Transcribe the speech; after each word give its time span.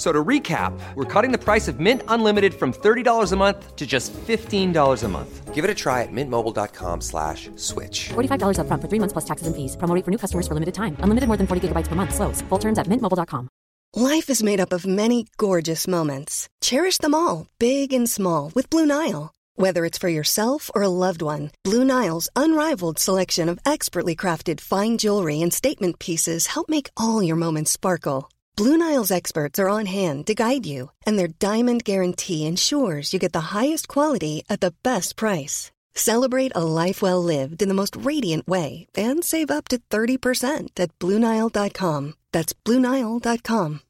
F- 0.00 0.06
So 0.06 0.12
to 0.12 0.24
recap, 0.24 0.72
we're 0.94 1.04
cutting 1.04 1.30
the 1.30 1.44
price 1.44 1.68
of 1.68 1.78
Mint 1.78 2.02
Unlimited 2.08 2.54
from 2.54 2.72
$30 2.72 3.32
a 3.32 3.36
month 3.36 3.76
to 3.76 3.86
just 3.86 4.14
$15 4.14 5.04
a 5.04 5.08
month. 5.08 5.54
Give 5.54 5.62
it 5.62 5.70
a 5.70 5.74
try 5.74 6.02
at 6.02 6.08
mintmobile.com 6.10 7.02
slash 7.02 7.50
switch. 7.56 8.08
$45 8.14 8.56
upfront 8.56 8.80
for 8.80 8.88
three 8.88 8.98
months 8.98 9.12
plus 9.12 9.26
taxes 9.26 9.46
and 9.46 9.54
fees. 9.54 9.76
Promo 9.76 9.94
rate 9.94 10.04
for 10.06 10.10
new 10.10 10.16
customers 10.18 10.48
for 10.48 10.54
limited 10.54 10.74
time. 10.74 10.96
Unlimited 11.04 11.28
more 11.28 11.36
than 11.36 11.46
40 11.46 11.68
gigabytes 11.68 11.88
per 11.88 11.96
month. 11.96 12.14
Slows. 12.14 12.40
Full 12.48 12.58
terms 12.58 12.78
at 12.78 12.86
mintmobile.com. 12.88 13.48
Life 13.94 14.30
is 14.30 14.42
made 14.42 14.60
up 14.60 14.72
of 14.72 14.86
many 14.86 15.26
gorgeous 15.36 15.86
moments. 15.86 16.48
Cherish 16.62 16.98
them 16.98 17.14
all, 17.14 17.46
big 17.58 17.92
and 17.92 18.08
small, 18.08 18.52
with 18.54 18.70
Blue 18.70 18.86
Nile. 18.86 19.32
Whether 19.56 19.84
it's 19.84 19.98
for 20.00 20.08
yourself 20.08 20.70
or 20.74 20.82
a 20.82 20.88
loved 20.88 21.20
one, 21.22 21.50
Blue 21.64 21.84
Nile's 21.84 22.28
unrivaled 22.36 22.98
selection 22.98 23.50
of 23.50 23.58
expertly 23.66 24.16
crafted 24.16 24.60
fine 24.60 24.96
jewelry 24.96 25.42
and 25.42 25.52
statement 25.52 25.98
pieces 25.98 26.46
help 26.54 26.68
make 26.70 26.88
all 26.96 27.22
your 27.22 27.36
moments 27.36 27.70
sparkle. 27.72 28.30
Blue 28.60 28.76
Nile's 28.76 29.10
experts 29.10 29.58
are 29.58 29.70
on 29.70 29.86
hand 29.86 30.26
to 30.26 30.34
guide 30.34 30.66
you, 30.66 30.90
and 31.06 31.18
their 31.18 31.32
diamond 31.38 31.82
guarantee 31.82 32.46
ensures 32.46 33.10
you 33.10 33.18
get 33.18 33.32
the 33.32 33.56
highest 33.56 33.88
quality 33.88 34.42
at 34.50 34.60
the 34.60 34.74
best 34.82 35.16
price. 35.16 35.72
Celebrate 35.94 36.52
a 36.54 36.62
life 36.62 37.00
well 37.00 37.22
lived 37.22 37.62
in 37.62 37.68
the 37.68 37.74
most 37.74 37.96
radiant 38.04 38.46
way 38.46 38.86
and 38.94 39.24
save 39.24 39.50
up 39.50 39.68
to 39.68 39.78
30% 39.78 40.78
at 40.78 40.90
BlueNile.com. 40.98 42.12
That's 42.32 42.52
BlueNile.com. 42.52 43.80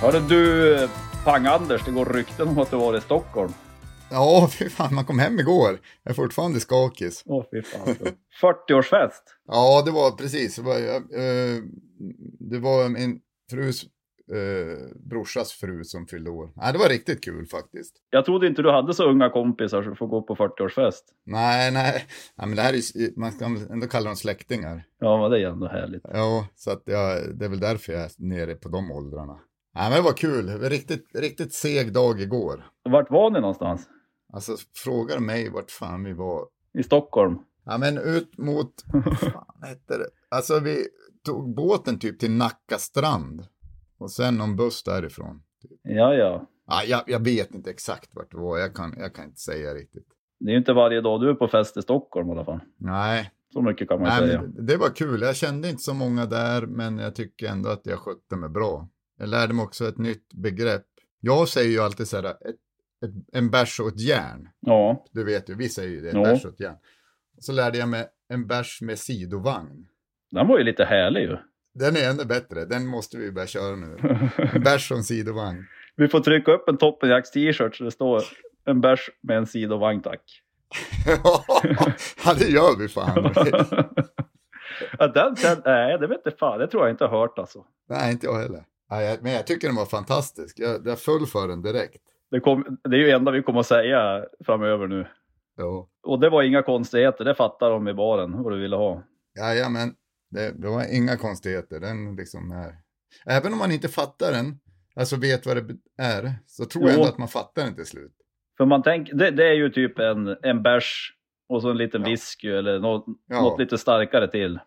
Hörde 0.00 0.20
du, 0.20 0.88
Pang-Anders, 1.24 1.84
det 1.84 1.90
går 1.90 2.04
rykten 2.04 2.48
om 2.48 2.58
att 2.58 2.70
du 2.70 2.76
var 2.76 2.96
i 2.96 3.00
Stockholm. 3.00 3.52
Ja, 4.10 4.48
fy 4.58 4.68
fan, 4.68 4.94
man 4.94 5.04
kom 5.04 5.18
hem 5.18 5.40
igår. 5.40 5.78
Jag 6.02 6.10
är 6.10 6.14
fortfarande 6.14 6.60
skakis. 6.60 7.22
Åh, 7.26 7.44
fy 7.50 7.62
fan. 7.62 7.88
alltså. 7.88 8.04
40-årsfest. 8.42 9.22
Ja, 9.46 9.82
det 9.84 9.90
var 9.90 10.10
precis. 10.10 10.56
Det 10.56 10.62
var, 10.62 10.76
eh, 10.76 11.62
det 12.40 12.58
var 12.58 12.88
min 12.88 13.20
frus 13.50 13.84
eh, 14.32 14.96
brorsas 15.10 15.52
fru 15.52 15.84
som 15.84 16.06
fyllde 16.06 16.30
år. 16.30 16.50
Nej, 16.56 16.72
det 16.72 16.78
var 16.78 16.88
riktigt 16.88 17.24
kul 17.24 17.46
faktiskt. 17.46 17.96
Jag 18.10 18.24
trodde 18.24 18.46
inte 18.46 18.62
du 18.62 18.70
hade 18.70 18.94
så 18.94 19.10
unga 19.10 19.30
kompisar 19.30 19.82
som 19.82 19.96
får 19.96 20.06
gå 20.06 20.22
på 20.22 20.34
40-årsfest. 20.34 21.02
Nej, 21.26 21.72
nej, 21.72 22.04
nej 22.36 22.46
men 22.48 22.56
det 22.56 22.62
här 22.62 22.72
är 22.72 23.18
man 23.20 23.32
ska 23.32 23.44
ändå 23.44 23.86
kalla 23.86 24.06
dem 24.06 24.16
släktingar. 24.16 24.84
Ja, 24.98 25.20
men 25.20 25.30
det 25.30 25.40
är 25.40 25.48
ändå 25.50 25.68
härligt. 25.68 26.02
Ja, 26.12 26.46
så 26.56 26.70
att 26.70 26.82
jag, 26.84 27.38
det 27.38 27.44
är 27.44 27.48
väl 27.48 27.60
därför 27.60 27.92
jag 27.92 28.02
är 28.02 28.10
nere 28.18 28.54
på 28.54 28.68
de 28.68 28.90
åldrarna. 28.90 29.38
Nej, 29.74 29.90
men 29.90 29.98
det 29.98 30.02
var 30.04 30.12
kul. 30.12 30.48
Riktigt, 30.60 31.06
riktigt 31.14 31.52
seg 31.54 31.92
dag 31.92 32.20
igår. 32.20 32.66
Vart 32.84 33.10
var 33.10 33.30
ni 33.30 33.40
någonstans? 33.40 33.88
Alltså, 34.32 34.56
frågar 34.74 35.18
mig 35.18 35.48
vart 35.50 35.70
fan 35.70 36.04
vi 36.04 36.12
var. 36.12 36.46
I 36.78 36.82
Stockholm? 36.82 37.38
Ja, 37.64 37.78
men 37.78 37.98
ut 37.98 38.38
mot, 38.38 38.72
vad 38.92 39.18
fan 39.18 39.60
hette 39.62 39.98
det? 39.98 40.08
Alltså, 40.28 40.60
vi 40.60 40.86
tog 41.24 41.54
båten 41.54 41.98
typ 41.98 42.18
till 42.18 42.30
Nacka 42.30 42.78
strand. 42.78 43.46
Och 43.98 44.10
sen 44.10 44.34
någon 44.36 44.56
buss 44.56 44.82
därifrån. 44.82 45.42
Ja, 45.82 46.14
ja. 46.14 46.46
Ja, 46.66 46.82
jag, 46.86 47.02
jag 47.06 47.24
vet 47.24 47.54
inte 47.54 47.70
exakt 47.70 48.10
vart 48.14 48.30
det 48.30 48.36
var. 48.38 48.58
Jag 48.58 48.74
kan, 48.74 48.94
jag 48.98 49.14
kan 49.14 49.24
inte 49.24 49.40
säga 49.40 49.74
riktigt. 49.74 50.06
Det 50.40 50.46
är 50.50 50.52
ju 50.52 50.58
inte 50.58 50.72
varje 50.72 51.00
dag 51.00 51.20
du 51.20 51.30
är 51.30 51.34
på 51.34 51.48
fest 51.48 51.76
i 51.76 51.82
Stockholm 51.82 52.28
i 52.28 52.32
alla 52.32 52.44
fall. 52.44 52.60
Nej, 52.76 53.30
Så 53.52 53.62
mycket 53.62 53.88
kan 53.88 54.00
man 54.00 54.08
Nej 54.08 54.18
säga. 54.18 54.42
men 54.42 54.66
det 54.66 54.76
var 54.76 54.88
kul. 54.88 55.22
Jag 55.22 55.36
kände 55.36 55.68
inte 55.70 55.82
så 55.82 55.94
många 55.94 56.26
där, 56.26 56.66
men 56.66 56.98
jag 56.98 57.14
tycker 57.14 57.46
ändå 57.48 57.68
att 57.68 57.86
jag 57.86 57.98
skötte 57.98 58.36
mig 58.36 58.48
bra. 58.48 58.88
Jag 59.18 59.28
lärde 59.28 59.54
mig 59.54 59.62
också 59.64 59.88
ett 59.88 59.98
nytt 59.98 60.32
begrepp. 60.34 60.86
Jag 61.20 61.48
säger 61.48 61.70
ju 61.70 61.80
alltid 61.80 62.08
så 62.08 62.16
här, 62.16 62.24
ett, 62.24 62.36
ett, 63.04 63.10
en 63.32 63.50
bärs 63.50 63.80
och 63.80 63.88
ett 63.88 64.00
järn. 64.00 64.48
Ja, 64.60 65.04
Du 65.12 65.24
vet 65.24 65.48
ju, 65.50 65.54
vi 65.54 65.68
säger 65.68 65.88
ju 65.90 66.00
det, 66.00 66.10
en 66.10 66.16
Ja. 66.16 66.22
bärs 66.24 66.44
och 66.44 66.52
ett 66.52 66.60
järn. 66.60 66.76
Så 67.38 67.52
lärde 67.52 67.78
jag 67.78 67.88
mig 67.88 68.06
en 68.28 68.46
bärs 68.46 68.80
med 68.82 68.98
sidovagn. 68.98 69.86
den 70.30 70.46
var 70.48 70.58
ju 70.58 70.64
lite 70.64 70.84
härlig 70.84 71.20
ju. 71.20 71.36
Den 71.74 71.96
är 71.96 72.10
ännu 72.10 72.24
bättre, 72.24 72.64
den 72.64 72.86
måste 72.86 73.16
vi 73.18 73.32
börja 73.32 73.46
köra 73.46 73.76
nu. 73.76 73.98
En 74.54 74.62
bärs 74.64 74.90
och 74.90 74.96
en 74.96 75.04
sidovagn. 75.04 75.64
Vi 75.96 76.08
får 76.08 76.20
trycka 76.20 76.52
upp 76.52 76.68
en 76.68 76.76
Toppenjacks 76.78 77.30
t-shirt 77.30 77.76
så 77.76 77.84
det 77.84 77.90
står 77.90 78.22
en 78.64 78.80
bärs 78.80 79.10
med 79.20 79.36
en 79.36 79.46
sidovagn 79.46 80.02
tack. 80.02 80.42
ja, 82.24 82.34
det 82.38 82.48
gör 82.48 82.78
vi 82.78 82.88
fan. 82.88 83.32
ja, 84.98 85.06
den, 85.08 85.34
den, 85.42 85.62
nej, 85.64 85.98
det 85.98 86.06
vet 86.06 86.26
inte 86.26 86.38
fan. 86.38 86.58
Det 86.58 86.66
tror 86.66 86.82
jag 86.82 86.90
inte 86.92 87.04
har 87.04 87.18
hört 87.20 87.38
alltså. 87.38 87.64
Nej, 87.88 88.12
inte 88.12 88.26
jag 88.26 88.38
heller. 88.38 88.64
Nej, 88.90 89.18
men 89.22 89.32
jag 89.32 89.46
tycker 89.46 89.66
den 89.68 89.76
var 89.76 89.86
fantastisk. 89.86 90.58
Jag, 90.58 90.86
jag 90.86 90.98
föll 90.98 91.26
för 91.26 91.48
den 91.48 91.62
direkt. 91.62 92.02
Det, 92.30 92.40
kom, 92.40 92.78
det 92.84 92.96
är 92.96 93.00
ju 93.00 93.06
det 93.06 93.12
enda 93.12 93.30
vi 93.30 93.42
kommer 93.42 93.60
att 93.60 93.66
säga 93.66 94.24
framöver 94.44 94.86
nu. 94.86 95.06
Ja. 95.56 95.88
Och 96.02 96.20
det 96.20 96.30
var 96.30 96.42
inga 96.42 96.62
konstigheter, 96.62 97.24
det 97.24 97.34
fattar 97.34 97.70
de 97.70 97.88
i 97.88 97.94
baren 97.94 98.42
vad 98.42 98.52
du 98.52 98.60
ville 98.60 98.76
ha. 98.76 99.02
Jajamän, 99.38 99.94
det, 100.30 100.50
det 100.62 100.68
var 100.68 100.94
inga 100.96 101.16
konstigheter. 101.16 101.80
Den 101.80 102.16
liksom 102.16 102.50
är... 102.50 102.74
Även 103.26 103.52
om 103.52 103.58
man 103.58 103.72
inte 103.72 103.88
fattar 103.88 104.32
den, 104.32 104.58
alltså 104.96 105.16
vet 105.16 105.46
vad 105.46 105.56
det 105.56 105.76
är, 105.98 106.34
så 106.46 106.64
tror 106.64 106.84
jag 106.84 106.92
Jo. 106.94 106.98
ändå 107.00 107.08
att 107.12 107.18
man 107.18 107.28
fattar 107.28 107.64
den 107.64 107.74
till 107.74 107.86
slut. 107.86 108.12
För 108.56 108.64
man 108.66 108.82
tänker, 108.82 109.14
det, 109.14 109.30
det 109.30 109.44
är 109.48 109.54
ju 109.54 109.70
typ 109.70 109.98
en, 109.98 110.36
en 110.42 110.62
bärs 110.62 111.14
och 111.48 111.62
så 111.62 111.70
en 111.70 111.76
liten 111.76 112.02
whisky 112.02 112.48
eller 112.50 112.78
något, 112.78 113.04
Ja. 113.28 113.42
något 113.42 113.60
lite 113.60 113.78
starkare 113.78 114.30
till. 114.30 114.58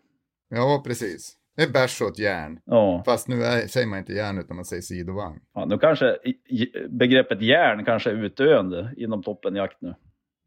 Ja, 0.49 0.83
precis. 0.85 1.37
Det 1.55 1.63
är 1.63 1.69
bärs 1.73 2.01
och 2.01 2.07
ett 2.07 2.19
järn. 2.19 2.59
Ja, 2.65 3.03
Fast 3.05 3.27
nu 3.27 3.43
är, 3.43 3.67
säger 3.67 3.87
man 3.87 3.99
inte 3.99 4.13
järn 4.13 4.37
utan 4.37 4.55
man 4.55 4.65
säger 4.65 4.81
sidovagn. 4.81 5.39
ja 5.53 5.65
nu 5.65 5.77
kanske 5.77 6.17
begreppet 6.89 7.41
järn 7.41 7.85
kanske 7.85 8.09
är 8.11 8.15
utdöende 8.15 8.93
inom 8.97 9.23
toppenjakt 9.23 9.81
nu. 9.81 9.95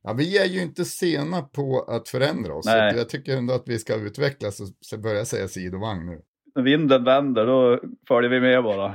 Ja, 0.03 0.13
vi 0.13 0.39
är 0.39 0.45
ju 0.47 0.63
inte 0.63 0.85
sena 0.85 1.43
på 1.43 1.85
att 1.89 2.09
förändra 2.09 2.55
oss. 2.55 2.67
Nej. 2.67 2.95
jag 2.97 3.09
tycker 3.09 3.37
ändå 3.37 3.55
att 3.55 3.69
vi 3.69 3.79
ska 3.79 3.95
utvecklas 3.97 4.61
och 4.61 5.01
börja 5.01 5.25
säga 5.25 5.49
sidovagn 5.49 6.07
nu. 6.07 6.23
När 6.55 6.63
vinden 6.63 7.05
vänder 7.05 7.47
då 7.47 7.81
följer 8.09 8.31
vi 8.31 8.41
med 8.41 8.63
bara. 8.65 8.95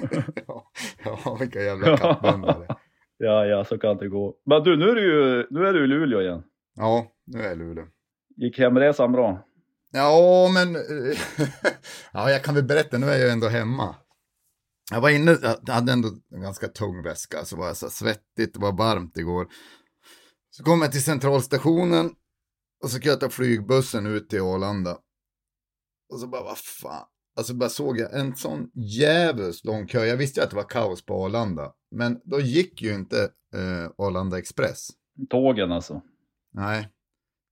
ja, 0.46 0.70
ja, 1.04 1.36
vilka 1.40 1.60
jävla 1.60 1.96
kappvändare. 1.96 2.66
Ja, 3.24 3.46
ja, 3.46 3.64
så 3.64 3.78
kan 3.78 3.96
det 3.96 4.08
gå. 4.08 4.34
Men 4.46 4.62
du, 4.62 4.76
nu 4.76 4.88
är 4.88 4.94
du 4.94 5.02
ju 5.02 5.46
nu 5.50 5.66
är 5.66 5.72
du 5.72 5.84
i 5.84 5.86
Luleå 5.86 6.20
igen. 6.20 6.42
Ja, 6.76 7.06
nu 7.26 7.38
är 7.38 7.42
jag 7.44 7.52
i 7.52 7.56
Luleå. 7.56 7.84
Gick 8.36 8.58
hemresan 8.58 9.12
bra? 9.12 9.44
Ja, 9.92 10.50
men 10.54 10.76
eh, 10.76 11.18
ja, 12.12 12.30
jag 12.30 12.44
kan 12.44 12.54
väl 12.54 12.64
berätta, 12.64 12.98
nu 12.98 13.06
är 13.06 13.18
jag 13.18 13.32
ändå 13.32 13.48
hemma. 13.48 13.96
Jag 14.90 15.00
var 15.00 15.10
inne, 15.10 15.38
jag 15.42 15.74
hade 15.74 15.92
ändå 15.92 16.08
en 16.34 16.42
ganska 16.42 16.68
tung 16.68 17.02
väska, 17.02 17.44
så 17.44 17.56
var 17.56 17.66
jag 17.66 17.76
så 17.76 17.90
svettigt, 17.90 18.54
det 18.54 18.60
var 18.60 18.72
varmt 18.72 19.18
igår. 19.18 19.48
Så 20.50 20.64
kom 20.64 20.82
jag 20.82 20.92
till 20.92 21.04
centralstationen 21.04 22.10
och 22.82 22.90
så 22.90 22.96
ska 22.96 23.08
jag 23.08 23.20
ta 23.20 23.28
flygbussen 23.28 24.06
ut 24.06 24.28
till 24.28 24.40
Arlanda. 24.40 24.98
Och 26.12 26.20
så 26.20 26.26
bara, 26.26 26.42
vad 26.42 26.58
fan. 26.58 27.06
Alltså 27.36 27.54
bara 27.54 27.68
såg 27.68 27.98
jag 27.98 28.20
en 28.20 28.36
sån 28.36 28.70
jävligt 28.74 29.64
lång 29.64 29.86
kö. 29.86 30.04
Jag 30.04 30.16
visste 30.16 30.40
ju 30.40 30.44
att 30.44 30.50
det 30.50 30.56
var 30.56 30.68
kaos 30.68 31.06
på 31.06 31.24
Arlanda. 31.24 31.72
Men 31.90 32.20
då 32.24 32.40
gick 32.40 32.82
ju 32.82 32.94
inte 32.94 33.22
eh, 33.54 33.90
Arlanda 33.98 34.38
Express. 34.38 34.88
Tågen 35.30 35.72
alltså. 35.72 36.02
Nej. 36.52 36.88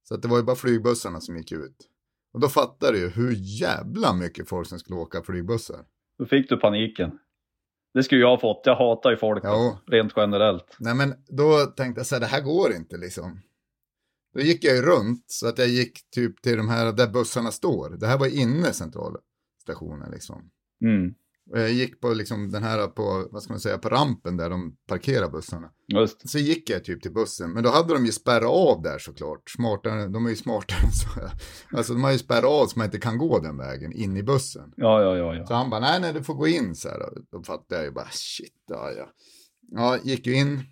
Så 0.09 0.15
att 0.15 0.23
det 0.23 0.29
var 0.29 0.37
ju 0.37 0.43
bara 0.43 0.57
flygbussarna 0.57 1.21
som 1.21 1.37
gick 1.37 1.53
ut. 1.53 1.90
Och 2.33 2.41
då 2.41 2.49
fattade 2.49 2.93
du 2.93 2.99
ju 2.99 3.09
hur 3.09 3.35
jävla 3.61 4.13
mycket 4.15 4.49
folk 4.49 4.69
som 4.69 4.79
skulle 4.79 4.99
åka 4.99 5.23
flygbussar. 5.23 5.85
Då 6.19 6.27
fick 6.27 6.49
du 6.49 6.57
paniken. 6.57 7.19
Det 7.95 8.03
skulle 8.03 8.21
jag 8.21 8.29
ha 8.29 8.41
fått. 8.41 8.63
Jag 8.65 8.77
hatar 8.77 9.11
ju 9.11 9.17
folk 9.17 9.45
Ja. 9.45 9.49
alltså, 9.51 9.91
rent 9.91 10.13
generellt. 10.17 10.77
Nej 10.79 10.95
men 10.95 11.15
då 11.29 11.67
tänkte 11.67 11.99
jag 11.99 12.07
så 12.07 12.15
här, 12.15 12.21
det 12.21 12.27
här 12.27 12.41
går 12.41 12.73
inte 12.73 12.97
liksom. 12.97 13.41
Då 14.35 14.41
gick 14.41 14.65
jag 14.65 14.77
ju 14.77 14.83
runt 14.83 15.25
så 15.27 15.49
att 15.49 15.59
jag 15.59 15.69
gick 15.69 16.11
typ 16.11 16.43
till 16.43 16.57
de 16.57 16.69
här 16.69 16.93
där 16.93 17.09
bussarna 17.09 17.51
står. 17.51 17.91
Det 17.91 18.07
här 18.07 18.19
var 18.19 18.27
inne 18.41 18.73
centralstationen 18.73 20.11
liksom. 20.11 20.51
Mm. 20.85 21.15
Jag 21.53 21.73
gick 21.73 22.01
på 22.01 22.09
liksom 22.15 22.51
den 22.51 22.63
här 22.63 22.87
på, 22.87 23.29
vad 23.31 23.43
ska 23.43 23.53
man 23.53 23.61
säga, 23.61 23.79
på 23.79 23.89
rampen 23.89 24.37
där 24.37 24.51
de 24.51 24.77
parkerar 24.89 25.31
bussarna. 25.31 25.71
Just. 25.87 26.29
Så 26.29 26.39
gick 26.39 26.71
jag 26.71 26.85
typ 26.85 27.03
till 27.03 27.13
bussen, 27.13 27.53
men 27.53 27.63
då 27.63 27.71
hade 27.71 27.95
de 27.95 28.07
ju 28.07 28.13
spärrat 28.13 28.51
av 28.51 28.83
där 28.83 28.99
såklart. 28.99 29.51
Smartare, 29.51 30.09
de 30.09 30.27
är 30.27 30.31
ju 30.31 30.37
smartare 30.37 30.79
än 30.85 30.93
så. 30.93 31.09
Alltså 31.77 31.93
de 31.93 32.05
har 32.05 32.13
ju 32.13 32.19
spärrat 32.19 32.45
av 32.45 32.67
så 32.67 32.79
man 32.79 32.85
inte 32.85 32.99
kan 32.99 33.19
gå 33.19 33.39
den 33.39 33.57
vägen 33.57 33.93
in 33.93 34.17
i 34.17 34.23
bussen. 34.23 34.73
Ja, 34.77 35.03
ja, 35.03 35.17
ja, 35.17 35.35
ja. 35.35 35.47
Så 35.47 35.55
han 35.55 35.71
bara, 35.71 35.81
nej, 35.81 36.01
nej, 36.01 36.13
du 36.13 36.25
får 36.25 36.35
gå 36.35 36.49
in 36.49 36.75
så 36.75 36.89
här. 36.89 36.99
Då 37.31 37.43
fattade 37.43 37.81
jag 37.81 37.85
ju 37.85 37.91
bara, 37.91 38.09
shit, 38.11 38.65
ja, 38.67 38.91
ja. 38.91 39.09
Ja, 39.73 39.99
gick 40.03 40.27
ju 40.27 40.35
in. 40.35 40.65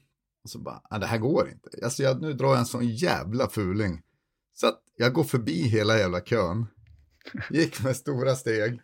Och 0.44 0.50
så 0.50 0.58
bara, 0.58 0.82
ja, 0.90 0.98
det 0.98 1.06
här 1.06 1.18
går 1.18 1.48
inte. 1.48 1.70
Alltså 1.84 2.02
jag, 2.02 2.22
nu 2.22 2.32
drar 2.32 2.48
jag 2.48 2.58
en 2.58 2.66
sån 2.66 2.88
jävla 2.88 3.48
fuling. 3.48 4.02
Så 4.54 4.66
att 4.66 4.80
jag 4.96 5.12
går 5.12 5.24
förbi 5.24 5.62
hela 5.62 5.98
jävla 5.98 6.20
kön. 6.20 6.66
Gick 7.50 7.82
med 7.84 7.96
stora 7.96 8.34
steg. 8.34 8.80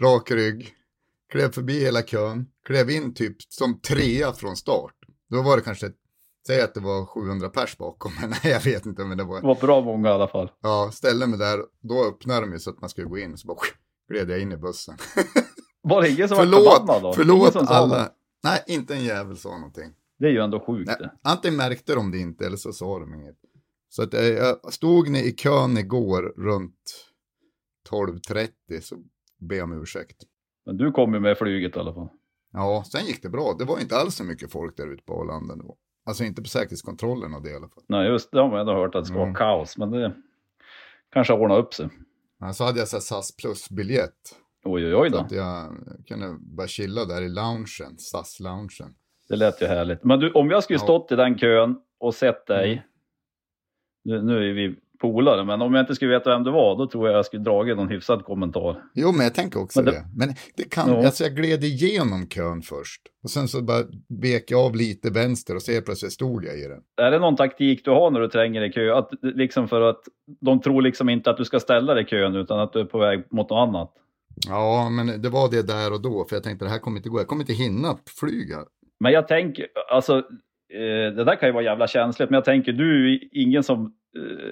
Rak 0.00 0.30
rygg. 0.30 0.74
Klev 1.32 1.52
förbi 1.52 1.80
hela 1.80 2.02
kön. 2.02 2.46
Klev 2.66 2.90
in 2.90 3.14
typ 3.14 3.36
som 3.48 3.80
trea 3.80 4.32
från 4.32 4.56
start. 4.56 4.94
Då 5.30 5.42
var 5.42 5.56
det 5.56 5.62
kanske 5.62 5.90
Säg 6.46 6.60
att 6.60 6.74
det 6.74 6.80
var 6.80 7.06
700 7.06 7.48
pers 7.48 7.76
bakom, 7.78 8.12
men 8.20 8.30
nej, 8.30 8.52
jag 8.52 8.60
vet 8.60 8.86
inte. 8.86 9.04
Men 9.04 9.18
det 9.18 9.24
var, 9.24 9.40
Det 9.40 9.46
var 9.46 9.54
bra 9.60 9.80
många 9.80 10.08
i 10.08 10.12
alla 10.12 10.28
fall. 10.28 10.50
ja, 10.62 10.90
ställde 10.92 11.26
mig 11.26 11.38
där, 11.38 11.60
då 11.80 12.04
öppnade 12.04 12.40
de 12.40 12.52
ju 12.52 12.58
så 12.58 12.70
att 12.70 12.80
man 12.80 12.90
skulle 12.90 13.06
gå 13.08 13.18
in, 13.18 13.38
så 13.38 13.46
bara 13.46 13.58
gled 14.08 14.30
jag 14.30 14.40
in 14.40 14.52
i 14.52 14.56
bussen. 14.56 14.96
Var 15.82 16.02
det 16.02 16.10
ingen 16.10 16.28
som 16.28 16.36
var 16.36 16.44
förbannad 16.44 17.02
då? 17.02 17.12
förlåt, 17.12 17.52
förlåt 17.52 17.70
alla. 17.70 18.02
något? 18.02 18.12
Nej, 18.42 18.64
inte 18.66 18.94
en 18.94 19.04
jävel 19.04 19.36
sa 19.36 19.48
någonting. 19.50 19.92
Det 20.18 20.26
är 20.26 20.30
ju 20.30 20.38
ändå 20.38 20.60
sjukt 20.60 20.86
Nej, 21.00 21.10
antingen 21.22 21.56
märkte 21.56 21.94
de 21.94 22.10
det 22.10 22.18
inte 22.18 22.46
eller 22.46 22.56
så 22.56 22.72
sa 22.72 22.98
de 22.98 23.14
inget. 23.14 23.36
Så 23.88 24.02
att 24.02 24.14
eh, 24.14 24.24
jag 24.24 24.72
stod 24.72 25.08
ni 25.10 25.18
i 25.26 25.32
kön 25.32 25.78
igår 25.78 26.22
runt 26.36 27.06
12.30 27.90 28.80
så 28.80 28.96
jag 29.38 29.64
om 29.64 29.82
ursäkt. 29.82 30.16
Men 30.66 30.76
du 30.76 30.92
kom 30.92 31.14
ju 31.14 31.20
med 31.20 31.38
flyget 31.38 31.76
i 31.76 31.78
alla 31.78 31.94
fall. 31.94 32.08
Ja, 32.52 32.84
sen 32.86 33.04
gick 33.06 33.22
det 33.22 33.28
bra. 33.28 33.54
Det 33.58 33.64
var 33.64 33.80
inte 33.80 33.96
alls 33.96 34.14
så 34.14 34.24
mycket 34.24 34.52
folk 34.52 34.76
där 34.76 34.92
ute 34.92 35.02
på 35.02 35.20
Arlanda 35.20 35.56
då. 35.56 35.76
Alltså 36.06 36.24
inte 36.24 36.42
på 36.42 36.48
säkerhetskontrollen 36.48 37.34
och 37.34 37.42
det 37.42 37.50
i 37.50 37.54
alla 37.56 37.68
fall. 37.68 37.84
Nej, 37.86 38.06
just 38.08 38.30
det 38.32 38.40
har 38.40 38.48
man 38.50 38.60
ändå 38.60 38.72
hört 38.74 38.94
att 38.94 39.02
det 39.02 39.06
ska 39.06 39.14
vara 39.14 39.24
Mm. 39.28 39.34
kaos. 39.34 39.78
Men 39.78 39.90
det 39.90 40.12
kanske 41.12 41.32
ordnar 41.32 41.58
upp 41.58 41.74
sig. 41.74 41.88
Men 42.38 42.54
så 42.54 42.64
hade 42.64 42.78
jag 42.78 42.88
så 42.88 43.00
SAS 43.00 43.36
plus-biljett. 43.36 44.36
Oj, 44.64 44.86
oj, 44.86 44.94
oj 44.94 45.10
Så 45.10 45.16
då. 45.16 45.22
att 45.22 45.32
jag 45.32 45.72
kunde 46.06 46.36
bara 46.40 46.66
chilla 46.66 47.04
där 47.04 47.22
i 47.22 47.28
loungen, 47.28 47.98
SAS-loungen. 47.98 48.94
Det 49.28 49.36
lät 49.36 49.62
ju 49.62 49.66
härligt. 49.66 50.04
Men 50.04 50.20
du, 50.20 50.30
om 50.32 50.50
jag 50.50 50.64
skulle 50.64 50.78
Ja. 50.78 50.82
stått 50.84 51.12
i 51.12 51.16
den 51.16 51.38
kön 51.38 51.80
och 51.98 52.14
sett 52.14 52.46
dig. 52.46 52.72
Mm. 52.72 52.82
Nu, 54.04 54.22
nu 54.22 54.50
är 54.50 54.52
vi 54.54 54.76
polare, 55.12 55.44
men 55.44 55.62
om 55.62 55.74
jag 55.74 55.82
inte 55.82 55.94
skulle 55.94 56.10
veta 56.10 56.30
vem 56.30 56.44
du 56.44 56.50
var, 56.50 56.76
då 56.78 56.86
tror 56.86 57.08
jag 57.08 57.16
jag 57.18 57.26
skulle 57.26 57.42
dragit 57.42 57.76
någon 57.76 57.88
hyfsad 57.88 58.24
kommentar. 58.24 58.82
Jo, 58.94 59.12
men 59.12 59.20
jag 59.24 59.34
tänker 59.34 59.60
också 59.60 59.78
Men 59.82 59.84
det- 59.86 59.90
det. 59.92 60.04
Men 60.16 60.28
det 60.56 60.70
kan, 60.70 60.88
Ja. 60.90 61.06
alltså 61.06 61.24
jag 61.24 61.32
gled 61.36 61.64
igenom 61.64 62.26
kön 62.28 62.62
först. 62.62 63.00
Och 63.24 63.30
sen 63.30 63.48
så 63.48 63.62
bara 63.62 63.82
vek 64.22 64.44
jag 64.50 64.60
av 64.60 64.76
lite 64.76 65.10
vänster 65.10 65.54
och 65.56 65.62
så 65.62 65.80
plötsligt 65.84 66.12
stod 66.12 66.44
jag 66.44 66.58
i 66.58 66.62
den. 66.68 67.06
Är 67.06 67.10
det 67.10 67.18
någon 67.18 67.36
taktik 67.36 67.84
du 67.84 67.90
har 67.90 68.10
när 68.10 68.20
du 68.20 68.28
tränger 68.28 68.62
i 68.64 68.72
kö? 68.72 68.94
Att, 68.98 69.10
liksom 69.22 69.68
för 69.68 69.80
att 69.80 70.00
de 70.40 70.60
tror 70.60 70.82
liksom 70.82 71.08
inte 71.08 71.30
att 71.30 71.36
du 71.36 71.44
ska 71.44 71.60
ställa 71.60 71.94
dig 71.94 72.02
i 72.04 72.06
kön, 72.06 72.34
utan 72.36 72.58
att 72.60 72.72
du 72.72 72.80
är 72.80 72.84
på 72.84 72.98
väg 72.98 73.18
mot 73.30 73.50
något 73.50 73.68
annat. 73.68 73.92
Ja, 74.48 74.88
men 74.90 75.22
det 75.22 75.28
var 75.28 75.50
det 75.50 75.66
där 75.66 75.92
och 75.92 76.02
då. 76.02 76.24
För 76.28 76.36
jag 76.36 76.42
tänkte 76.42 76.64
det 76.64 76.70
här 76.70 76.78
kommer 76.78 76.96
inte 76.96 77.08
gå. 77.08 77.20
Jag 77.20 77.26
kommer 77.26 77.42
inte 77.42 77.52
hinna 77.52 77.96
flyga. 78.20 78.58
Men 79.00 79.12
jag 79.12 79.28
tänker, 79.28 79.66
alltså, 79.92 80.16
eh, 80.74 81.14
det 81.16 81.24
där 81.24 81.36
kan 81.36 81.48
ju 81.48 81.52
vara 81.52 81.64
jävla 81.64 81.86
känsligt, 81.86 82.30
men 82.30 82.34
jag 82.34 82.44
tänker 82.44 82.72
du 82.72 83.14
är 83.14 83.20
ingen 83.32 83.62
som 83.62 83.80
eh, 84.16 84.50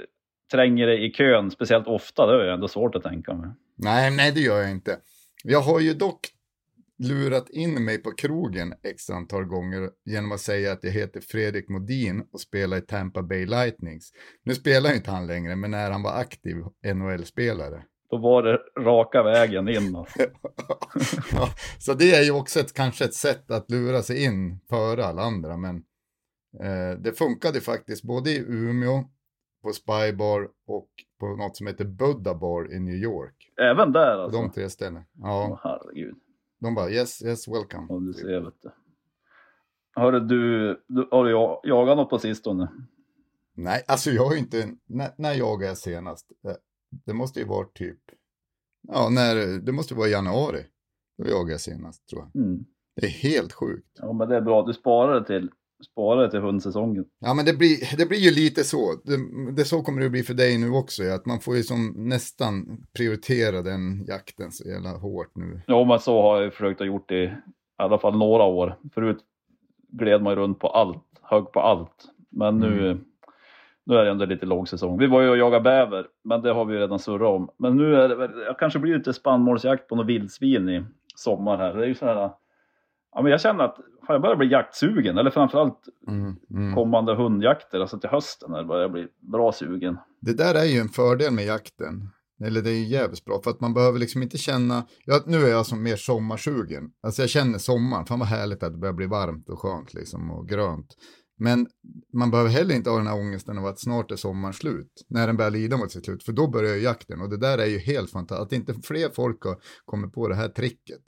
tränger 0.52 0.86
dig 0.86 1.06
i 1.06 1.12
kön 1.12 1.50
speciellt 1.50 1.86
ofta. 1.86 2.26
Det 2.26 2.42
är 2.42 2.44
ju 2.44 2.50
ändå 2.50 2.68
svårt 2.68 2.94
att 2.94 3.02
tänka 3.02 3.34
mig. 3.34 3.50
Nej, 3.76 4.10
nej 4.10 4.32
det 4.32 4.40
gör 4.40 4.60
jag 4.60 4.70
inte. 4.70 4.98
Jag 5.44 5.60
har 5.60 5.80
ju 5.80 5.94
dock 5.94 6.28
lurat 6.98 7.50
in 7.50 7.84
mig 7.84 7.98
på 7.98 8.10
krogen 8.10 8.74
x 8.82 9.10
antal 9.10 9.44
gånger 9.44 9.90
genom 10.04 10.32
att 10.32 10.40
säga 10.40 10.72
att 10.72 10.84
jag 10.84 10.90
heter 10.90 11.20
Fredrik 11.20 11.68
Modin 11.68 12.24
och 12.32 12.40
spelar 12.40 12.76
i 12.76 12.80
Tampa 12.80 13.22
Bay 13.22 13.46
Lightnings. 13.46 14.12
Nu 14.44 14.54
spelar 14.54 14.94
inte 14.94 15.10
han 15.10 15.26
längre, 15.26 15.56
men 15.56 15.70
när 15.70 15.90
han 15.90 16.02
var 16.02 16.20
aktiv 16.20 16.56
NHL-spelare. 16.94 17.82
Då 18.10 18.18
var 18.18 18.42
det 18.42 18.58
raka 18.80 19.22
vägen 19.22 19.68
in. 19.68 19.96
Alltså. 19.96 20.18
ja, 21.32 21.48
så 21.78 21.94
det 21.94 22.14
är 22.14 22.22
ju 22.22 22.30
också 22.30 22.60
ett, 22.60 22.72
kanske 22.72 23.04
ett 23.04 23.14
sätt 23.14 23.50
att 23.50 23.70
lura 23.70 24.02
sig 24.02 24.24
in 24.24 24.60
före 24.68 25.04
alla 25.04 25.22
andra, 25.22 25.56
men 25.56 25.76
eh, 26.62 26.98
det 26.98 27.18
funkade 27.18 27.60
faktiskt 27.60 28.02
både 28.02 28.30
i 28.30 28.38
Umeå, 28.38 29.04
på 29.62 29.72
Spybar 29.72 30.48
och 30.66 30.88
på 31.20 31.26
något 31.36 31.56
som 31.56 31.66
heter 31.66 31.84
Buddha 31.84 32.34
Bar 32.34 32.72
i 32.74 32.78
New 32.80 32.94
York. 32.94 33.52
Även 33.60 33.92
där 33.92 34.16
På 34.16 34.22
alltså. 34.22 34.40
de 34.42 34.50
tre 34.50 34.70
ställen. 34.70 35.02
Åh, 35.18 35.28
Ja, 35.28 35.60
herregud. 35.62 36.14
de 36.60 36.74
bara 36.74 36.90
yes, 36.90 37.22
yes, 37.22 37.48
welcome. 37.48 37.86
Om 37.88 38.06
du 38.06 38.12
ser, 38.12 38.40
vet 38.40 38.54
du. 38.62 38.70
Hörru, 39.96 40.20
du, 40.20 40.68
du, 40.86 41.08
har 41.10 41.24
du 41.24 41.30
ja- 41.30 41.60
jagat 41.64 41.96
något 41.96 42.10
på 42.10 42.18
sistone? 42.18 42.68
Nej, 43.54 43.84
alltså 43.88 44.10
jag 44.10 44.24
har 44.26 44.36
inte, 44.36 44.70
när, 44.86 45.10
när 45.18 45.34
jagade 45.34 45.66
jag 45.66 45.78
senast? 45.78 46.32
Det, 46.42 46.56
det 47.06 47.14
måste 47.14 47.40
ju 47.40 47.46
vara 47.46 47.66
typ, 47.74 47.98
ja, 48.88 49.08
när, 49.10 49.58
det 49.60 49.72
måste 49.72 49.94
vara 49.94 50.08
i 50.08 50.10
januari. 50.10 50.66
Då 51.18 51.28
jagade 51.28 51.50
jag 51.50 51.60
senast 51.60 52.08
tror 52.08 52.22
jag. 52.32 52.44
Mm. 52.44 52.64
Det 52.96 53.06
är 53.06 53.10
helt 53.10 53.52
sjukt. 53.52 53.88
Ja, 53.98 54.12
men 54.12 54.28
det 54.28 54.36
är 54.36 54.40
bra. 54.40 54.62
Du 54.66 54.72
sparar 54.72 55.20
det 55.20 55.26
till, 55.26 55.50
sparar 55.82 56.22
det 56.22 56.30
till 56.30 56.40
hundsäsongen. 56.40 57.04
Ja, 57.20 57.34
men 57.34 57.44
det 57.44 57.58
blir, 57.58 57.96
det 57.96 58.06
blir 58.06 58.18
ju 58.18 58.30
lite 58.30 58.64
så. 58.64 58.94
Det, 59.04 59.16
det 59.56 59.64
så 59.64 59.82
kommer 59.82 60.02
det 60.02 60.10
bli 60.10 60.22
för 60.22 60.34
dig 60.34 60.58
nu 60.58 60.70
också. 60.70 61.02
Att 61.02 61.26
man 61.26 61.40
får 61.40 61.56
ju 61.56 61.62
som 61.62 61.94
nästan 61.96 62.84
prioritera 62.96 63.62
den 63.62 64.04
jakten 64.08 64.52
så 64.52 64.68
jävla 64.68 64.90
hårt 64.90 65.36
nu. 65.36 65.60
Ja, 65.66 65.84
men 65.84 65.98
så 65.98 66.22
har 66.22 66.40
jag 66.40 66.52
försökt 66.52 66.80
att 66.80 66.86
gjort 66.86 67.08
det 67.08 67.24
i 67.24 67.32
alla 67.76 67.98
fall 67.98 68.18
några 68.18 68.44
år. 68.44 68.78
Förut 68.94 69.18
gled 69.88 70.22
man 70.22 70.32
ju 70.32 70.36
runt 70.36 70.58
på 70.58 70.68
allt, 70.68 71.04
hög 71.22 71.52
på 71.52 71.60
allt. 71.60 72.08
Men 72.30 72.58
nu, 72.58 73.00
nu 73.84 73.94
är 73.94 74.04
det 74.04 74.10
ändå 74.10 74.24
lite 74.24 74.46
lågsäsong. 74.46 74.98
Vi 74.98 75.06
var 75.06 75.20
ju 75.20 75.28
och 75.28 75.36
jagade 75.36 75.62
bäver, 75.62 76.06
men 76.24 76.42
det 76.42 76.52
har 76.52 76.64
vi 76.64 76.74
ju 76.74 76.80
redan 76.80 76.98
surrat 76.98 77.28
om. 77.28 77.48
Men 77.58 77.76
nu 77.76 77.96
är 77.96 78.08
det 78.08 78.44
jag 78.46 78.58
kanske 78.58 78.78
blir 78.78 78.98
lite 78.98 79.12
spannmålsjakt 79.12 79.88
på 79.88 79.96
något 79.96 80.06
vildsvin 80.06 80.68
i 80.68 80.84
sommar 81.16 81.56
här. 81.56 81.74
Det 81.74 81.84
är 81.84 81.88
ju 81.88 81.94
så 81.94 82.06
här, 82.06 82.30
ja 83.12 83.22
men 83.22 83.30
jag 83.30 83.40
känner 83.40 83.64
att 83.64 83.76
fan, 83.76 84.14
jag 84.14 84.22
börjar 84.22 84.36
bli 84.36 84.50
jaktsugen, 84.50 85.18
eller 85.18 85.30
framförallt 85.30 85.88
Mm, 86.08 86.36
mm. 86.50 86.74
kommande 86.74 87.14
hundjakter, 87.14 87.80
alltså 87.80 87.98
till 87.98 88.10
hösten 88.10 88.50
när 88.50 88.58
jag 88.58 88.66
börjar 88.66 88.88
bli 88.88 89.08
bra 89.32 89.52
sugen. 89.52 89.96
Det 90.20 90.32
där 90.32 90.54
är 90.54 90.64
ju 90.64 90.78
en 90.78 90.88
fördel 90.88 91.32
med 91.32 91.44
jakten. 91.44 92.08
Eller 92.44 92.62
det 92.62 92.70
är 92.70 92.74
ju 92.74 92.86
jävligt 92.86 93.24
bra 93.24 93.40
för 93.44 93.50
att 93.50 93.60
man 93.60 93.74
behöver 93.74 93.98
liksom 93.98 94.22
inte 94.22 94.38
känna, 94.38 94.86
ja, 95.04 95.20
nu 95.26 95.36
är 95.36 95.48
jag 95.48 95.66
som 95.66 95.82
mer 95.82 95.96
sommarsugen. 95.96 96.90
Alltså 97.02 97.22
jag 97.22 97.30
känner 97.30 97.58
sommaren, 97.58 98.06
fan 98.06 98.18
vad 98.18 98.28
härligt 98.28 98.62
att 98.62 98.72
det 98.72 98.78
börjar 98.78 98.94
bli 98.94 99.06
varmt 99.06 99.48
och 99.48 99.58
skönt 99.58 99.94
liksom 99.94 100.30
och 100.30 100.48
grönt. 100.48 100.96
Men 101.38 101.66
man 102.12 102.30
behöver 102.30 102.50
heller 102.50 102.74
inte 102.74 102.90
ha 102.90 102.96
den 102.96 103.06
här 103.06 103.18
ångesten 103.20 103.58
av 103.58 103.66
att 103.66 103.80
snart 103.80 104.10
är 104.10 104.16
sommaren 104.16 104.54
slut. 104.54 105.06
När 105.08 105.26
den 105.26 105.36
börjar 105.36 105.50
lida 105.50 105.76
mot 105.76 105.90
sitt 105.90 106.04
slut, 106.04 106.24
för 106.24 106.32
då 106.32 106.50
börjar 106.50 106.74
ju 106.74 106.82
jakten. 106.82 107.20
Och 107.20 107.30
det 107.30 107.36
där 107.36 107.58
är 107.58 107.66
ju 107.66 107.78
helt 107.78 108.10
fantastiskt, 108.10 108.46
att 108.46 108.52
inte 108.52 108.74
fler 108.82 109.08
folk 109.14 109.44
har 109.44 109.56
kommit 109.84 110.12
på 110.12 110.28
det 110.28 110.34
här 110.34 110.48
tricket. 110.48 111.02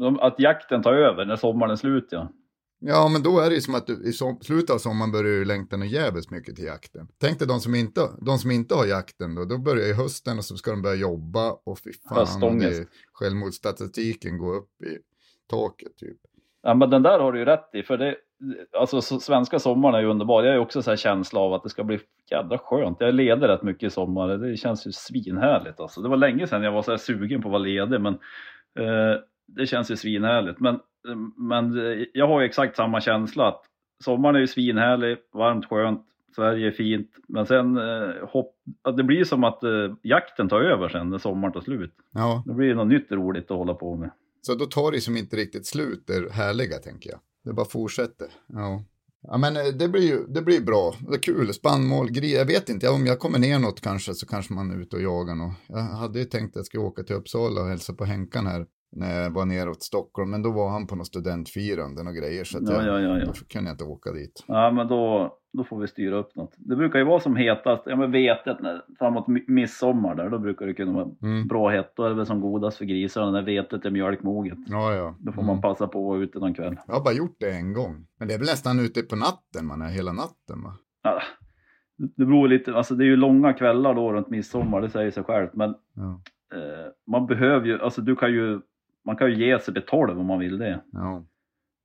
De- 0.00 0.20
Att 0.20 0.34
jakten 0.38 0.82
tar 0.82 0.92
över 0.92 1.24
när 1.24 1.36
sommaren 1.36 1.72
är 1.72 1.76
slut 1.76 2.08
ja. 2.10 2.32
Ja, 2.82 3.08
men 3.08 3.22
då 3.22 3.40
är 3.40 3.48
det 3.48 3.54
ju 3.54 3.60
som 3.60 3.74
att 3.74 3.86
du, 3.86 4.04
i 4.04 4.12
som, 4.12 4.38
slutet 4.40 4.70
av 4.70 4.78
sommaren 4.78 5.12
börjar 5.12 5.24
du 5.24 5.44
längta 5.44 5.76
något 5.76 5.90
jävligt 5.90 6.30
mycket 6.30 6.56
till 6.56 6.64
jakten. 6.64 7.08
Tänk 7.20 7.38
dig 7.38 7.48
de 7.48 7.60
som 7.60 7.74
inte, 7.74 8.00
de 8.20 8.38
som 8.38 8.50
inte 8.50 8.74
har 8.74 8.86
jakten 8.86 9.34
då, 9.34 9.44
då 9.44 9.58
börjar 9.58 9.86
ju 9.86 9.94
hösten 9.94 10.38
och 10.38 10.44
så 10.44 10.56
ska 10.56 10.70
de 10.70 10.82
börja 10.82 10.96
jobba 10.96 11.50
och 11.50 11.78
fy 11.78 11.92
fan, 12.08 12.42
och 12.42 12.56
det, 12.56 12.86
självmordsstatistiken 13.12 14.38
går 14.38 14.54
upp 14.56 14.82
i 14.82 14.98
taket 15.50 15.96
typ. 15.96 16.16
Ja, 16.62 16.74
men 16.74 16.90
den 16.90 17.02
där 17.02 17.18
har 17.18 17.32
du 17.32 17.38
ju 17.38 17.44
rätt 17.44 17.70
i. 17.72 17.82
För 17.82 17.98
det, 17.98 18.16
alltså, 18.78 19.00
så, 19.00 19.20
svenska 19.20 19.58
sommaren 19.58 19.94
är 19.94 20.00
ju 20.00 20.06
underbar. 20.06 20.42
Jag 20.42 20.50
har 20.50 20.54
ju 20.54 20.60
också 20.60 20.82
så 20.82 20.90
här 20.90 20.96
känsla 20.96 21.40
av 21.40 21.54
att 21.54 21.62
det 21.62 21.70
ska 21.70 21.84
bli 21.84 22.00
jädra 22.30 22.58
skönt. 22.58 22.96
Jag 23.00 23.14
leder 23.14 23.48
rätt 23.48 23.62
mycket 23.62 23.86
i 23.86 23.90
sommar. 23.90 24.28
Det 24.28 24.56
känns 24.56 24.86
ju 24.86 24.92
svinhärligt. 24.92 25.80
Alltså. 25.80 26.00
Det 26.00 26.08
var 26.08 26.16
länge 26.16 26.46
sedan 26.46 26.62
jag 26.62 26.72
var 26.72 26.82
så 26.82 26.90
här 26.90 26.98
sugen 26.98 27.42
på 27.42 27.48
att 27.48 27.52
vara 27.52 27.62
ledig. 27.62 28.00
Men 28.00 28.14
eh, 28.78 29.20
det 29.56 29.66
känns 29.66 29.90
ju 29.90 29.96
svinhärligt. 29.96 30.60
Men, 30.60 30.78
men 31.36 31.74
jag 32.12 32.26
har 32.28 32.40
ju 32.40 32.46
exakt 32.46 32.76
samma 32.76 33.00
känsla. 33.00 33.48
att 33.48 33.62
Sommaren 34.04 34.36
är 34.36 34.40
ju 34.40 34.46
svinhärlig, 34.46 35.16
varmt, 35.34 35.66
skönt. 35.66 36.06
Sverige 36.36 36.66
är 36.66 36.70
fint. 36.70 37.10
Men 37.28 37.46
sen 37.46 37.76
eh, 37.76 38.28
hopp, 38.28 38.54
det 38.96 39.02
blir 39.02 39.24
som 39.24 39.44
att 39.44 39.62
eh, 39.64 39.70
jakten 40.02 40.48
tar 40.48 40.60
över 40.60 40.88
sen 40.88 41.10
när 41.10 41.18
sommaren 41.18 41.52
tar 41.52 41.60
slut. 41.60 41.94
Ja, 42.12 42.42
Det 42.46 42.54
blir 42.54 42.74
något 42.74 42.88
nytt 42.88 43.12
roligt 43.12 43.50
att 43.50 43.56
hålla 43.56 43.74
på 43.74 43.96
med. 43.96 44.10
så 44.42 44.54
då 44.54 44.64
tar 44.66 44.92
det 44.92 45.00
som 45.00 45.16
inte 45.16 45.36
riktigt 45.36 45.66
slut 45.66 46.04
det 46.06 46.32
härliga 46.32 46.78
tänker 46.78 47.10
jag. 47.10 47.20
Det 47.44 47.52
bara 47.52 47.66
fortsätter. 47.66 48.26
Ja. 48.46 48.84
Ja 49.22 49.38
men 49.38 49.56
eh, 49.56 49.62
det 49.78 49.88
blir 49.88 50.02
ju 50.08 50.26
det 50.28 50.42
blir 50.42 50.60
bra, 50.60 50.94
det 51.08 51.14
är 51.14 51.18
kul, 51.22 51.52
spannmål, 51.54 52.10
gris, 52.10 52.32
jag 52.36 52.46
vet 52.46 52.68
inte, 52.68 52.88
om 52.88 53.06
jag 53.06 53.18
kommer 53.18 53.38
ner 53.38 53.58
något 53.58 53.80
kanske 53.80 54.14
så 54.14 54.26
kanske 54.26 54.54
man 54.54 54.70
är 54.70 54.80
ute 54.82 54.96
och 54.96 55.02
jagar 55.02 55.34
något. 55.34 55.54
Jag 55.68 55.78
hade 55.82 56.18
ju 56.18 56.24
tänkt 56.24 56.50
att 56.50 56.56
jag 56.56 56.66
skulle 56.66 56.82
åka 56.82 57.02
till 57.02 57.16
Uppsala 57.16 57.60
och 57.62 57.68
hälsa 57.68 57.92
på 57.94 58.04
Henkan 58.04 58.46
här 58.46 58.66
när 58.92 59.22
jag 59.22 59.30
var 59.30 59.44
nere 59.44 59.70
åt 59.70 59.82
Stockholm, 59.82 60.30
men 60.30 60.42
då 60.42 60.50
var 60.50 60.68
han 60.70 60.86
på 60.86 60.96
något 60.96 61.06
studentfirande 61.06 62.02
och 62.02 62.14
grejer 62.14 62.44
så 62.44 62.58
att 62.58 62.68
Ja, 62.68 62.82
jag, 62.86 63.02
ja, 63.02 63.18
ja, 63.18 63.24
då 63.26 63.32
kunde 63.32 63.70
jag 63.70 63.74
inte 63.74 63.84
åka 63.84 64.12
dit. 64.12 64.44
Ja, 64.46 64.70
men 64.70 64.88
då, 64.88 65.36
då 65.52 65.64
får 65.64 65.78
vi 65.80 65.88
styra 65.88 66.16
upp 66.16 66.36
något. 66.36 66.54
Det 66.58 66.76
brukar 66.76 66.98
ju 66.98 67.04
vara 67.04 67.20
som 67.20 67.36
hetast, 67.36 67.82
ja 67.86 67.96
men 67.96 68.12
vetet 68.12 68.60
när, 68.60 68.82
framåt 68.98 69.26
mi- 69.26 69.44
midsommar 69.46 70.14
där, 70.14 70.30
då 70.30 70.38
brukar 70.38 70.66
det 70.66 70.74
kunna 70.74 70.92
vara 70.92 71.08
Mm. 71.22 71.46
bra 71.48 71.68
hett. 71.68 71.92
Då 71.96 72.04
är 72.04 72.08
det 72.08 72.14
väl 72.14 72.26
som 72.26 72.40
godast 72.40 72.78
för 72.78 72.84
grisarna 72.84 73.30
när 73.30 73.42
vetet 73.42 73.84
är 73.84 73.90
mjölkmoget. 73.90 74.58
Ja, 74.66 74.94
ja. 74.94 75.16
Då 75.18 75.32
får 75.32 75.42
Mm. 75.42 75.54
man 75.54 75.62
passa 75.62 75.86
på 75.86 75.98
att 75.98 76.04
vara 76.08 76.18
ute 76.18 76.38
någon 76.38 76.54
kväll. 76.54 76.76
Jag 76.86 76.94
har 76.94 77.04
bara 77.04 77.14
gjort 77.14 77.36
det 77.40 77.50
en 77.50 77.72
gång. 77.72 78.06
Men 78.18 78.28
det 78.28 78.34
är 78.34 78.38
väl 78.38 78.46
nästan 78.46 78.80
ute 78.80 79.02
på 79.02 79.16
natten 79.16 79.66
man 79.66 79.82
är 79.82 79.88
hela 79.88 80.12
natten 80.12 80.62
va? 80.64 80.72
Ja, 81.02 81.20
det 82.16 82.24
beror 82.24 82.48
lite, 82.48 82.74
alltså 82.74 82.94
det 82.94 83.04
är 83.04 83.06
ju 83.06 83.16
långa 83.16 83.52
kvällar 83.52 83.94
då 83.94 84.12
runt 84.12 84.30
midsommar, 84.30 84.80
det 84.80 84.90
säger 84.90 85.10
sig 85.10 85.24
självt. 85.24 85.54
Men 85.54 85.74
Ja. 85.94 86.20
eh, 86.54 86.86
man 87.12 87.26
behöver 87.26 87.66
ju, 87.66 87.80
alltså 87.80 88.00
du 88.02 88.16
kan 88.16 88.32
ju, 88.32 88.60
man 89.10 89.16
kan 89.16 89.30
ju 89.30 89.46
ge 89.46 89.60
sig 89.60 89.74
till 89.74 89.82
12 89.86 90.20
om 90.20 90.26
man 90.26 90.38
vill 90.38 90.58
det. 90.58 90.80
ja. 90.92 91.24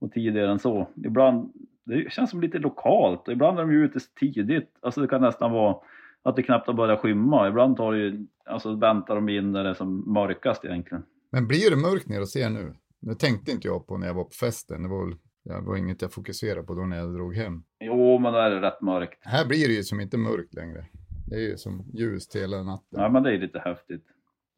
Och 0.01 0.11
tidigare 0.11 0.51
än 0.51 0.59
så. 0.59 0.89
Ibland, 1.05 1.53
det 1.85 2.11
känns 2.11 2.29
som 2.29 2.41
lite 2.41 2.57
lokalt. 2.59 3.27
Ibland 3.27 3.59
är 3.59 3.61
de 3.61 3.71
ju 3.71 3.85
ute 3.85 3.99
tidigt. 4.19 4.77
Alltså 4.81 5.01
det 5.01 5.07
kan 5.07 5.21
nästan 5.21 5.51
vara 5.51 5.75
att 6.23 6.35
det 6.35 6.43
knappt 6.43 6.67
har 6.67 6.73
börjat 6.73 6.99
skymma. 6.99 7.47
Ibland 7.47 7.77
tar 7.77 7.91
det 7.91 7.97
ju, 7.97 8.27
alltså 8.45 8.75
väntar 8.75 9.15
de 9.15 9.29
in 9.29 9.51
när 9.51 9.63
det 9.63 9.69
är 9.69 9.73
som 9.73 10.13
mörkast 10.13 10.65
egentligen. 10.65 11.03
Men 11.31 11.47
blir 11.47 11.69
det 11.69 11.75
mörkt 11.75 12.09
ner 12.09 12.21
och 12.21 12.29
ser 12.29 12.49
nu? 12.49 12.73
Det 12.99 13.15
tänkte 13.15 13.51
inte 13.51 13.67
jag 13.67 13.87
på 13.87 13.97
när 13.97 14.07
jag 14.07 14.13
var 14.13 14.23
på 14.23 14.33
festen. 14.39 14.83
Det 14.83 14.89
var, 14.89 15.09
det 15.43 15.61
var 15.61 15.75
inget 15.77 16.01
jag 16.01 16.11
fokuserade 16.13 16.63
på 16.63 16.73
då 16.73 16.81
när 16.81 16.97
jag 16.97 17.13
drog 17.13 17.35
hem. 17.35 17.63
Jo, 17.79 18.19
men 18.19 18.33
då 18.33 18.39
är 18.39 18.49
det 18.49 18.61
rätt 18.61 18.81
mörkt. 18.81 19.19
Här 19.21 19.45
blir 19.45 19.67
det 19.67 19.73
ju 19.73 19.83
som 19.83 19.99
inte 19.99 20.17
mörkt 20.17 20.53
längre. 20.53 20.85
Det 21.27 21.35
är 21.35 21.49
ju 21.49 21.57
som 21.57 21.83
ljust 21.93 22.35
hela 22.35 22.63
natten. 22.63 22.99
Ja, 23.01 23.09
men 23.09 23.23
det 23.23 23.33
är 23.33 23.37
lite 23.37 23.59
häftigt. 23.59 24.05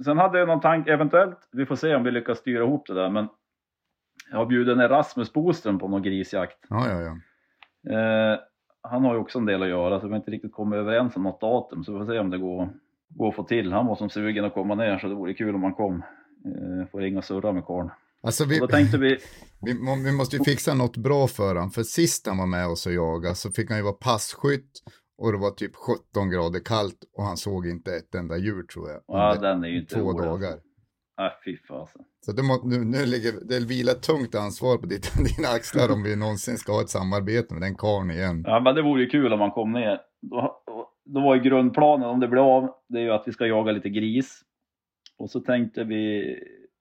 Sen 0.03 0.17
hade 0.17 0.39
jag 0.39 0.47
någon 0.47 0.61
tanke, 0.61 0.93
eventuellt, 0.93 1.49
vi 1.51 1.65
får 1.65 1.75
se 1.75 1.95
om 1.95 2.03
vi 2.03 2.11
lyckas 2.11 2.37
styra 2.37 2.63
ihop 2.63 2.87
det 2.87 2.93
där, 2.93 3.09
men 3.09 3.27
jag 4.31 4.37
har 4.37 4.45
bjudit 4.45 4.77
ner 4.77 4.89
Rasmus 4.89 5.33
Boström 5.33 5.79
på 5.79 5.87
någon 5.87 6.03
grisjakt. 6.03 6.57
Ja, 6.69 6.89
ja, 6.89 7.01
ja. 7.01 7.17
Eh, 7.93 8.39
han 8.81 9.03
har 9.03 9.13
ju 9.13 9.19
också 9.19 9.39
en 9.39 9.45
del 9.45 9.63
att 9.63 9.69
göra, 9.69 9.99
så 9.99 10.07
vi 10.07 10.11
har 10.11 10.19
inte 10.19 10.31
riktigt 10.31 10.53
kommit 10.53 10.77
överens 10.77 11.15
om 11.15 11.23
något 11.23 11.41
datum, 11.41 11.83
så 11.83 11.93
vi 11.93 11.99
får 11.99 12.13
se 12.13 12.19
om 12.19 12.29
det 12.29 12.37
går, 12.37 12.69
går 13.09 13.29
att 13.29 13.35
få 13.35 13.43
till. 13.43 13.73
Han 13.73 13.85
var 13.85 13.95
som 13.95 14.09
sugen 14.09 14.45
att 14.45 14.53
komma 14.53 14.75
ner, 14.75 14.97
så 14.97 15.07
det 15.07 15.15
vore 15.15 15.33
kul 15.33 15.55
om 15.55 15.63
han 15.63 15.73
kom. 15.73 16.03
Eh, 16.45 16.87
får 16.91 16.99
ringa 16.99 17.17
och 17.17 17.25
surra 17.25 17.51
med 17.51 17.65
karln. 17.65 17.89
Alltså 18.21 18.45
vi, 18.45 18.59
vi, 18.97 18.97
vi, 19.61 19.73
vi 20.05 20.11
måste 20.11 20.35
ju 20.35 20.43
fixa 20.43 20.73
något 20.73 20.97
bra 20.97 21.27
för 21.27 21.47
honom. 21.47 21.71
För 21.71 21.83
sist 21.83 22.27
han 22.27 22.37
var 22.37 22.45
med 22.45 22.67
oss 22.67 22.85
och 22.85 22.93
jagade 22.93 23.35
så 23.35 23.51
fick 23.51 23.69
han 23.69 23.77
ju 23.77 23.83
vara 23.83 23.93
passkytt 23.93 24.71
och 25.17 25.31
det 25.31 25.37
var 25.37 25.51
typ 25.51 25.75
17 25.75 26.29
grader 26.29 26.59
kallt 26.59 26.99
och 27.17 27.23
han 27.23 27.37
såg 27.37 27.67
inte 27.67 27.95
ett 27.95 28.15
enda 28.15 28.37
djur 28.37 28.63
tror 28.63 28.89
jag. 28.89 29.01
ja 29.07 29.35
den 29.41 29.63
är 29.63 29.67
ju 29.67 29.79
inte 29.79 29.95
två 29.95 30.11
rolig, 30.11 30.23
dagar. 30.23 30.51
Alltså. 30.51 30.67
Nej, 31.17 31.31
fy 31.45 31.57
fasen. 31.57 32.01
Så 32.25 32.31
det, 32.31 32.43
må, 32.43 32.61
nu, 32.63 32.77
nu 32.85 33.05
ligger, 33.05 33.31
det 33.49 33.59
vilar 33.59 33.93
tungt 33.93 34.35
ansvar 34.35 34.77
på 34.77 34.85
ditt, 34.85 35.13
dina 35.37 35.47
axlar 35.47 35.93
om 35.93 36.03
vi 36.03 36.15
någonsin 36.15 36.57
ska 36.57 36.71
ha 36.71 36.81
ett 36.81 36.89
samarbete 36.89 37.53
med 37.53 37.63
den 37.63 37.75
karln 37.75 38.11
igen. 38.11 38.43
Ja, 38.47 38.59
men 38.59 38.75
det 38.75 38.81
vore 38.81 39.01
ju 39.01 39.09
kul 39.09 39.33
om 39.33 39.39
man 39.39 39.51
kom 39.51 39.71
ner. 39.73 40.01
Då, 40.21 40.61
då 41.05 41.21
var 41.21 41.35
ju 41.35 41.41
grundplanen, 41.41 42.09
om 42.09 42.19
det 42.19 42.27
blir 42.27 42.57
av, 42.57 42.69
det 42.89 42.99
är 42.99 43.03
ju 43.03 43.11
att 43.11 43.27
vi 43.27 43.31
ska 43.31 43.45
jaga 43.45 43.71
lite 43.71 43.89
gris. 43.89 44.41
Och 45.17 45.29
så 45.29 45.39
tänkte 45.39 45.83
vi 45.83 46.35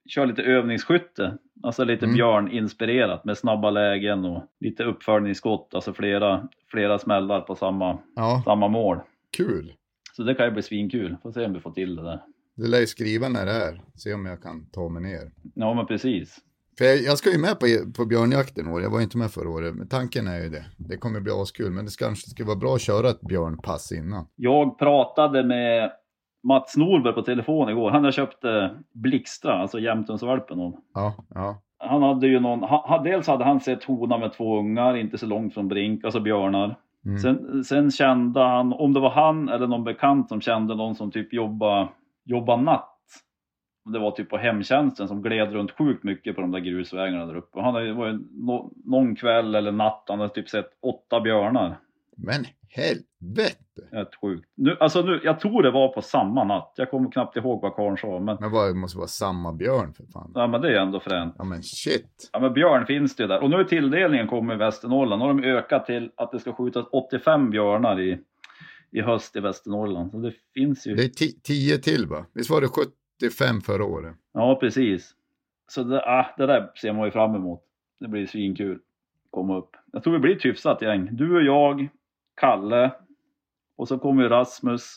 köra 0.09 0.25
lite 0.25 0.43
övningsskytte, 0.43 1.39
alltså 1.63 1.85
lite 1.85 2.05
Mm. 2.05 2.15
björninspirerat 2.17 3.25
med 3.25 3.39
snabba 3.39 3.71
lägen 3.71 4.25
och 4.25 4.43
lite 4.61 4.85
uppföljningsskott, 4.85 5.75
alltså 5.75 5.93
flera, 5.93 6.49
flera 6.71 6.99
smällar 6.99 7.41
på 7.41 7.55
samma, 7.55 7.99
Ja, 8.17 8.43
samma 8.45 8.69
mål. 8.69 8.99
kul. 9.37 9.73
Så 10.13 10.23
det 10.23 10.35
kan 10.35 10.47
ju 10.47 10.53
bli 10.53 10.63
svinkul, 10.63 11.17
får 11.23 11.33
se 11.33 11.45
om 11.47 11.53
vi 11.53 11.61
får 11.61 11.71
till 11.71 11.97
det 11.97 12.03
där. 12.03 12.21
Du 12.57 12.69
lär 12.69 12.81
ju 12.81 12.87
skriva 12.87 13.29
när 13.29 13.47
det 13.47 13.53
är, 13.53 13.81
se 13.95 14.15
om 14.15 14.27
jag 14.27 14.43
kan 14.43 14.67
ta 14.67 14.89
mig 14.89 15.03
ner. 15.03 15.31
Ja 15.55 15.75
men 15.75 15.87
precis. 15.87 16.39
För 16.79 16.85
jag, 16.85 16.97
jag 17.03 17.19
ska 17.19 17.33
ju 17.33 17.39
med 17.39 17.59
på, 17.61 17.67
på 17.97 18.05
björnjakten 18.05 18.69
år, 18.69 18.83
jag 18.83 18.91
var 18.91 18.99
ju 18.99 19.05
inte 19.05 19.19
med 19.19 19.31
förra 19.31 19.49
året, 19.51 19.75
men 19.75 19.89
tanken 19.89 20.27
är 20.27 20.43
ju 20.43 20.49
det. 20.49 20.65
Det 20.77 20.97
kommer 20.97 21.21
bli 21.21 21.33
askul, 21.33 21.71
men 21.73 21.85
det 21.85 21.97
kanske 21.99 22.31
skulle 22.31 22.47
vara 22.47 22.57
bra 22.57 22.75
att 22.75 22.81
köra 22.81 23.09
ett 23.11 23.21
björnpass 23.21 23.93
innan. 23.93 24.27
Jag 24.37 24.79
pratade 24.79 25.45
med 25.45 25.91
Mats 26.47 26.77
Norberg 26.77 27.15
på 27.15 27.23
telefon 27.23 27.69
igår, 27.69 27.91
han 27.91 28.05
har 28.05 28.11
köpt 28.11 28.45
eh, 28.45 28.69
Blixtra, 28.95 29.53
alltså 29.53 29.79
jämthundsvalpen 29.79 30.61
av. 30.61 30.77
Ja, 30.95 31.15
ja. 31.35 31.63
Han 31.79 32.03
hade 32.03 32.27
ju 32.27 32.41
någon, 32.41 32.63
ha, 32.63 33.01
dels 33.05 33.27
hade 33.27 33.45
han 33.45 33.61
sett 33.61 33.85
hona 33.85 34.19
med 34.19 34.33
två 34.33 34.59
ungar, 34.59 34.97
inte 34.97 35.19
så 35.19 35.27
långt 35.27 35.55
från 35.55 35.69
Brink, 35.69 36.05
alltså 36.05 36.21
björnar. 36.21 36.77
Mm. 37.07 37.19
Sen, 37.19 37.65
sen 37.65 37.91
kände 37.91 38.41
han, 38.41 38.73
om 38.73 38.93
det 38.93 39.01
var 39.01 39.11
han 39.11 39.49
eller 39.49 39.67
någon 39.67 39.85
bekant 39.85 40.29
som 40.29 40.41
kände 40.41 40.75
någon 40.75 40.95
som 40.95 41.11
typ 41.11 41.33
jobba, 41.33 41.89
jobba 42.25 42.57
natt. 42.57 42.93
Det 43.93 43.99
var 43.99 44.11
typ 44.11 44.31
på 44.31 44.37
hemtjänsten 44.37 45.09
som 45.09 45.23
gled 45.23 45.53
runt 45.53 45.71
sjukt 45.71 46.05
mycket 46.05 46.35
på 46.35 46.41
de 46.41 46.51
där 46.51 46.59
grusvägarna 46.59 47.27
där 47.27 47.37
uppe. 47.37 47.61
Han 47.61 47.75
hade, 47.75 47.87
det 47.87 47.93
var 47.93 48.07
ju 48.07 48.19
nå, 48.31 48.71
någon 48.85 49.17
kväll 49.17 49.55
eller 49.55 49.73
natt, 49.73 50.05
han 50.09 50.21
hade 50.21 50.35
typ 50.35 50.49
sett 50.49 50.71
åtta 50.83 51.21
björnar. 51.21 51.77
Men 52.17 52.45
helvete! 52.69 53.57
Rätt 53.93 54.15
sjukt. 54.21 54.49
Nu, 54.55 54.77
alltså 54.81 55.03
nu, 55.03 55.21
jag 55.25 55.41
tror 55.41 55.63
det 55.63 55.71
var 55.71 55.89
på 55.89 56.03
samma 56.03 56.45
natt. 56.45 56.73
Jag 56.77 56.91
kommer 56.91 57.11
knappt 57.11 57.37
ihåg 57.37 57.63
vad 57.63 57.75
karln 57.77 57.97
sa, 57.97 58.21
men, 58.21 58.37
Men 58.41 58.51
vad, 58.51 58.71
det 58.71 58.75
måste 58.75 58.99
vara 58.99 59.09
samma 59.09 59.53
björn 59.53 59.95
för 59.95 60.05
fan. 60.07 60.33
ja, 60.35 60.47
men 60.47 60.61
det 60.61 60.77
är 60.77 60.81
ändå 60.83 61.01
fränt. 61.01 61.35
Ja 61.39 61.45
men 61.45 61.63
shit. 61.63 62.31
Ja 62.33 62.41
men 62.41 62.53
björn 62.53 62.87
finns 62.87 63.17
det 63.17 63.23
ju 63.23 63.27
där. 63.27 63.43
Och 63.43 63.51
nu 63.51 63.57
är 63.57 63.65
tilldelningen 63.65 64.27
kommit 64.29 64.55
i 64.55 64.59
Västernorrland. 64.59 65.21
Nu 65.23 65.27
har 65.27 65.35
de 65.35 65.45
ökat 65.49 65.87
till 65.87 66.11
att 66.17 66.33
det 66.33 66.39
ska 66.39 66.53
skjutas 66.53 66.87
85 66.93 67.51
björnar 67.51 68.01
i, 68.01 68.19
i 68.93 69.01
höst 69.01 69.37
i 69.37 69.41
Västernorrland. 69.41 70.11
Så 70.11 70.19
det 70.19 70.33
finns 70.55 70.87
ju. 70.87 70.95
Det 70.95 71.03
är 71.05 71.09
ti- 71.09 71.41
tio 71.43 71.79
till 71.79 72.07
va? 72.07 72.27
Visst 72.35 72.51
var 72.51 72.61
det 72.61 72.69
75 72.69 73.61
förra 73.61 73.85
året? 73.85 74.15
Ja 74.35 74.59
precis. 74.61 75.11
Så 75.69 75.83
det, 75.83 76.03
ah, 76.05 76.35
det 76.37 76.47
där 76.47 76.71
ser 76.81 76.93
man 76.93 77.05
ju 77.05 77.11
fram 77.11 77.35
emot. 77.35 77.63
Det 78.01 78.09
blir 78.09 78.27
svinkul. 78.27 78.79
Komma 79.31 79.59
upp. 79.59 79.71
Jag 79.93 80.03
tror 80.03 80.13
vi 80.13 80.19
blir 80.19 80.37
ett 80.37 80.45
hyfsat 80.45 80.83
gäng. 80.83 81.09
Du 81.17 81.37
och 81.37 81.43
jag, 81.43 81.89
Kalle 82.37 82.93
och 83.77 83.89
så 83.89 83.99
kommer 83.99 84.23
ju 84.23 84.29
Rasmus 84.29 84.97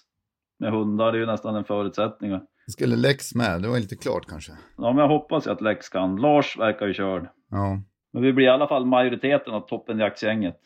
med 0.60 0.72
hundar. 0.72 1.12
Det 1.12 1.18
är 1.18 1.20
ju 1.20 1.26
nästan 1.26 1.56
en 1.56 1.64
förutsättning. 1.64 2.40
Skulle 2.68 2.96
Lex 2.96 3.36
med, 3.36 3.62
det 3.62 3.68
var 3.68 3.78
inte 3.78 3.96
klart 3.96 4.26
kanske. 4.28 4.52
Ja 4.78 4.94
men 4.94 4.98
jag 4.98 5.08
hoppas 5.08 5.48
ju 5.48 5.52
att 5.52 5.62
Lex 5.62 5.90
kan. 5.90 6.16
Lars 6.16 6.58
verkar 6.58 6.88
ju 6.88 6.94
körd. 6.94 7.30
Ja. 7.50 7.82
Men 8.12 8.24
vi 8.24 8.34
blir 8.34 8.46
i 8.46 8.50
alla 8.50 8.68
fall 8.68 8.86
majoriteten 8.86 9.54
av 9.54 9.62
toppenjaktsgänget. 9.62 10.60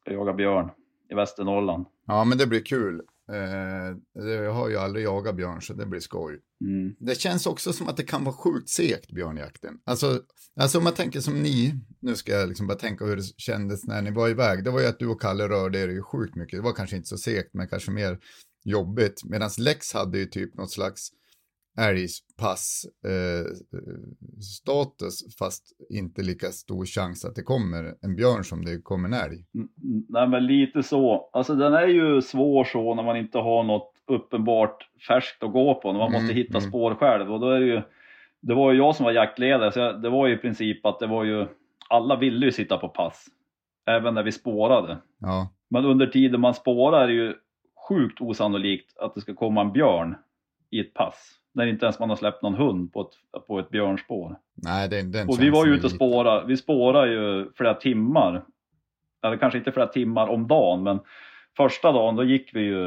Ska 0.00 0.12
jaga 0.12 0.32
björn 0.32 0.70
i 1.10 1.14
Västernorrland. 1.14 1.86
Ja 2.06 2.24
men 2.24 2.38
det 2.38 2.46
blir 2.46 2.64
kul. 2.64 3.02
Eh, 3.32 4.22
det- 4.24 4.32
jag 4.34 4.52
har 4.52 4.68
ju 4.68 4.76
aldrig 4.76 5.04
jagat 5.04 5.36
björn 5.36 5.62
så 5.62 5.74
det 5.74 5.86
blir 5.86 6.00
skoj. 6.00 6.40
Mm. 6.60 6.94
Det 7.00 7.20
känns 7.20 7.46
också 7.46 7.72
som 7.72 7.88
att 7.88 7.96
det 7.96 8.02
kan 8.04 8.24
vara 8.24 8.34
sjukt 8.34 8.68
segt 8.68 9.10
björnjakten. 9.12 9.74
Alltså, 9.84 10.22
alltså 10.60 10.78
om 10.78 10.84
man 10.84 10.94
tänker 10.94 11.20
som 11.20 11.42
ni, 11.42 11.74
nu 12.00 12.16
ska 12.16 12.32
jag 12.32 12.48
liksom 12.48 12.66
bara 12.66 12.78
tänka 12.78 13.04
hur 13.04 13.16
det 13.16 13.22
kändes 13.36 13.84
när 13.84 14.02
ni 14.02 14.10
var 14.10 14.28
iväg. 14.28 14.64
Det 14.64 14.70
var 14.70 14.80
ju 14.80 14.86
att 14.86 14.98
du 14.98 15.06
och 15.06 15.20
Kalle 15.20 15.48
rörde 15.48 15.78
er 15.78 15.88
ju 15.88 16.02
sjukt 16.02 16.36
mycket. 16.36 16.58
Det 16.58 16.62
var 16.62 16.72
kanske 16.72 16.96
inte 16.96 17.08
så 17.08 17.18
segt 17.18 17.50
men 17.54 17.68
kanske 17.68 17.90
mer 17.90 18.18
jobbigt. 18.64 19.24
Medan 19.24 19.50
Lex 19.58 19.92
hade 19.92 20.18
ju 20.18 20.26
typ 20.26 20.54
något 20.54 20.70
slags 20.70 21.08
älgpass 21.78 22.86
eh, 23.04 23.46
status 24.42 25.36
fast 25.38 25.72
inte 25.90 26.22
lika 26.22 26.46
stor 26.46 26.84
chans 26.86 27.24
att 27.24 27.34
det 27.34 27.42
kommer 27.42 27.94
en 28.02 28.16
björn 28.16 28.44
som 28.44 28.64
det 28.64 28.82
kommer 28.82 29.08
en 29.08 29.14
älg. 29.14 29.44
Nej 30.08 30.28
men 30.28 30.46
lite 30.46 30.82
så. 30.82 31.30
Alltså 31.32 31.54
den 31.54 31.74
är 31.74 31.86
ju 31.86 32.22
svår 32.22 32.64
så 32.64 32.94
när 32.94 33.02
man 33.02 33.16
inte 33.16 33.38
har 33.38 33.62
något 33.64 33.92
uppenbart 34.06 34.88
färskt 35.08 35.42
att 35.42 35.52
gå 35.52 35.74
på. 35.74 35.92
När 35.92 35.98
man 35.98 36.08
Mm, 36.08 36.22
måste 36.22 36.34
hitta 36.34 36.58
mm. 36.58 36.70
spår 36.70 36.94
själv. 36.94 37.32
Och 37.32 37.40
då 37.40 37.50
är 37.50 37.60
det 37.60 37.66
ju. 37.66 37.82
Det 38.40 38.54
var 38.54 38.72
ju 38.72 38.78
jag 38.78 38.96
som 38.96 39.04
var 39.04 39.12
jaktledare 39.12 39.72
så 39.72 39.92
det 39.92 40.08
var 40.10 40.26
ju 40.26 40.34
i 40.34 40.38
princip 40.38 40.86
att 40.86 40.98
det 41.00 41.06
var 41.06 41.24
ju. 41.24 41.46
Alla 41.88 42.16
ville 42.16 42.46
ju 42.46 42.52
sitta 42.52 42.78
på 42.78 42.88
pass. 42.88 43.26
Även 43.86 44.14
när 44.14 44.22
vi 44.22 44.32
spårade. 44.32 44.98
Ja, 45.18 45.48
Men 45.70 45.84
under 45.84 46.06
tiden 46.06 46.40
man 46.40 46.54
spårar 46.54 47.02
är 47.02 47.06
det 47.06 47.12
ju 47.12 47.34
sjukt 47.88 48.20
osannolikt 48.20 48.98
att 48.98 49.14
det 49.14 49.20
ska 49.20 49.34
komma 49.34 49.60
en 49.60 49.72
björn 49.72 50.14
i 50.70 50.80
ett 50.80 50.94
pass. 50.94 51.34
När 51.54 51.66
inte 51.66 51.84
ens 51.86 51.98
man 51.98 52.08
har 52.08 52.16
släppt 52.16 52.42
någon 52.42 52.54
hund 52.54 52.92
på 52.92 53.00
ett, 53.00 53.46
på 53.46 53.58
ett 53.58 53.70
björnspår. 53.70 54.38
nej 54.54 54.88
den, 54.88 55.12
den 55.12 55.28
Och 55.28 55.42
vi 55.42 55.50
var 55.50 55.66
ju 55.66 55.72
ute 55.72 55.80
och 55.80 55.84
lite- 55.92 55.96
spåra. 55.96 56.44
Vi 56.44 56.56
spårade 56.56 57.12
ju 57.12 57.52
flera 57.56 57.74
timmar. 57.74 58.44
Eller 59.24 59.36
kanske 59.36 59.58
inte 59.58 59.72
flera 59.72 59.86
timmar 59.86 60.28
om 60.28 60.48
dagen, 60.48 60.82
men 60.82 60.98
första 61.56 61.92
dagen 61.92 62.16
då 62.16 62.24
gick 62.24 62.54
vi 62.54 62.60
ju 62.60 62.86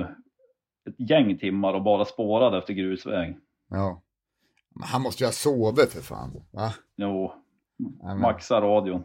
ett 0.89 1.09
gäng 1.09 1.37
timmar 1.37 1.73
och 1.73 1.83
bara 1.83 2.05
spårade 2.05 2.57
efter 2.57 2.73
grusväg. 2.73 3.37
Ja. 3.69 4.01
Men 4.75 4.83
han 4.87 5.01
måste 5.01 5.23
ju 5.23 5.27
ha 5.27 5.31
sovit 5.31 5.93
för 5.93 6.01
fan. 6.01 6.31
Va? 6.51 6.73
Jo, 6.95 7.33
Nej, 7.77 7.91
men- 8.03 8.21
maxa 8.21 8.61
radion. 8.61 9.03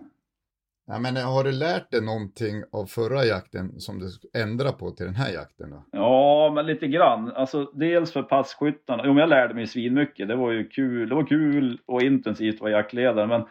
Ja, 0.87 0.99
men 0.99 1.17
har 1.17 1.45
du 1.45 1.53
lärt 1.53 1.91
dig 1.91 2.03
någonting 2.05 2.63
av 2.73 2.87
förra 2.87 3.25
jakten 3.25 3.81
som 3.81 3.99
du 3.99 4.09
ska 4.09 4.29
ändra 4.39 4.73
på 4.73 4.91
till 4.91 5.07
den 5.07 5.15
här 5.15 5.33
jakten 5.33 5.71
då? 5.71 5.85
Ja, 5.93 6.53
men 6.55 6.67
lite 6.67 6.87
grann. 6.87 7.33
Alltså 7.35 7.65
dels 7.75 8.13
för 8.13 8.23
passkyttarna. 8.23 9.03
Jo, 9.07 9.13
men 9.13 9.21
jag 9.21 9.29
lärde 9.29 9.55
mig 9.55 9.67
svinmycket. 9.67 10.29
Det 10.29 10.37
var 10.37 10.51
ju 10.51 10.69
kul. 10.69 11.09
Det 11.09 11.15
var 11.15 11.27
kul 11.27 11.79
och 11.87 12.03
intensivt 12.03 12.55
att 12.55 12.61
vara 12.61 12.71
jaktledare. 12.71 13.27
Men, 13.27 13.43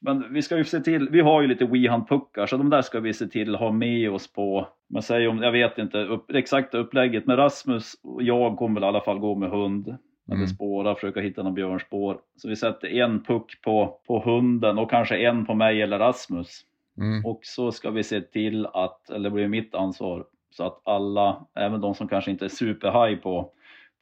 men 0.00 0.32
vi 0.32 0.42
ska 0.42 0.56
ju 0.56 0.64
se 0.64 0.80
till. 0.80 1.08
Vi 1.10 1.20
har 1.20 1.42
ju 1.42 1.48
lite 1.48 1.64
WeHunt-puckar 1.64 2.46
så 2.46 2.56
de 2.56 2.70
där 2.70 2.82
ska 2.82 3.00
vi 3.00 3.12
se 3.14 3.26
till 3.26 3.54
att 3.54 3.60
ha 3.60 3.72
med 3.72 4.10
oss 4.10 4.32
på. 4.32 4.68
Men 4.88 5.02
säg 5.02 5.28
om, 5.28 5.42
jag 5.42 5.52
vet 5.52 5.78
inte 5.78 5.98
upp, 5.98 6.24
det 6.28 6.38
exakta 6.38 6.78
upplägget. 6.78 7.26
Men 7.26 7.36
Rasmus 7.36 7.92
och 8.02 8.22
jag 8.22 8.56
kommer 8.56 8.74
väl 8.74 8.84
i 8.84 8.86
alla 8.86 9.00
fall 9.00 9.18
gå 9.18 9.34
med 9.34 9.50
hund. 9.50 9.88
Eller 10.28 10.36
Mm. 10.36 10.46
spåra, 10.48 10.94
försöka 10.94 11.20
hitta 11.20 11.42
någon 11.42 11.54
björnspår. 11.54 12.18
Så 12.36 12.48
vi 12.48 12.56
sätter 12.56 12.88
en 12.88 13.24
puck 13.24 13.60
på, 13.64 14.00
på 14.06 14.20
hunden 14.24 14.78
och 14.78 14.90
kanske 14.90 15.16
en 15.16 15.46
på 15.46 15.54
mig 15.54 15.82
eller 15.82 15.98
Rasmus. 15.98 16.60
Mm. 17.00 17.26
Och 17.26 17.40
så 17.42 17.72
ska 17.72 17.90
vi 17.90 18.02
se 18.04 18.20
till 18.20 18.66
att, 18.66 19.10
eller 19.10 19.30
det 19.30 19.34
blir 19.34 19.48
mitt 19.48 19.74
ansvar, 19.74 20.24
så 20.56 20.64
att 20.64 20.80
alla, 20.84 21.46
även 21.54 21.80
de 21.80 21.94
som 21.94 22.08
kanske 22.08 22.30
inte 22.30 22.44
är 22.44 22.48
superhaj 22.48 23.16
på 23.16 23.52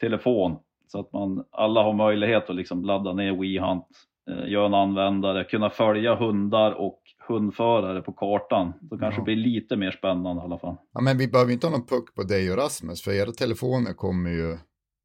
telefon, 0.00 0.56
så 0.86 1.00
att 1.00 1.12
man, 1.12 1.44
alla 1.50 1.82
har 1.82 1.92
möjlighet 1.92 2.50
att 2.50 2.56
liksom 2.56 2.84
ladda 2.84 3.12
ner 3.12 3.32
WeHunt, 3.32 3.86
eh, 4.30 4.50
göra 4.50 4.66
en 4.66 4.74
användare, 4.74 5.44
kunna 5.44 5.70
följa 5.70 6.14
hundar 6.14 6.72
och 6.72 7.02
hundförare 7.28 8.02
på 8.02 8.12
kartan. 8.12 8.72
Då 8.80 8.98
kanske 8.98 9.20
Ja. 9.20 9.24
blir 9.24 9.36
lite 9.36 9.76
mer 9.76 9.90
spännande 9.90 10.42
i 10.42 10.44
alla 10.44 10.58
fall. 10.58 10.76
Ja, 10.94 11.00
men 11.00 11.18
vi 11.18 11.28
behöver 11.28 11.52
inte 11.52 11.66
ha 11.66 11.72
någon 11.72 11.86
puck 11.86 12.14
på 12.14 12.22
dig 12.22 12.50
och 12.52 12.58
Rasmus, 12.58 13.02
för 13.02 13.10
era 13.12 13.30
telefoner 13.32 13.92
kommer 13.92 14.30
ju, 14.30 14.58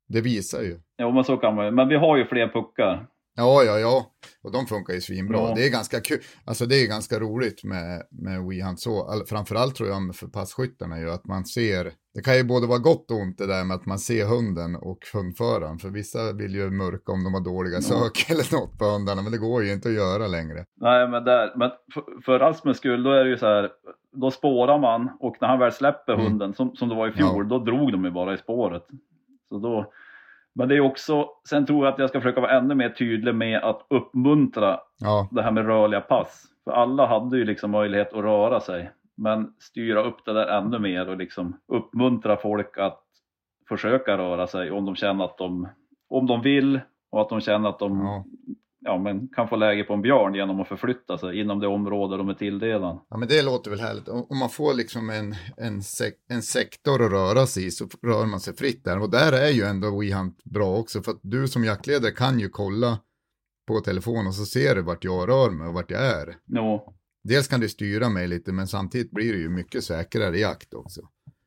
det 0.08 0.22
visar 0.22 0.62
ju. 0.62 0.80
Jo 1.02 1.12
men 1.12 1.24
så 1.24 1.38
kan 1.38 1.56
man 1.56 1.66
ju. 1.66 1.72
Men 1.72 1.88
vi 1.88 1.96
har 1.96 2.18
ju 2.18 2.26
fler 2.26 2.48
puckar. 2.48 3.08
Ja, 3.36 3.64
ja, 3.64 3.80
ja. 3.80 4.06
Och 4.44 4.52
de 4.52 4.66
funkar 4.66 4.94
ju 4.94 5.02
svinbra. 5.02 5.38
Ja. 5.38 5.54
Det 5.56 5.66
är 5.68 5.72
ganska 5.72 6.00
kul. 6.02 6.20
Alltså 6.46 6.66
det 6.66 6.76
är 6.84 6.88
ganska 6.88 7.20
roligt 7.20 7.64
med, 7.64 8.02
med 8.12 8.44
WeHunt 8.48 8.80
så. 8.80 9.04
All- 9.10 9.26
Framförallt 9.26 9.76
tror 9.76 9.90
jag 9.90 10.16
för 10.16 10.28
passkyttarna 10.28 11.00
ju 11.00 11.12
att 11.12 11.26
man 11.26 11.46
ser. 11.46 11.92
Det 12.14 12.22
kan 12.22 12.36
ju 12.38 12.44
både 12.44 12.68
vara 12.68 12.80
gott 12.80 13.12
och 13.12 13.18
ont 13.18 13.38
det 13.38 13.48
där 13.48 13.64
med 13.64 13.76
att 13.76 13.86
man 13.86 14.00
ser 14.00 14.26
hunden 14.26 14.76
och 14.76 14.98
hundföraren. 15.14 15.80
För 15.80 15.90
vissa 15.90 16.34
vill 16.34 16.56
ju 16.56 16.70
mörka 16.70 17.12
om 17.12 17.24
de 17.24 17.34
har 17.34 17.42
dåliga 17.42 17.82
sök 17.82 18.26
eller 18.30 18.54
något 18.60 18.80
på 18.80 18.86
hundarna. 18.86 19.22
Men 19.22 19.32
det 19.32 19.38
går 19.38 19.64
ju 19.64 19.74
inte 19.74 19.90
att 19.90 19.96
göra 19.96 20.28
längre. 20.28 20.66
Nej, 20.82 21.08
men, 21.08 21.24
där, 21.24 21.54
men 21.56 21.72
för, 21.94 22.04
för 22.26 22.40
Rasmus 22.40 22.78
skull, 22.78 23.04
då 23.04 23.12
är 23.12 23.24
det 23.24 23.30
ju 23.30 23.38
så 23.38 23.46
här. 23.46 23.70
Då 24.16 24.32
spårar 24.32 24.80
man 24.80 25.10
och 25.20 25.36
när 25.42 25.48
han 25.48 25.60
väl 25.60 25.72
släpper 25.72 26.14
Mm. 26.14 26.26
hunden, 26.26 26.54
som, 26.54 26.76
som 26.76 26.90
det 26.90 26.96
var 26.96 27.08
i 27.10 27.12
fjol, 27.12 27.48
då 27.48 27.60
drog 27.60 27.92
de 27.92 28.06
ju 28.06 28.12
bara 28.12 28.34
i 28.34 28.38
spåret. 28.38 28.84
Så 29.50 29.58
då, 29.60 29.92
men 30.56 30.70
det 30.70 30.76
är 30.76 30.80
också, 30.80 31.30
sen 31.50 31.66
tror 31.66 31.86
jag 31.86 31.94
att 31.94 32.00
jag 32.00 32.10
ska 32.10 32.22
försöka 32.22 32.42
vara 32.42 32.58
ännu 32.58 32.76
mer 32.76 32.90
tydlig 32.90 33.36
med 33.36 33.64
att 33.64 33.86
uppmuntra 33.90 34.80
Ja, 35.00 35.30
det 35.32 35.42
här 35.42 35.52
med 35.52 35.66
rörliga 35.66 36.02
pass. 36.02 36.46
För 36.64 36.72
alla 36.72 37.06
hade 37.06 37.38
ju 37.38 37.46
liksom 37.46 37.72
möjlighet 37.72 38.14
att 38.14 38.24
röra 38.24 38.60
sig. 38.60 38.92
Men 39.18 39.54
styra 39.60 40.04
upp 40.04 40.26
det 40.26 40.34
där 40.34 40.48
ännu 40.48 40.80
mer 40.80 41.10
och 41.10 41.18
liksom 41.18 41.60
uppmuntra 41.68 42.38
folk 42.38 42.78
att 42.78 43.04
försöka 43.70 44.18
röra 44.18 44.48
sig 44.48 44.72
om 44.72 44.86
de 44.86 44.96
känner 44.96 45.26
att 45.26 45.38
de, 45.38 45.68
om 46.10 46.28
de 46.28 46.42
vill 46.42 46.80
och 47.12 47.22
att 47.22 47.30
de 47.30 47.42
känner 47.42 47.70
att 47.70 47.80
de 47.80 48.00
ja. 48.00 48.26
Ja, 48.84 48.98
men 48.98 49.28
kan 49.28 49.48
få 49.48 49.56
läge 49.56 49.84
på 49.84 49.94
en 49.94 50.02
björn 50.02 50.36
genom 50.36 50.60
att 50.60 50.68
förflytta 50.68 51.18
sig 51.18 51.40
inom 51.40 51.60
det 51.60 51.68
område 51.68 52.18
de 52.18 52.30
är 52.30 52.34
tilldelade. 52.34 53.00
Ja, 53.10 53.18
men 53.18 53.28
det 53.28 53.42
låter 53.42 53.72
väl 53.72 53.80
härligt. 53.80 54.08
Om 54.08 54.38
man 54.40 54.50
får 54.50 54.74
liksom 54.74 55.10
en, 55.10 55.36
en, 55.58 55.84
sek 55.84 56.14
en 56.30 56.42
sektor 56.42 57.06
att 57.06 57.12
röra 57.12 57.46
sig 57.46 57.66
i 57.66 57.72
så 57.72 57.86
rör 58.04 58.26
man 58.26 58.40
sig 58.40 58.56
fritt 58.56 58.84
där. 58.84 59.02
Och 59.02 59.10
där 59.10 59.32
är 59.32 59.50
ju 59.50 59.64
ändå 59.64 60.00
WeHunt 60.00 60.44
bra 60.44 60.78
också. 60.78 61.02
För 61.02 61.12
att 61.12 61.20
du 61.22 61.48
som 61.48 61.64
jaktledare 61.64 62.12
kan 62.12 62.40
ju 62.40 62.50
kolla 62.50 63.00
på 63.68 63.80
telefon 63.80 64.28
och 64.28 64.36
så 64.36 64.46
ser 64.46 64.76
du 64.76 64.82
vart 64.82 65.04
jag 65.04 65.30
rör 65.30 65.50
mig 65.50 65.68
och 65.68 65.74
vart 65.74 65.92
jag 65.92 66.06
är. 66.06 66.36
Jo, 66.46 66.94
Dels 67.24 67.48
kan 67.48 67.60
du 67.60 67.70
styra 67.70 68.10
mig 68.10 68.28
lite 68.28 68.52
men 68.52 68.68
samtidigt 68.68 69.12
blir 69.12 69.34
det 69.34 69.40
ju 69.40 69.50
mycket 69.50 69.84
säkrare 69.84 70.38
jakt 70.40 70.74
också. 70.74 71.02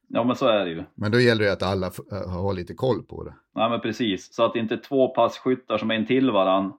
ja 0.09 0.25
men 0.25 0.37
så 0.37 0.47
är 0.47 0.65
det 0.65 0.71
ju. 0.71 0.85
Men 0.95 1.13
då 1.13 1.21
gäller 1.21 1.45
det 1.45 1.53
att 1.53 1.63
alla 1.63 1.91
har 2.29 2.55
lite 2.55 2.75
koll 2.75 3.03
på 3.03 3.25
det. 3.25 3.35
Nej 3.55 3.71
men 3.71 3.81
precis, 3.81 4.35
så 4.35 4.45
att 4.45 4.57
inte 4.57 4.77
två 4.77 5.09
passkyttar 5.09 5.79
som 5.79 5.91
är 5.91 5.95
in 5.95 6.07
till 6.07 6.31
varann 6.31 6.73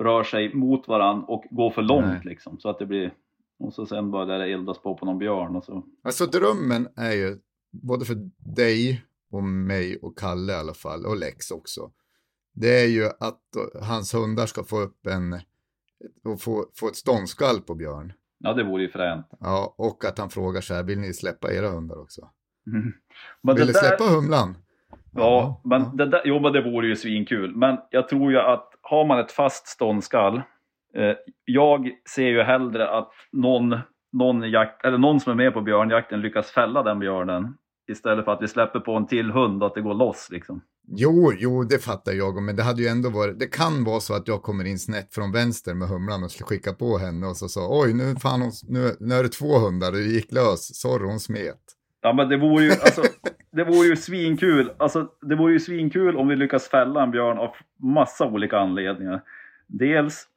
rör 0.00 0.24
sig 0.24 0.54
mot 0.54 0.88
varann 0.88 1.24
och 1.24 1.44
går 1.50 1.70
för 1.70 1.82
långt 1.82 2.06
Nej. 2.06 2.20
liksom. 2.24 2.58
Så 2.58 2.68
att 2.68 2.78
det 2.78 2.86
blir, 2.86 3.14
och 3.58 3.74
så 3.74 3.86
sen 3.86 4.10
börjar 4.10 4.38
det 4.38 4.52
eldas 4.52 4.78
på 4.82 4.96
på 4.96 5.06
någon 5.06 5.18
björn 5.18 5.56
och 5.56 5.64
så. 5.64 5.84
Alltså 6.02 6.26
drömmen 6.26 6.88
är 6.96 7.12
ju 7.12 7.38
både 7.70 8.04
för 8.04 8.16
dig 8.56 9.04
och 9.30 9.42
mig 9.42 9.98
och 10.02 10.18
Kalle 10.18 10.52
i 10.52 10.56
alla 10.56 10.74
fall 10.74 11.06
och 11.06 11.16
Lex 11.16 11.50
också. 11.50 11.90
Det 12.52 12.80
är 12.82 12.88
ju 12.88 13.04
att 13.20 13.42
hans 13.82 14.14
hundar 14.14 14.46
ska 14.46 14.64
få 14.64 14.80
upp 14.80 15.06
en 15.06 15.40
och 16.24 16.40
få, 16.40 16.66
få 16.74 16.88
ett 16.88 16.96
ståndskall 16.96 17.60
på 17.60 17.74
Björn. 17.74 18.12
Ja 18.38 18.52
det 18.54 18.64
vore 18.64 18.82
ju 18.82 18.88
fränt. 18.88 19.26
Ja, 19.40 19.74
och 19.78 20.04
att 20.04 20.18
han 20.18 20.30
frågar 20.30 20.60
så 20.60 20.74
här, 20.74 20.82
vill 20.82 20.98
ni 20.98 21.14
släppa 21.14 21.52
era 21.52 21.68
hundar 21.70 22.00
också? 22.02 22.30
Men 23.42 23.56
vill 23.56 23.66
ni 23.66 23.72
där- 23.72 23.80
släppa 23.80 24.04
humlan? 24.04 24.56
Ja, 25.12 25.60
men 25.64 25.96
det 25.96 26.06
där, 26.06 26.22
jo 26.24 26.40
men 26.40 26.52
det 26.52 26.62
vore 26.62 26.86
ju 26.86 26.96
svinkul. 26.96 27.56
Men 27.56 27.78
jag 27.90 28.08
tror 28.08 28.32
ju 28.32 28.38
att 28.38 28.70
har 28.82 29.04
man 29.04 29.18
ett 29.18 29.32
fast 29.32 29.66
ståndskall. 29.66 30.36
Eh, 30.96 31.14
jag 31.44 31.90
ser 32.14 32.28
ju 32.28 32.42
hellre 32.42 32.90
att 32.90 33.12
någon, 33.32 33.78
någon, 34.12 34.50
jakt, 34.50 34.84
eller 34.84 34.98
någon 34.98 35.20
som 35.20 35.32
är 35.32 35.36
med 35.36 35.54
på 35.54 35.60
björnjakten 35.60 36.20
lyckas 36.20 36.50
fälla 36.50 36.82
den 36.82 36.98
björnen. 36.98 37.54
Istället 37.90 38.24
för 38.24 38.32
att 38.32 38.42
vi 38.42 38.48
släpper 38.48 38.80
på 38.80 38.92
en 38.92 39.06
till 39.06 39.30
hund 39.30 39.62
och 39.62 39.66
att 39.66 39.74
det 39.74 39.80
går 39.80 39.94
loss 39.94 40.28
liksom. 40.30 40.62
Jo, 40.92 41.32
jo, 41.38 41.64
det 41.64 41.78
fattar 41.78 42.12
jag, 42.12 42.42
men 42.42 42.56
det 42.56 42.62
hade 42.62 42.82
ju 42.82 42.88
ändå 42.88 43.10
varit, 43.10 43.38
det 43.38 43.46
kan 43.46 43.84
vara 43.84 44.00
så 44.00 44.14
att 44.14 44.28
jag 44.28 44.42
kommer 44.42 44.64
in 44.64 44.78
snett 44.78 45.14
från 45.14 45.32
vänster 45.32 45.74
med 45.74 45.88
humlan 45.88 46.24
och 46.24 46.30
skickar 46.48 46.72
på 46.72 46.98
henne 46.98 47.26
och 47.26 47.36
så 47.36 47.48
sa, 47.48 47.82
oj, 47.82 47.92
nu, 47.94 48.16
fan, 48.16 48.40
hon, 48.42 48.52
nu, 48.68 48.96
nu 49.00 49.14
är 49.14 49.22
det 49.22 49.28
två 49.28 49.58
hundar, 49.58 49.92
det 49.92 50.00
gick 50.00 50.32
lös, 50.32 50.80
sorry, 50.80 51.06
hon 51.06 51.20
smet. 51.20 51.60
Ja 52.02 52.12
men 52.12 52.28
det 52.28 52.36
vore 52.36 52.64
ju, 52.64 52.70
alltså, 52.70 53.02
det 53.52 53.64
vore 53.64 53.86
ju 53.86 53.96
svinkul. 53.96 54.70
Alltså, 54.76 55.08
det 55.20 55.34
vore 55.34 55.52
ju 55.52 55.60
svinkul 55.60 56.16
om 56.16 56.28
vi 56.28 56.36
lyckas 56.36 56.68
fälla 56.68 57.02
en 57.02 57.10
björn 57.10 57.38
av 57.38 57.50
massa 57.76 58.26
olika 58.26 58.58
anledningar. 58.58 59.20
Dels, 59.66 60.28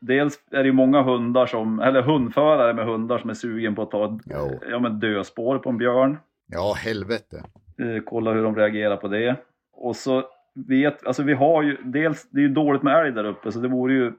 dels 0.00 0.38
är 0.50 0.58
det 0.58 0.66
ju 0.66 0.72
många 0.72 1.02
hundar 1.02 1.46
som, 1.46 1.80
eller 1.80 2.02
hundförare 2.02 2.74
med 2.74 2.86
hundar 2.86 3.18
som 3.18 3.30
är 3.30 3.34
sugen 3.34 3.74
på 3.74 3.82
att 3.82 3.90
ta 3.90 4.18
Jo. 4.24 4.60
ja, 4.70 4.78
men 4.78 5.00
dödspår 5.00 5.58
på 5.58 5.70
en 5.70 5.78
björn. 5.78 6.18
Ja, 6.46 6.74
helvete. 6.78 7.42
Eh, 7.78 8.02
kolla 8.04 8.32
hur 8.32 8.42
de 8.42 8.56
reagerar 8.56 8.96
på 8.96 9.08
det. 9.08 9.36
Och 9.72 9.96
så 9.96 10.24
vet, 10.54 11.06
alltså 11.06 11.22
vi 11.22 11.32
har 11.34 11.62
ju, 11.62 11.76
dels, 11.84 12.28
det 12.30 12.38
är 12.40 12.42
ju 12.42 12.48
dåligt 12.48 12.82
med 12.82 13.00
älg 13.00 13.12
där 13.12 13.24
uppe 13.24 13.52
så 13.52 13.58
det 13.58 13.68
vore 13.68 13.94
ju, 13.94 14.12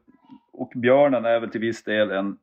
och 0.53 0.71
björnen 0.75 1.25
är 1.25 1.39
väl 1.39 1.49
till 1.49 1.61
viss 1.61 1.83
del 1.83 2.11
en 2.11 2.37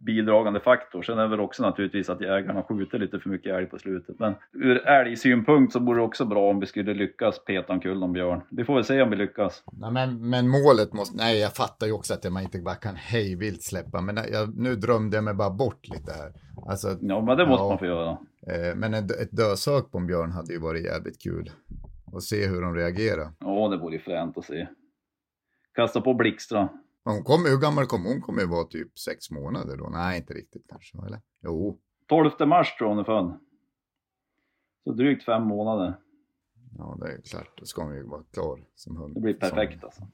bidragande 0.00 0.60
faktor. 0.60 1.02
Sen 1.02 1.18
är 1.18 1.26
väl 1.28 1.40
också 1.40 1.62
naturligtvis 1.62 2.10
att 2.10 2.20
jägarna 2.20 2.62
skjuter 2.62 2.98
lite 2.98 3.18
för 3.20 3.28
mycket 3.30 3.54
älg 3.54 3.66
på 3.66 3.78
slutet. 3.78 4.18
Men 4.18 4.34
ur 4.52 4.86
älgsynpunkt 4.86 5.72
så 5.72 5.78
vore 5.80 5.98
det 6.00 6.04
också 6.04 6.24
bra 6.24 6.50
om 6.50 6.60
vi 6.60 6.66
skulle 6.66 6.94
lyckas 6.94 7.44
peta 7.44 7.72
omkull 7.72 8.00
någon 8.00 8.12
björn. 8.12 8.40
Vi 8.50 8.64
får 8.64 8.74
väl 8.74 8.84
se 8.84 9.02
om 9.02 9.10
vi 9.10 9.16
lyckas. 9.16 9.62
Nej, 9.72 9.92
men, 9.92 10.30
men 10.30 10.48
målet 10.48 10.92
måste, 10.92 11.16
nej 11.16 11.38
jag 11.40 11.52
fattar 11.54 11.86
ju 11.86 11.92
också 11.92 12.14
att 12.14 12.32
man 12.32 12.42
inte 12.42 12.58
bara 12.58 12.74
kan 12.74 12.94
hejvilt 12.96 13.62
släppa, 13.62 14.00
men 14.00 14.16
jag, 14.32 14.58
nu 14.58 14.74
drömde 14.76 15.16
jag 15.16 15.24
mig 15.24 15.34
bara 15.34 15.50
bort 15.50 15.88
lite 15.88 16.12
här. 16.12 16.32
Alltså, 16.70 16.88
Ja, 17.00 17.20
men 17.24 17.36
det 17.36 17.46
måste 17.46 17.62
Ja. 17.64 17.68
man 17.68 17.78
få 17.78 17.86
göra. 17.86 18.10
eh, 18.46 18.76
men 18.76 18.94
ett, 18.94 19.10
ett 19.10 19.32
dödsök 19.36 19.90
på 19.90 19.98
en 19.98 20.06
björn 20.06 20.30
hade 20.30 20.52
ju 20.52 20.58
varit 20.60 20.84
jävligt 20.84 21.22
kul. 21.22 21.50
Och 22.12 22.22
se 22.22 22.46
hur 22.46 22.62
de 22.62 22.74
reagerar. 22.74 23.28
Ja, 23.40 23.68
det 23.68 23.76
vore 23.76 23.94
ju 23.94 24.00
fränt 24.00 24.38
att 24.38 24.44
se. 24.44 24.66
Kasta 25.74 26.00
på 26.00 26.14
blixtra. 26.14 26.68
Hon 27.04 27.24
kom, 27.24 27.44
hur 27.44 27.58
gammal 27.58 27.86
kom 27.86 28.04
hon? 28.04 28.20
kommer 28.20 28.40
ju 28.40 28.46
vara 28.48 28.64
typ 28.64 28.98
sex 28.98 29.30
månader 29.30 29.76
då. 29.76 29.88
Nej, 29.88 30.18
inte 30.18 30.34
riktigt 30.34 30.64
kanske, 30.68 30.98
eller? 31.06 31.20
Jo. 31.42 31.78
12 32.08 32.30
mars 32.46 32.76
tror 32.76 32.90
jag 32.90 32.94
hon 32.94 32.98
är 32.98 33.04
född. 33.04 33.38
Så 34.84 34.92
drygt 34.92 35.24
fem 35.24 35.42
månader. 35.42 35.98
Ja, 36.78 36.98
det 37.00 37.12
är 37.12 37.20
klart. 37.20 37.58
Då 37.58 37.64
ska 37.64 37.82
hon 37.82 37.94
ju 37.94 38.02
vara 38.02 38.22
klar 38.32 38.60
som 38.74 38.96
hund. 38.96 39.14
Det 39.14 39.20
blir 39.20 39.34
perfekt 39.34 39.84
alltså. 39.84 40.02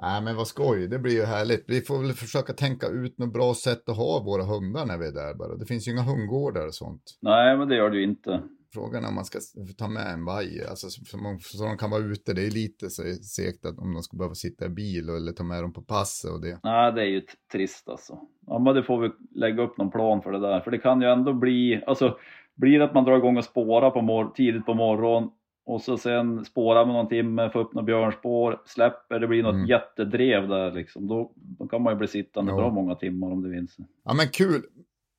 Nej, 0.00 0.22
men 0.22 0.36
vad 0.36 0.46
skoj. 0.46 0.88
Det 0.88 0.98
blir 0.98 1.12
ju 1.12 1.24
härligt. 1.24 1.64
Vi 1.68 1.80
får 1.80 1.98
väl 1.98 2.12
försöka 2.12 2.52
tänka 2.52 2.86
ut 2.86 3.18
något 3.18 3.32
bra 3.32 3.54
sätt 3.54 3.88
att 3.88 3.96
ha 3.96 4.22
våra 4.22 4.42
hundar 4.42 4.86
när 4.86 4.98
vi 4.98 5.06
är 5.06 5.12
där 5.12 5.34
bara. 5.34 5.56
Det 5.56 5.66
finns 5.66 5.88
ju 5.88 5.92
inga 5.92 6.02
hundgårdar 6.02 6.66
och 6.66 6.74
sånt. 6.74 7.18
Nej, 7.20 7.56
men 7.56 7.68
det 7.68 7.76
gör 7.76 7.90
det 7.90 7.96
ju 7.96 8.04
inte. 8.04 8.42
Frågan 8.74 9.04
är 9.04 9.08
om 9.08 9.14
man 9.14 9.24
ska 9.24 9.38
ta 9.78 9.88
med 9.88 10.06
en 10.12 10.24
vajer, 10.24 10.68
alltså 10.70 10.88
så, 10.90 11.04
så, 11.04 11.18
man, 11.18 11.40
så 11.40 11.64
de 11.64 11.76
kan 11.78 11.90
vara 11.90 12.02
ute. 12.02 12.32
Det 12.34 12.46
är 12.46 12.50
lite 12.50 12.90
så 12.90 13.02
segt 13.22 13.64
att 13.66 13.78
om 13.78 13.94
de 13.94 14.02
ska 14.02 14.16
behöva 14.16 14.34
sitta 14.34 14.66
i 14.66 14.68
bil 14.68 15.08
eller 15.08 15.32
ta 15.32 15.44
med 15.44 15.62
dem 15.64 15.72
på 15.72 15.82
passet 15.82 16.30
och 16.30 16.40
det. 16.40 16.60
Nej, 16.62 16.92
det 16.92 17.00
är 17.02 17.06
ju 17.06 17.22
trist 17.52 17.88
alltså. 17.88 18.18
Ja, 18.46 18.58
men 18.58 18.74
det 18.74 18.82
får 18.82 19.00
vi 19.00 19.10
lägga 19.40 19.62
upp 19.62 19.78
någon 19.78 19.90
plan 19.90 20.22
för 20.22 20.32
det 20.32 20.40
där. 20.40 20.60
För 20.60 20.70
det 20.70 20.78
kan 20.78 21.00
ju 21.00 21.08
ändå 21.08 21.32
bli, 21.32 21.82
alltså 21.86 22.16
blir 22.56 22.78
det 22.78 22.84
att 22.84 22.94
man 22.94 23.04
drar 23.04 23.16
igång 23.18 23.36
och 23.38 23.44
spårar 23.44 23.90
på 23.90 24.02
mor- 24.02 24.32
tidigt 24.34 24.66
på 24.66 24.74
morgonen 24.74 25.30
och 25.66 25.80
så 25.82 25.96
sen 25.98 26.44
spårar 26.44 26.86
man 26.86 26.94
någon 26.94 27.08
timme, 27.08 27.50
får 27.50 27.60
upp 27.60 27.74
några 27.74 27.86
björnspår, 27.86 28.62
släpper, 28.66 29.20
det 29.20 29.26
blir 29.28 29.42
något 29.42 29.54
Mm. 29.54 29.66
jättedrev 29.66 30.48
där 30.48 30.72
liksom. 30.72 31.06
Då, 31.08 31.32
då 31.36 31.66
kan 31.68 31.82
man 31.82 31.92
ju 31.92 31.98
bli 31.98 32.08
sittande 32.08 32.52
Ja. 32.52 32.56
bra 32.56 32.70
många 32.70 32.94
timmar 32.94 33.30
om 33.32 33.42
det 33.42 33.66
sig. 33.68 33.84
Ja, 34.04 34.14
men 34.14 34.28
kul. 34.28 34.62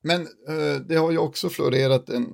Men 0.02 0.20
eh, 0.20 0.80
det 0.88 0.94
har 0.96 1.10
ju 1.10 1.18
också 1.18 1.48
florerat 1.48 2.08
en 2.08 2.26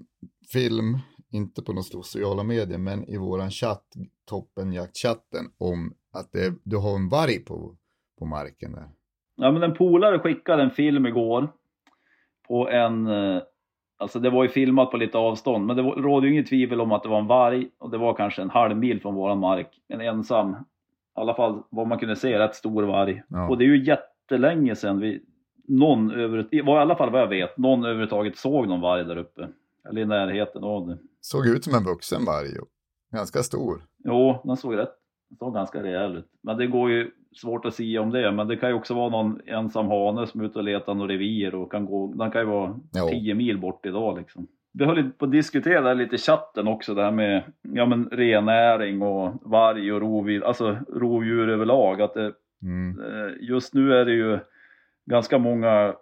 film, 0.52 0.98
inte 1.30 1.62
på 1.62 1.72
några 1.72 1.82
sociala 1.82 2.42
medier, 2.42 2.78
men 2.78 3.04
i 3.04 3.16
våran 3.16 3.50
chatt, 3.50 3.84
toppenjaktchatten, 4.28 5.44
om 5.58 5.94
att 6.12 6.32
det, 6.32 6.54
du 6.62 6.76
har 6.76 6.94
en 6.94 7.08
varg 7.08 7.38
på, 7.38 7.76
på 8.18 8.26
marken 8.26 8.72
där. 8.72 8.88
Ja, 9.36 9.52
men 9.52 9.62
en 9.62 9.74
polare 9.74 10.18
skickade 10.18 10.62
en 10.62 10.70
film 10.70 11.06
igår 11.06 11.48
på 12.48 12.68
en, 12.68 13.06
eh, 13.06 13.42
alltså 13.98 14.18
det 14.20 14.30
var 14.30 14.42
ju 14.42 14.48
filmat 14.48 14.90
på 14.90 14.96
lite 14.96 15.18
avstånd, 15.18 15.66
men 15.66 15.76
det 15.76 15.82
råder 15.82 16.26
ju 16.26 16.32
inget 16.32 16.48
tvivel 16.48 16.80
om 16.80 16.92
att 16.92 17.02
det 17.02 17.08
var 17.08 17.18
en 17.18 17.26
varg 17.26 17.68
och 17.78 17.90
det 17.90 17.98
var 17.98 18.14
kanske 18.14 18.42
en 18.42 18.50
halv 18.50 18.76
mil 18.76 19.00
från 19.00 19.14
våran 19.14 19.38
mark. 19.38 19.80
En 19.88 20.00
ensam, 20.00 20.50
i 20.50 20.54
alla 21.14 21.34
fall 21.34 21.62
vad 21.70 21.86
man 21.86 21.98
kunde 21.98 22.16
se, 22.16 22.38
rätt 22.38 22.54
stor 22.54 22.82
varg. 22.82 23.22
Ja. 23.28 23.48
Och 23.48 23.58
det 23.58 23.64
är 23.64 23.66
ju 23.66 23.84
jättelänge 23.84 24.76
sedan 24.76 25.00
vi, 25.00 25.22
någon 25.68 26.10
över, 26.10 26.54
i 26.54 26.60
alla 26.60 26.96
fall 26.96 27.10
vad 27.10 27.20
jag 27.20 27.28
vet, 27.28 27.58
någon 27.58 27.84
överhuvudtaget 27.84 28.36
såg 28.36 28.68
någon 28.68 28.80
varg 28.80 29.04
där 29.04 29.16
uppe. 29.16 29.48
Eller 29.88 30.00
i 30.00 30.04
närheten 30.06 30.64
av 30.64 30.86
det. 30.88 30.98
Såg 31.20 31.46
ut 31.46 31.64
som 31.64 31.74
en 31.74 31.84
vuxen 31.84 32.24
varg, 32.24 32.48
ganska 33.12 33.42
stor. 33.42 33.82
Jo, 34.04 34.40
den 34.44 34.56
såg 34.56 34.76
rätt, 34.76 34.92
den 35.30 35.36
såg 35.38 35.54
ganska 35.54 35.82
rejäl 35.82 36.16
ut. 36.16 36.28
Men 36.42 36.56
det 36.56 36.66
går 36.66 36.90
ju 36.90 37.10
svårt 37.36 37.64
att 37.64 37.74
säga 37.74 38.00
om 38.02 38.10
det. 38.10 38.32
Men 38.32 38.48
det 38.48 38.56
kan 38.56 38.68
ju 38.68 38.74
också 38.74 38.94
vara 38.94 39.08
någon 39.10 39.40
ensam 39.46 39.86
hane 39.88 40.26
som 40.26 40.40
är 40.40 40.44
ute 40.44 40.58
och 40.58 40.64
letar 40.64 40.94
något 40.94 41.10
revir 41.10 41.54
och 41.54 41.70
kan 41.72 41.86
gå, 41.86 42.12
den 42.14 42.30
kan 42.30 42.40
ju 42.40 42.46
vara 42.46 42.80
Jo. 42.94 43.08
10 43.08 43.34
mil 43.34 43.58
bort 43.58 43.86
idag 43.86 44.18
liksom. 44.18 44.46
Vi 44.72 44.84
höll 44.84 45.10
på 45.10 45.24
att 45.24 45.32
diskutera 45.32 45.94
lite 45.94 46.14
i 46.14 46.18
chatten 46.18 46.68
också, 46.68 46.94
det 46.94 47.02
här 47.02 47.10
med 47.10 47.42
ja, 47.62 47.86
men 47.86 48.08
rennäring 48.10 49.02
och 49.02 49.32
varg 49.50 49.92
och 49.92 50.00
rovdjur, 50.00 50.44
alltså 50.44 50.76
rovdjur 50.94 51.48
överlag. 51.48 52.02
Att 52.02 52.14
det, 52.14 52.32
Mm. 52.62 53.00
eh, 53.00 53.32
just 53.40 53.74
nu 53.74 53.92
är 53.94 54.04
det 54.04 54.12
ju 54.12 54.38
ganska 55.10 55.38
många 55.38 55.94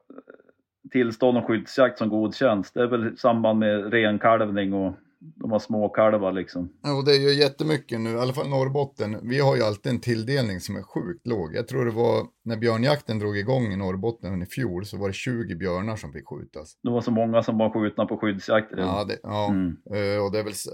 tillstånd 0.93 1.39
om 1.39 1.45
skyddsjakt 1.45 1.99
som 1.99 2.09
godkänns. 2.09 2.73
Det 2.73 2.81
är 2.83 2.87
väl 2.87 3.15
i 3.15 3.17
samband 3.17 3.59
med 3.59 3.93
renkalvning 3.93 4.73
och 4.73 4.95
De 5.37 5.53
har 5.53 5.59
små 5.59 5.89
kalvar 5.89 6.33
liksom. 6.33 6.73
Och 6.99 7.05
det 7.05 7.13
är 7.13 7.21
ju 7.21 7.41
jättemycket 7.43 8.01
nu, 8.01 8.11
i 8.11 8.19
alla 8.19 8.33
fall 8.33 8.49
Norrbotten. 8.49 9.29
Vi 9.29 9.41
har 9.41 9.57
ju 9.57 9.63
alltid 9.63 9.93
en 9.93 10.01
tilldelning 10.01 10.61
som 10.61 10.77
är 10.77 10.83
sjukt 10.83 11.27
låg. 11.27 11.55
Jag 11.55 11.69
tror 11.69 11.85
det 11.85 11.91
var 11.91 12.27
när 12.45 12.57
björnjakten 12.57 13.19
drog 13.19 13.39
igång 13.39 13.73
i 13.73 13.77
Norrbotten 13.77 14.43
i 14.43 14.47
fjol 14.47 14.87
så 14.87 14.97
var 14.99 15.09
det 15.09 15.15
20 15.15 15.55
björnar 15.57 15.97
som 15.97 16.13
fick 16.13 16.29
skjutas. 16.29 16.77
Det 16.83 16.91
var 16.91 17.01
så 17.01 17.11
många 17.11 17.43
som 17.43 17.59
var 17.59 17.71
skjutna 17.71 18.07
på 18.07 18.17
skyddsjakt 18.17 18.73
redan. 18.73 18.89
Ja, 18.89 19.05
det, 19.05 19.19
ja. 19.23 19.49
Mm. 19.51 19.77
Eh, 19.91 20.25
och 20.25 20.33
det 20.33 20.39
är 20.39 20.45
väl, 20.45 20.55
så- 20.55 20.71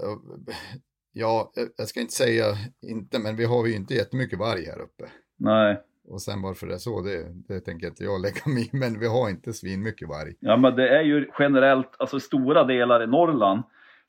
ja, 1.13 1.51
jag- 1.55 1.67
jag 1.77 1.87
ska 1.87 1.99
inte 2.01 2.13
säga 2.13 2.45
inte, 2.81 3.19
men 3.19 3.35
vi 3.35 3.45
har 3.45 3.65
ju 3.67 3.75
inte 3.75 3.93
jättemycket 3.93 4.39
varg 4.39 4.65
här 4.65 4.81
uppe. 4.81 5.03
Nej, 5.39 5.81
och 6.11 6.21
sen 6.21 6.41
varför 6.41 6.67
det 6.67 6.73
är 6.73 6.77
så, 6.77 7.01
det, 7.01 7.25
det 7.47 7.59
tänker 7.59 7.87
inte 7.87 8.03
jag 8.03 8.21
lägga 8.21 8.41
mig 8.45 8.63
i, 8.63 8.69
men 8.77 8.99
vi 8.99 9.07
har 9.07 9.29
inte 9.29 9.53
svin 9.53 9.83
mycket 9.83 10.07
varg. 10.09 10.33
ja 10.39 10.57
men 10.57 10.75
det 10.75 10.89
är 10.89 11.01
ju 11.01 11.27
generellt, 11.39 11.95
alltså 11.99 12.19
stora 12.19 12.63
delar 12.63 13.03
i 13.03 13.07
Norrland 13.07 13.63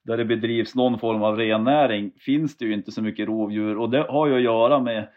där 0.04 0.16
det 0.16 0.24
bedrivs 0.24 0.74
någon 0.74 0.98
form 0.98 1.22
av 1.22 1.36
rennäring 1.36 2.12
finns 2.18 2.56
det 2.56 2.64
ju 2.64 2.74
inte 2.74 2.92
så 2.92 3.02
mycket 3.02 3.28
rovdjur 3.28 3.78
och 3.78 3.90
det 3.90 4.06
har 4.08 4.26
ju 4.26 4.34
att 4.34 4.42
göra 4.42 4.80
med 4.80 5.08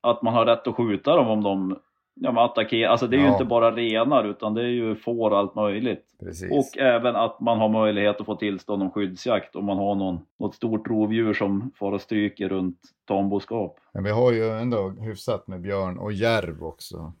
att 0.00 0.22
man 0.22 0.34
har 0.34 0.46
rätt 0.46 0.66
att 0.66 0.76
skjuta 0.76 1.16
dem 1.16 1.28
om 1.28 1.42
de 1.42 1.78
ja, 2.14 2.32
men 2.32 2.44
attackerar. 2.44 2.90
Alltså 2.90 3.06
det 3.06 3.16
är 3.16 3.20
ju 3.20 3.24
Ja. 3.26 3.32
inte 3.32 3.44
bara 3.44 3.70
renar 3.76 4.24
utan 4.24 4.54
det 4.54 4.62
är 4.62 4.66
ju 4.66 4.96
får 4.96 5.30
och 5.30 5.38
allt 5.38 5.54
möjligt. 5.54 6.04
Precis. 6.20 6.50
Och 6.52 6.78
även 6.78 7.16
att 7.16 7.40
man 7.40 7.58
har 7.58 7.68
möjlighet 7.68 8.20
att 8.20 8.26
få 8.26 8.36
tillstånd 8.36 8.82
om 8.82 8.90
skyddsjakt 8.90 9.56
om 9.56 9.64
man 9.64 9.76
har 9.76 9.94
någon, 9.94 10.18
något 10.38 10.54
stort 10.54 10.88
rovdjur 10.88 11.34
som 11.34 11.70
far 11.78 11.92
och 11.92 12.00
stryker 12.00 12.48
runt 12.48 12.78
tamboskap. 13.08 13.76
Men 13.94 14.04
vi 14.04 14.10
har 14.10 14.32
ju 14.32 14.48
ändå 14.50 14.88
hyfsat 14.88 15.46
med 15.46 15.60
björn 15.60 15.98
och 15.98 16.12
järv 16.12 16.64
också. 16.64 17.12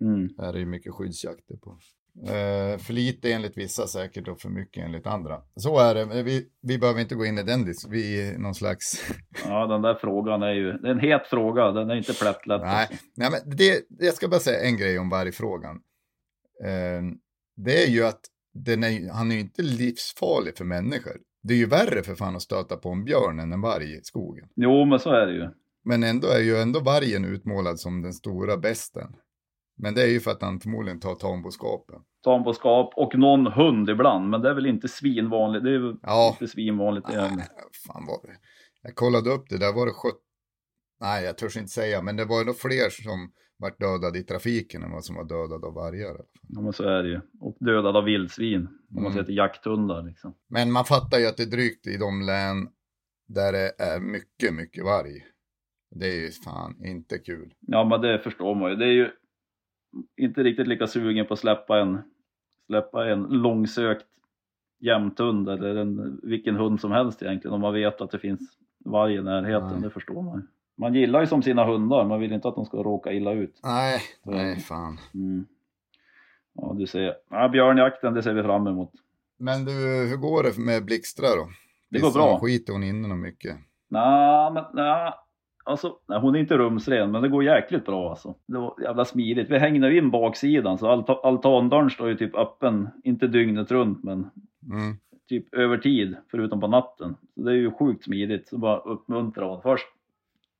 Mm. 0.00 0.28
Här 0.38 0.48
är 0.48 0.52
det 0.52 0.58
ju 0.58 0.66
mycket 0.66 0.92
skyddsjakter 0.94 1.56
på. 1.56 1.76
Eh, 2.20 2.78
för 2.78 2.92
lite 2.92 3.32
enligt 3.32 3.58
vissa 3.58 3.86
säkert 3.86 4.28
och 4.28 4.40
för 4.40 4.48
mycket 4.48 4.84
enligt 4.84 5.06
andra. 5.06 5.42
Så 5.56 5.78
är 5.78 5.94
det, 5.94 6.22
vi, 6.22 6.46
vi 6.62 6.78
behöver 6.78 7.00
inte 7.00 7.14
gå 7.14 7.26
in 7.26 7.38
i 7.38 7.42
den, 7.42 7.74
vi 7.88 8.28
är 8.28 8.38
någon 8.38 8.54
slags... 8.54 9.10
Ja, 9.46 9.66
den 9.66 9.82
där 9.82 9.94
frågan 9.94 10.42
är 10.42 10.52
ju, 10.52 10.72
det 10.72 10.88
är 10.88 10.92
en 10.92 11.00
het 11.00 11.26
fråga, 11.26 11.72
den 11.72 11.90
är 11.90 11.94
inte 11.94 12.14
plättlätt. 12.14 12.60
Nej, 12.60 12.88
nej 13.16 13.28
men 13.30 13.56
det, 13.56 13.86
jag 13.98 14.14
ska 14.14 14.28
bara 14.28 14.40
säga 14.40 14.60
en 14.60 14.76
grej 14.76 14.98
om 14.98 15.08
vargfrågan. 15.08 15.76
Eh, 16.64 17.02
det 17.56 17.84
är 17.84 17.90
ju 17.90 18.04
att 18.04 18.20
är, 18.66 19.12
han 19.12 19.30
är 19.30 19.34
ju 19.34 19.40
inte 19.40 19.62
livsfarlig 19.62 20.56
för 20.56 20.64
människor. 20.64 21.16
Det 21.42 21.54
är 21.54 21.58
ju 21.58 21.66
värre 21.66 22.02
för 22.02 22.14
fan 22.14 22.36
att 22.36 22.42
stöta 22.42 22.76
på 22.76 22.88
en 22.88 23.04
björn 23.04 23.40
än 23.40 23.52
en 23.52 23.60
varg 23.60 23.94
i 23.94 24.00
skogen. 24.02 24.48
Jo, 24.56 24.84
men 24.84 24.98
så 24.98 25.10
är 25.10 25.26
det 25.26 25.32
ju. 25.32 25.48
Men 25.84 26.02
ändå 26.02 26.28
är 26.28 26.40
ju 26.40 26.56
ändå 26.56 26.80
vargen 26.80 27.24
utmålad 27.24 27.80
som 27.80 28.02
den 28.02 28.12
stora 28.12 28.56
besten. 28.56 29.08
Men 29.76 29.94
det 29.94 30.02
är 30.02 30.06
ju 30.08 30.20
för 30.20 30.30
att 30.30 30.42
han 30.42 30.60
förmodligen 30.60 31.00
tar 31.00 31.14
tamboskapen. 31.14 32.02
Tamboskap 32.24 32.92
och 32.96 33.18
någon 33.18 33.46
hund 33.46 33.90
ibland, 33.90 34.28
men 34.30 34.40
det 34.42 34.50
är 34.50 34.54
väl 34.54 34.66
inte 34.66 34.88
svinvanligt. 34.88 35.64
Det 35.64 35.74
är 35.74 35.78
väl 35.78 35.96
Ja. 36.02 36.30
inte 36.40 36.52
svinvanligt 36.52 37.10
igen. 37.10 37.32
Nej, 37.36 37.46
fan 37.86 38.06
var 38.06 38.20
det? 38.22 38.36
Jag 38.82 38.94
kollade 38.94 39.30
upp 39.30 39.48
det, 39.48 39.58
där 39.58 39.72
var 39.72 39.86
det 39.86 39.92
70... 39.92 40.16
Nej, 41.00 41.24
jag 41.24 41.38
törs 41.38 41.56
inte 41.56 41.70
säga, 41.70 42.02
men 42.02 42.16
det 42.16 42.24
var 42.24 42.44
nog 42.44 42.56
fler 42.56 42.90
som 42.90 43.32
vart 43.56 43.80
dödade 43.80 44.18
i 44.18 44.22
trafiken 44.22 44.82
än 44.82 44.90
vad 44.90 45.04
som 45.04 45.16
var 45.16 45.24
dödade 45.24 45.66
av 45.66 45.74
vargar. 45.74 46.16
Ja, 46.48 46.60
men 46.60 46.72
så 46.72 46.84
är 46.84 47.02
det 47.02 47.08
ju. 47.08 47.20
Och 47.40 47.56
dödad 47.60 47.96
av 47.96 48.04
vildsvin, 48.04 48.60
om 48.66 49.02
man 49.02 49.04
Mm. 49.06 49.12
ser 49.14 49.22
till 49.24 49.36
jakthundar 49.36 50.02
liksom. 50.02 50.34
Men 50.48 50.72
man 50.72 50.84
fattar 50.84 51.18
ju 51.18 51.26
att 51.26 51.36
det 51.36 51.42
är 51.42 51.50
drygt 51.50 51.86
i 51.86 51.96
de 51.96 52.22
län 52.22 52.68
där 53.28 53.52
det 53.52 53.72
är 53.78 54.00
mycket, 54.00 54.54
mycket 54.54 54.84
varg. 54.84 55.24
Det 55.94 56.06
är 56.06 56.20
ju 56.20 56.30
fan 56.30 56.84
inte 56.84 57.18
kul. 57.18 57.54
Ja, 57.60 57.84
men 57.84 58.00
det 58.00 58.18
förstår 58.18 58.54
man 58.54 58.70
ju. 58.70 58.76
Det 58.76 58.84
är 58.84 58.92
ju 58.92 59.10
inte 60.16 60.42
riktigt 60.42 60.66
lika 60.66 60.86
sugen 60.86 61.26
på 61.26 61.34
att 61.34 61.40
släppa 61.40 61.80
en, 61.80 62.02
släppa 62.66 63.10
en 63.10 63.22
långsökt 63.22 64.06
jämthund 64.78 65.48
eller 65.48 65.76
en, 65.76 66.20
vilken 66.22 66.56
hund 66.56 66.80
som 66.80 66.92
helst 66.92 67.22
egentligen 67.22 67.54
om 67.54 67.60
man 67.60 67.74
vet 67.74 68.00
att 68.00 68.10
det 68.10 68.18
finns 68.18 68.40
varg 68.84 69.14
i 69.14 69.22
närheten. 69.22 69.72
Nej. 69.72 69.82
Det 69.82 69.90
förstår 69.90 70.22
man. 70.22 70.48
Man 70.76 70.94
gillar 70.94 71.20
ju 71.20 71.26
som 71.26 71.42
sina 71.42 71.64
hundar, 71.64 72.04
man 72.04 72.20
vill 72.20 72.32
inte 72.32 72.48
att 72.48 72.54
de 72.54 72.64
ska 72.64 72.76
råka 72.76 73.12
illa 73.12 73.32
ut. 73.32 73.60
Nej, 73.62 74.00
nej 74.22 74.60
fan. 74.60 74.98
Mm. 75.14 75.46
Ja, 76.54 76.74
du 76.78 76.86
ser. 76.86 77.14
Ja, 77.30 77.48
björnjakten, 77.48 78.14
det 78.14 78.22
ser 78.22 78.34
vi 78.34 78.42
fram 78.42 78.66
emot. 78.66 78.92
Men 79.38 79.64
du, 79.64 79.72
hur 80.10 80.16
går 80.16 80.42
det 80.42 80.58
med 80.58 80.84
Blixtra 80.84 81.26
då? 81.26 81.48
Det 81.90 81.98
går 81.98 82.12
bra. 82.12 82.38
Skiter 82.40 82.72
hon 82.72 82.82
inne 82.82 83.08
något 83.08 83.18
mycket? 83.18 83.56
Nej, 83.88 84.52
men 84.52 84.64
nej. 84.72 85.12
Alltså, 85.64 85.96
nej, 86.08 86.18
hon 86.20 86.34
är 86.34 86.40
inte 86.40 86.58
rumsren, 86.58 87.10
men 87.10 87.22
det 87.22 87.28
går 87.28 87.44
jäkligt 87.44 87.86
bra 87.86 88.10
alltså. 88.10 88.34
Det 88.46 88.58
var 88.58 88.74
jävla 88.82 89.04
smidigt. 89.04 89.50
Vi 89.50 89.58
hängde 89.58 89.96
in 89.96 90.10
baksidan, 90.10 90.78
så 90.78 90.88
alta, 90.90 91.12
altandörren 91.22 91.90
står 91.90 92.08
ju 92.08 92.16
typ 92.16 92.36
öppen, 92.36 92.88
inte 93.04 93.26
dygnet 93.26 93.70
runt, 93.70 94.04
men 94.04 94.30
Mm. 94.72 94.96
typ 95.28 95.54
över 95.54 95.78
tid, 95.78 96.16
förutom 96.30 96.60
på 96.60 96.66
natten. 96.66 97.16
Så 97.34 97.40
det 97.40 97.50
är 97.50 97.56
ju 97.56 97.70
sjukt 97.72 98.04
smidigt. 98.04 98.48
Så 98.48 98.58
bara 98.58 98.78
uppmuntra 98.78 99.44
hon. 99.44 99.62
Först, 99.62 99.86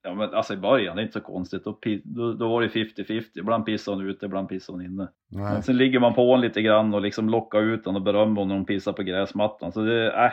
ja 0.02 0.14
men 0.14 0.34
alltså 0.34 0.54
i 0.54 0.56
början, 0.56 0.96
det 0.96 1.02
är 1.02 1.04
inte 1.04 1.20
så 1.20 1.24
konstigt. 1.26 1.64
Då, 1.64 1.78
då, 2.04 2.32
då 2.32 2.48
var 2.48 2.62
det 2.62 2.68
50-50. 2.68 3.22
Ibland 3.34 3.66
pissade 3.66 3.96
hon 3.96 4.06
ute, 4.10 4.26
ibland 4.26 4.48
pissade 4.48 4.78
hon 4.78 4.84
inne. 4.86 5.08
Nej. 5.28 5.52
Men 5.52 5.62
sen 5.62 5.76
ligger 5.76 6.00
man 6.00 6.14
på 6.14 6.30
hon 6.30 6.40
lite 6.40 6.62
grann 6.62 6.94
och 6.94 7.02
liksom 7.02 7.28
lockar 7.28 7.62
ut 7.62 7.86
henne 7.86 7.98
och 7.98 8.04
berömmer 8.04 8.40
hon 8.40 8.48
när 8.48 8.54
hon 8.54 8.64
pissar 8.64 8.92
på 8.92 9.02
gräsmattan. 9.02 9.72
Så 9.72 9.82
det, 9.82 10.12
äh, 10.24 10.32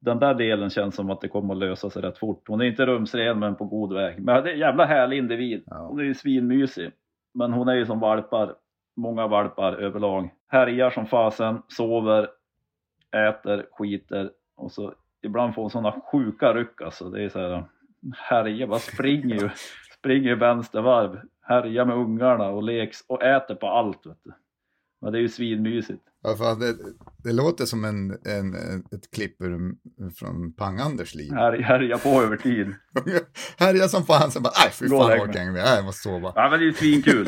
den 0.00 0.18
där 0.18 0.34
delen 0.34 0.70
känns 0.70 0.94
som 0.94 1.10
att 1.10 1.20
det 1.20 1.28
kommer 1.28 1.54
att 1.54 1.60
lösa 1.60 1.90
sig 1.90 2.02
rätt 2.02 2.18
fort. 2.18 2.48
Hon 2.48 2.60
är 2.60 2.64
inte 2.64 2.86
rumsren 2.86 3.38
men 3.38 3.56
på 3.56 3.64
god 3.64 3.94
väg. 3.94 4.20
Men 4.20 4.44
det 4.44 4.50
är 4.50 4.54
en 4.54 4.60
jävla 4.60 4.84
härlig 4.84 5.18
individ. 5.18 5.64
Hon 5.66 6.00
är 6.00 6.04
ju 6.04 6.14
svinmysig. 6.14 6.90
Men 7.34 7.52
hon 7.52 7.68
är 7.68 7.74
ju 7.74 7.86
som 7.86 8.00
valpar, 8.00 8.54
många 8.96 9.26
valpar 9.26 9.72
överlag. 9.72 10.30
Härjar 10.48 10.90
som 10.90 11.06
fasen, 11.06 11.62
sover, 11.68 12.28
äter, 13.12 13.66
skiter 13.70 14.30
och 14.56 14.72
så 14.72 14.94
ibland 15.22 15.54
får 15.54 15.62
hon 15.62 15.70
sådana 15.70 16.00
sjuka 16.12 16.54
ryck 16.54 16.82
alltså. 16.82 17.10
Det 17.10 17.22
är 17.22 17.28
så 17.28 17.38
här, 17.38 17.64
härjar, 18.16 18.66
bara 18.66 18.78
springer 18.78 19.34
ju, 19.42 19.50
springer 19.98 20.28
ju 20.28 20.34
vänstervarv, 20.34 21.20
härjar 21.40 21.84
med 21.84 21.96
ungarna 21.96 22.48
och 22.48 22.62
leks 22.62 23.04
och 23.08 23.22
äter 23.22 23.54
på 23.54 23.66
allt 23.66 24.06
vet 24.06 24.24
du. 24.24 24.32
Men 25.00 25.12
det 25.12 25.18
är 25.18 25.20
ju 25.22 25.28
svinmysigt. 25.28 26.02
Ja, 26.22 26.34
fan, 26.36 26.58
det, 26.58 26.74
det 27.24 27.32
låter 27.32 27.64
som 27.64 27.84
en, 27.84 28.10
en, 28.10 28.54
ett 28.92 29.10
klipp 29.14 29.42
ur, 29.42 29.58
från 30.18 30.52
Pang-Anders 30.52 31.14
liv. 31.14 31.32
Här, 31.32 31.58
härjar 31.58 31.98
på 31.98 32.22
över 32.22 32.36
tid. 32.36 32.74
Härja 33.58 33.88
som 33.88 34.02
fan, 34.02 34.30
sen 34.30 34.42
bara, 34.42 34.52
nej 34.64 34.72
fy 34.72 34.88
Gå 34.88 34.98
fan 34.98 35.10
jag 35.10 35.28
orkar 35.28 35.42
inte 35.42 35.60
jag 35.60 35.84
måste 35.84 36.02
sova. 36.02 36.32
Ja 36.34 36.48
men 36.50 36.58
det 36.58 36.64
är 36.64 36.66
ju 36.66 36.72
svinkul. 36.72 37.26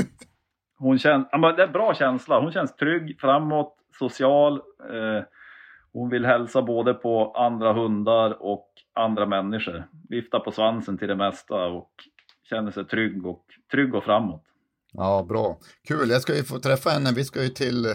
Hon 0.79 0.99
känns, 0.99 1.29
ja, 1.33 1.39
men 1.39 1.57
det 1.57 1.63
är 1.63 1.67
en 1.67 1.73
bra 1.73 1.95
känsla. 1.95 2.41
Hon 2.41 2.53
känns 2.53 2.77
trygg, 2.77 3.21
framåt, 3.21 3.77
social. 3.99 4.53
Eh, 4.93 5.25
hon 5.93 6.11
vill 6.11 6.25
hälsa 6.25 6.63
både 6.63 6.95
på 6.95 7.33
andra 7.33 7.73
hundar 7.73 8.43
och 8.43 8.69
andra 8.95 9.27
människor. 9.27 9.85
Vifta 10.09 10.41
på 10.41 10.53
svansen 10.53 10.99
till 10.99 11.09
det 11.09 11.17
mesta 11.17 11.67
och 11.67 11.91
känner 12.51 12.71
sig 12.71 12.85
trygg 12.85 13.27
och, 13.27 13.45
trygg 13.73 13.95
och 13.95 14.05
framåt. 14.05 14.45
Ja, 14.93 15.27
bra. 15.29 15.59
Kul, 15.89 16.11
jag 16.11 16.23
ska 16.23 16.37
ju 16.37 16.43
få 16.43 16.59
träffa 16.59 16.91
henne, 16.91 17.13
vi 17.13 17.25
ska 17.25 17.43
ju 17.43 17.49
till, 17.49 17.87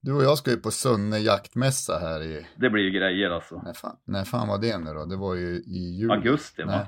du 0.00 0.12
och 0.12 0.22
jag 0.22 0.38
ska 0.38 0.50
ju 0.50 0.56
på 0.56 0.70
Sunne 0.70 1.18
jaktmässa 1.18 1.98
här 1.98 2.22
i, 2.22 2.46
Det 2.56 2.70
blir 2.70 2.82
ju 2.82 2.90
grejer 2.90 3.30
alltså. 3.30 3.62
när 3.64 3.72
fan, 3.72 3.96
när 4.04 4.24
fan 4.24 4.48
var 4.48 4.58
det 4.58 4.78
nu 4.78 4.92
då? 4.94 5.04
Det 5.04 5.16
var 5.16 5.34
ju 5.34 5.48
i 5.56 5.96
juli. 5.98 6.12
Augusti 6.12 6.62
va? 6.62 6.70
Nej, 6.76 6.86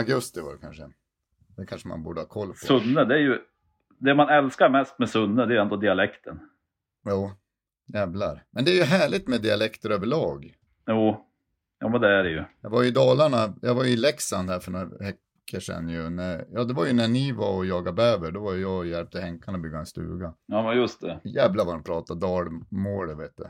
augusti 0.00 0.40
var 0.40 0.52
det 0.52 0.58
kanske. 0.58 0.82
Det 1.56 1.66
kanske 1.66 1.88
man 1.88 2.02
borde 2.02 2.20
ha 2.20 2.26
koll 2.28 2.48
på. 2.48 2.54
Sunne, 2.54 3.04
det 3.04 3.14
är 3.14 3.18
ju... 3.18 3.38
Det 3.98 4.14
man 4.14 4.28
älskar 4.28 4.68
mest 4.68 4.98
med 4.98 5.10
Sunne, 5.10 5.46
det 5.46 5.54
är 5.56 5.58
ändå 5.60 5.76
dialekten. 5.76 6.38
Jo, 7.08 7.32
jävlar. 7.94 8.44
Men 8.50 8.64
det 8.64 8.70
är 8.70 8.74
ju 8.74 8.82
härligt 8.82 9.28
med 9.28 9.42
dialekter 9.42 9.90
överlag. 9.90 10.54
Jo, 10.86 11.26
ja 11.78 11.88
men 11.88 12.00
det 12.00 12.08
är 12.08 12.22
det 12.24 12.30
ju. 12.30 12.44
Jag 12.60 12.70
var 12.70 12.84
i 12.84 12.90
Dalarna, 12.90 13.54
jag 13.62 13.74
var 13.74 13.84
i 13.84 13.96
Leksand 13.96 14.50
här 14.50 14.58
för 14.60 14.70
några 14.70 14.86
veckor 15.46 15.60
sedan 15.60 15.88
ju. 15.88 16.10
När, 16.10 16.44
ja, 16.52 16.64
det 16.64 16.74
var 16.74 16.86
ju 16.86 16.92
när 16.92 17.08
ni 17.08 17.32
var 17.32 17.56
och 17.56 17.66
jagade 17.66 17.92
bäver. 17.92 18.30
Då 18.30 18.40
var 18.40 18.54
jag 18.54 18.78
och 18.78 18.86
hjälpte 18.86 19.20
Henkan 19.20 19.54
att 19.54 19.62
bygga 19.62 19.78
en 19.78 19.86
stuga. 19.86 20.34
Ja 20.46 20.62
men 20.62 20.76
just 20.76 21.00
det. 21.00 21.20
Jävlar 21.24 21.64
vad 21.64 21.74
de 21.74 21.82
pratar 21.82 22.14
dalmål, 22.14 23.14
vet 23.16 23.36
du. 23.36 23.44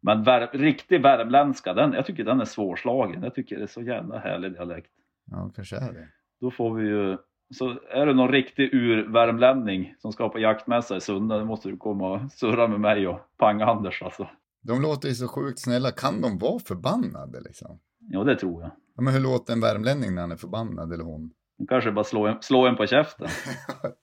Men 0.00 0.22
vär, 0.22 0.50
riktig 0.52 1.02
värmländska, 1.02 1.74
den, 1.74 1.92
jag 1.92 2.06
tycker 2.06 2.24
den 2.24 2.40
är 2.40 2.44
svårslagen. 2.44 3.22
Jag 3.22 3.34
tycker 3.34 3.56
det 3.56 3.62
är 3.62 3.66
så 3.66 3.82
jävla 3.82 4.18
härlig 4.18 4.52
dialekt. 4.52 4.90
Ja, 5.30 5.50
kanske 5.56 5.76
är 5.76 5.92
det. 5.92 6.08
Då 6.40 6.50
får 6.50 6.74
vi 6.74 6.88
ju... 6.88 7.18
Så 7.54 7.78
är 7.90 8.06
det 8.06 8.14
någon 8.14 8.32
riktig 8.32 8.74
ur-värmlänning 8.74 9.94
som 9.98 10.12
ska 10.12 10.28
på 10.28 10.38
jaktmässa 10.38 10.96
i 10.96 11.00
Sunne, 11.00 11.38
då 11.38 11.44
måste 11.44 11.68
du 11.68 11.76
komma 11.76 12.12
och 12.12 12.32
surra 12.32 12.68
med 12.68 12.80
mig 12.80 13.08
och 13.08 13.20
Pang-Anders 13.38 14.04
alltså. 14.04 14.28
De 14.62 14.82
låter 14.82 15.08
ju 15.08 15.14
så 15.14 15.28
sjukt 15.28 15.58
snälla. 15.58 15.90
Kan 15.90 16.20
de 16.20 16.38
vara 16.38 16.58
förbannade 16.58 17.40
liksom? 17.40 17.78
Ja, 17.98 18.24
det 18.24 18.36
tror 18.36 18.62
jag. 18.62 18.70
Ja, 18.96 19.02
men 19.02 19.14
hur 19.14 19.20
låter 19.20 19.52
en 19.52 19.60
värmlänning 19.60 20.14
när 20.14 20.22
han 20.22 20.32
är 20.32 20.36
förbannad 20.36 20.92
eller 20.92 21.04
hon? 21.04 21.30
Hon 21.58 21.66
kanske 21.66 21.92
bara 21.92 22.04
slår 22.04 22.28
en, 22.28 22.42
slår 22.42 22.68
en 22.68 22.76
på 22.76 22.86
käften. 22.86 23.28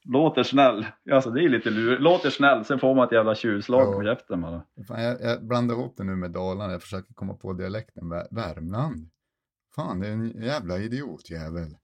Låter 0.05 0.43
snäll. 0.43 0.85
Alltså 1.12 1.29
det 1.29 1.43
är 1.43 1.49
lite 1.49 1.69
lur. 1.69 1.99
Låter 1.99 2.29
snäll, 2.29 2.65
sen 2.65 2.79
får 2.79 2.95
man 2.95 3.05
ett 3.05 3.12
jävla 3.12 3.35
tjuvslag 3.35 3.81
Ja. 3.88 3.93
på 3.97 4.03
käften 4.03 4.41
bara. 4.41 4.63
Fan, 4.88 5.03
jag, 5.03 5.21
jag 5.21 5.43
blandar 5.47 5.75
ihop 5.75 5.93
det 5.97 6.03
nu 6.03 6.15
med 6.15 6.31
Dalarna. 6.31 6.71
Jag 6.71 6.81
försöker 6.81 7.13
komma 7.13 7.33
på 7.33 7.53
dialekten. 7.53 8.03
Vär- 8.13 8.27
Värmland. 8.31 9.09
Fan, 9.75 9.99
det 9.99 10.07
är 10.07 10.12
en 10.12 10.41
jävla 10.43 10.77
idiotjävel. 10.77 11.77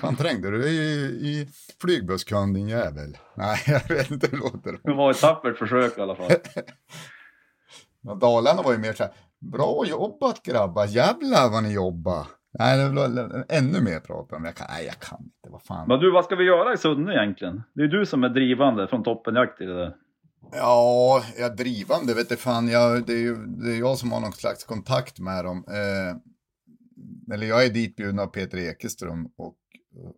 Fan, 0.00 0.16
trängde 0.16 0.50
du 0.50 0.58
dig 0.62 0.76
i, 0.76 1.04
i 1.28 1.48
flygbusskön 1.82 2.52
din 2.52 2.68
jävel? 2.68 3.16
Nej, 3.34 3.56
jag 3.66 3.88
vet 3.88 4.10
inte 4.10 4.26
hur 4.30 4.36
det 4.38 4.44
låter. 4.44 4.78
Det 4.82 4.94
var 4.94 5.10
ett 5.10 5.20
tappert 5.20 5.58
försök 5.58 5.98
i 5.98 6.00
alla 6.00 6.14
fall. 6.14 6.30
Dalarna 8.20 8.62
var 8.62 8.72
ju 8.72 8.78
mer 8.78 8.92
så 8.92 9.02
här, 9.02 9.12
Bra 9.52 9.84
jobbat 9.86 10.42
grabbar, 10.42 10.86
jävlar 10.86 11.50
vad 11.50 11.62
ni 11.62 11.72
jobbar. 11.74 12.26
Nej, 12.58 12.78
det 12.78 12.88
vill 12.88 13.44
ännu 13.48 13.80
mer 13.80 14.00
prata 14.00 14.36
om. 14.36 14.44
Jag 14.44 14.54
kan, 14.54 14.66
nej, 14.70 14.86
jag 14.86 14.98
kan 14.98 15.18
inte. 15.20 15.50
Vad 15.50 15.62
fan. 15.62 15.88
Men 15.88 16.00
du, 16.00 16.10
vad 16.10 16.24
ska 16.24 16.36
vi 16.36 16.44
göra 16.44 16.74
i 16.74 16.76
Sunne 16.76 17.12
egentligen? 17.12 17.62
Det 17.74 17.82
är 17.82 17.88
du 17.88 18.06
som 18.06 18.24
är 18.24 18.28
drivande 18.28 18.88
från 18.88 19.02
toppenjakt 19.02 19.60
i 19.60 19.64
det 19.64 19.74
där. 19.74 19.96
Ja, 20.52 21.22
jag 21.38 21.56
drivande 21.56 22.14
vet 22.14 22.28
du 22.28 22.36
fan. 22.36 22.68
Jag, 22.68 23.06
det, 23.06 23.12
är 23.12 23.18
ju, 23.18 23.36
det 23.36 23.72
är 23.72 23.78
jag 23.78 23.98
som 23.98 24.12
har 24.12 24.20
någon 24.20 24.32
slags 24.32 24.64
kontakt 24.64 25.18
med 25.20 25.44
dem. 25.44 25.64
Eh, 25.68 26.16
eller 27.34 27.46
jag 27.46 27.64
är 27.64 27.70
ditbjuden 27.70 28.18
av 28.18 28.26
Peter 28.26 28.58
Ekeström 28.58 29.26
och, 29.36 29.56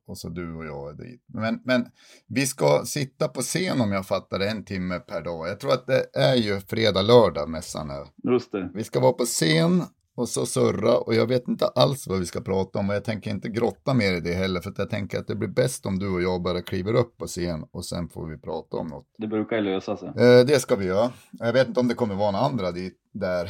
och 0.06 0.18
så 0.18 0.28
du 0.28 0.54
och 0.54 0.64
jag 0.64 0.90
är 0.90 1.04
dit. 1.04 1.24
Men, 1.26 1.60
men 1.64 1.86
vi 2.26 2.46
ska 2.46 2.82
sitta 2.84 3.28
på 3.28 3.40
scen 3.40 3.80
om 3.80 3.92
jag 3.92 4.06
fattar 4.06 4.38
det, 4.38 4.50
en 4.50 4.64
timme 4.64 4.98
per 4.98 5.22
dag. 5.22 5.48
Jag 5.48 5.60
tror 5.60 5.72
att 5.72 5.86
det 5.86 6.06
är 6.14 6.34
ju 6.34 6.60
fredag, 6.60 7.02
lördag 7.02 7.48
mässan 7.48 7.90
är. 7.90 8.32
Just 8.32 8.52
det. 8.52 8.70
Vi 8.74 8.84
ska 8.84 9.00
vara 9.00 9.12
på 9.12 9.24
scen 9.24 9.82
och 10.16 10.28
så 10.28 10.46
surra 10.46 10.98
och 10.98 11.14
jag 11.14 11.26
vet 11.26 11.48
inte 11.48 11.66
alls 11.66 12.06
vad 12.06 12.18
vi 12.18 12.26
ska 12.26 12.40
prata 12.40 12.78
om 12.78 12.88
och 12.88 12.94
jag 12.94 13.04
tänker 13.04 13.30
inte 13.30 13.48
grotta 13.48 13.94
mer 13.94 14.12
i 14.12 14.20
det 14.20 14.32
heller 14.32 14.60
för 14.60 14.70
att 14.70 14.78
jag 14.78 14.90
tänker 14.90 15.18
att 15.18 15.26
det 15.26 15.34
blir 15.34 15.48
bäst 15.48 15.86
om 15.86 15.98
du 15.98 16.14
och 16.14 16.22
jag 16.22 16.42
bara 16.42 16.62
kliver 16.62 16.94
upp 16.94 17.16
på 17.16 17.26
scen 17.26 17.64
och 17.70 17.84
sen 17.84 18.08
får 18.08 18.26
vi 18.26 18.38
prata 18.38 18.76
om 18.76 18.86
något. 18.86 19.06
Det 19.18 19.26
brukar 19.26 19.56
ju 19.56 19.62
lösa 19.62 19.96
sig. 19.96 20.08
Eh, 20.08 20.46
det 20.46 20.60
ska 20.60 20.76
vi 20.76 20.86
göra. 20.86 21.10
Jag 21.30 21.52
vet 21.52 21.68
inte 21.68 21.80
om 21.80 21.88
det 21.88 21.94
kommer 21.94 22.14
vara 22.14 22.30
några 22.30 22.44
andra 22.44 22.70
dit, 22.72 22.98
där. 23.12 23.44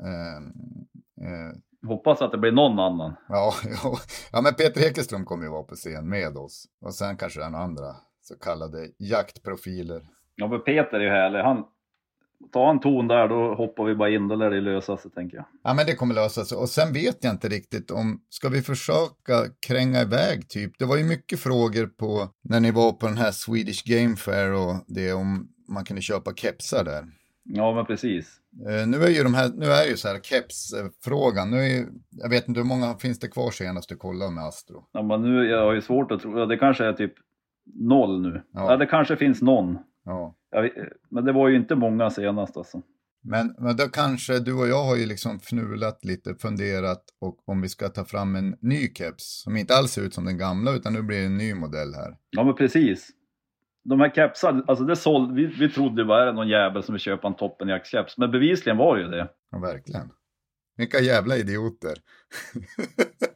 Eh, 0.00 0.36
eh, 1.26 1.52
Hoppas 1.88 2.22
att 2.22 2.32
det 2.32 2.38
blir 2.38 2.52
någon 2.52 2.78
annan. 2.78 3.14
ja, 3.28 3.54
ja, 3.84 3.98
ja, 4.32 4.40
men 4.42 4.54
Peter 4.54 4.80
Ekeström 4.80 5.24
kommer 5.24 5.44
ju 5.44 5.50
vara 5.50 5.62
på 5.62 5.74
scen 5.74 6.08
med 6.08 6.36
oss 6.36 6.64
och 6.80 6.94
sen 6.94 7.16
kanske 7.16 7.40
det 7.40 7.46
är 7.46 7.50
några 7.50 7.64
andra 7.64 7.96
så 8.22 8.38
kallade 8.38 8.88
jaktprofiler. 8.98 10.02
Ja, 10.34 10.48
men 10.48 10.60
Peter 10.60 10.96
är 10.96 11.00
ju 11.00 11.10
härlig. 11.10 11.38
Han, 11.38 11.64
ta 12.52 12.70
en 12.70 12.80
ton 12.80 13.08
där, 13.08 13.28
då 13.28 13.54
hoppar 13.54 13.84
vi 13.84 13.94
bara 13.94 14.10
in. 14.10 14.28
Då 14.28 14.34
lär 14.34 14.50
det 14.50 14.60
lösa 14.60 14.96
sig, 14.96 15.10
tänker 15.10 15.36
jag. 15.36 15.46
Ja, 15.64 15.74
men 15.74 15.86
det 15.86 15.94
kommer 15.94 16.14
lösa 16.14 16.44
sig. 16.44 16.58
Och 16.58 16.68
sen 16.68 16.92
vet 16.92 17.24
jag 17.24 17.32
inte 17.32 17.48
riktigt 17.48 17.90
om, 17.90 18.20
ska 18.28 18.48
vi 18.48 18.62
försöka 18.62 19.34
kränga 19.66 20.00
iväg 20.00 20.48
typ? 20.48 20.78
Det 20.78 20.84
var 20.84 20.96
ju 20.96 21.04
mycket 21.04 21.40
frågor 21.40 21.86
på, 21.86 22.28
när 22.42 22.60
ni 22.60 22.70
var 22.70 22.92
på 22.92 23.06
den 23.06 23.16
här 23.16 23.30
Swedish 23.30 23.84
Game 23.84 24.16
Fair 24.16 24.52
och 24.52 24.84
det 24.86 25.12
om 25.12 25.48
man 25.68 25.84
kunde 25.84 26.02
köpa 26.02 26.34
kepsar 26.34 26.84
där. 26.84 27.04
Ja, 27.44 27.74
men 27.74 27.86
precis. 27.86 28.40
Eh, 28.68 28.86
nu 28.86 28.96
är 28.96 29.08
ju 29.08 29.22
de 29.22 29.34
här, 29.34 29.50
nu 29.54 29.66
är 29.66 29.86
ju 29.86 29.96
så 29.96 30.08
här 30.08 30.20
kepsfrågan, 30.22 31.50
nu 31.50 31.56
är 31.56 31.68
ju, 31.68 31.86
jag 32.10 32.30
vet 32.30 32.48
inte 32.48 32.60
hur 32.60 32.66
många 32.66 32.94
finns 32.94 33.18
det 33.18 33.28
kvar 33.28 33.50
senast 33.50 33.88
du 33.88 33.96
kollade 33.96 34.30
med 34.30 34.44
Astro? 34.44 34.84
Ja, 34.92 35.02
men 35.02 35.22
nu, 35.22 35.48
jag 35.48 35.64
har 35.64 35.72
ju 35.72 35.80
svårt 35.80 36.12
att 36.12 36.20
tro, 36.20 36.46
det 36.46 36.56
kanske 36.56 36.84
är 36.84 36.92
typ 36.92 37.12
noll 37.74 38.22
nu. 38.22 38.42
Ja. 38.52 38.70
Ja, 38.70 38.76
det 38.76 38.86
kanske 38.86 39.16
finns 39.16 39.42
någon. 39.42 39.78
Ja. 40.04 40.36
Jag 40.50 40.70
men 41.10 41.24
det 41.24 41.32
var 41.32 41.48
ju 41.48 41.56
inte 41.56 41.74
många 41.74 42.10
senast 42.10 42.56
alltså. 42.56 42.82
Men, 43.24 43.54
men 43.58 43.76
då 43.76 43.84
kanske 43.84 44.38
du 44.38 44.52
och 44.52 44.68
jag 44.68 44.84
har 44.84 44.96
ju 44.96 45.06
liksom 45.06 45.40
fnulat 45.40 46.04
lite, 46.04 46.34
funderat 46.34 47.04
och 47.20 47.48
om 47.48 47.60
vi 47.60 47.68
ska 47.68 47.88
ta 47.88 48.04
fram 48.04 48.36
en 48.36 48.56
ny 48.60 48.94
keps 48.94 49.42
som 49.42 49.56
inte 49.56 49.74
alls 49.74 49.92
ser 49.92 50.02
ut 50.02 50.14
som 50.14 50.24
den 50.24 50.38
gamla 50.38 50.72
utan 50.74 50.92
nu 50.92 51.02
blir 51.02 51.18
det 51.18 51.26
en 51.26 51.36
ny 51.36 51.54
modell 51.54 51.94
här. 51.94 52.16
Ja, 52.30 52.44
men 52.44 52.54
precis. 52.54 53.10
De 53.84 54.00
här 54.00 54.10
kepsarna, 54.10 54.64
alltså 54.66 54.84
det 54.84 54.96
såld, 54.96 55.34
vi, 55.34 55.46
vi 55.46 55.70
trodde 55.70 56.04
bara 56.04 56.24
det 56.24 56.32
någon 56.32 56.48
jävel 56.48 56.82
som 56.82 56.92
vill 56.92 57.00
köpa 57.00 57.28
en 57.28 57.36
toppenjaktskeps. 57.36 58.18
Men 58.18 58.30
bevisligen 58.30 58.76
var 58.76 58.96
det 58.96 59.02
ju 59.02 59.08
det. 59.08 59.28
Ja, 59.50 59.58
verkligen. 59.58 60.10
Vilka 60.76 61.00
jävla 61.00 61.36
idioter. 61.36 61.94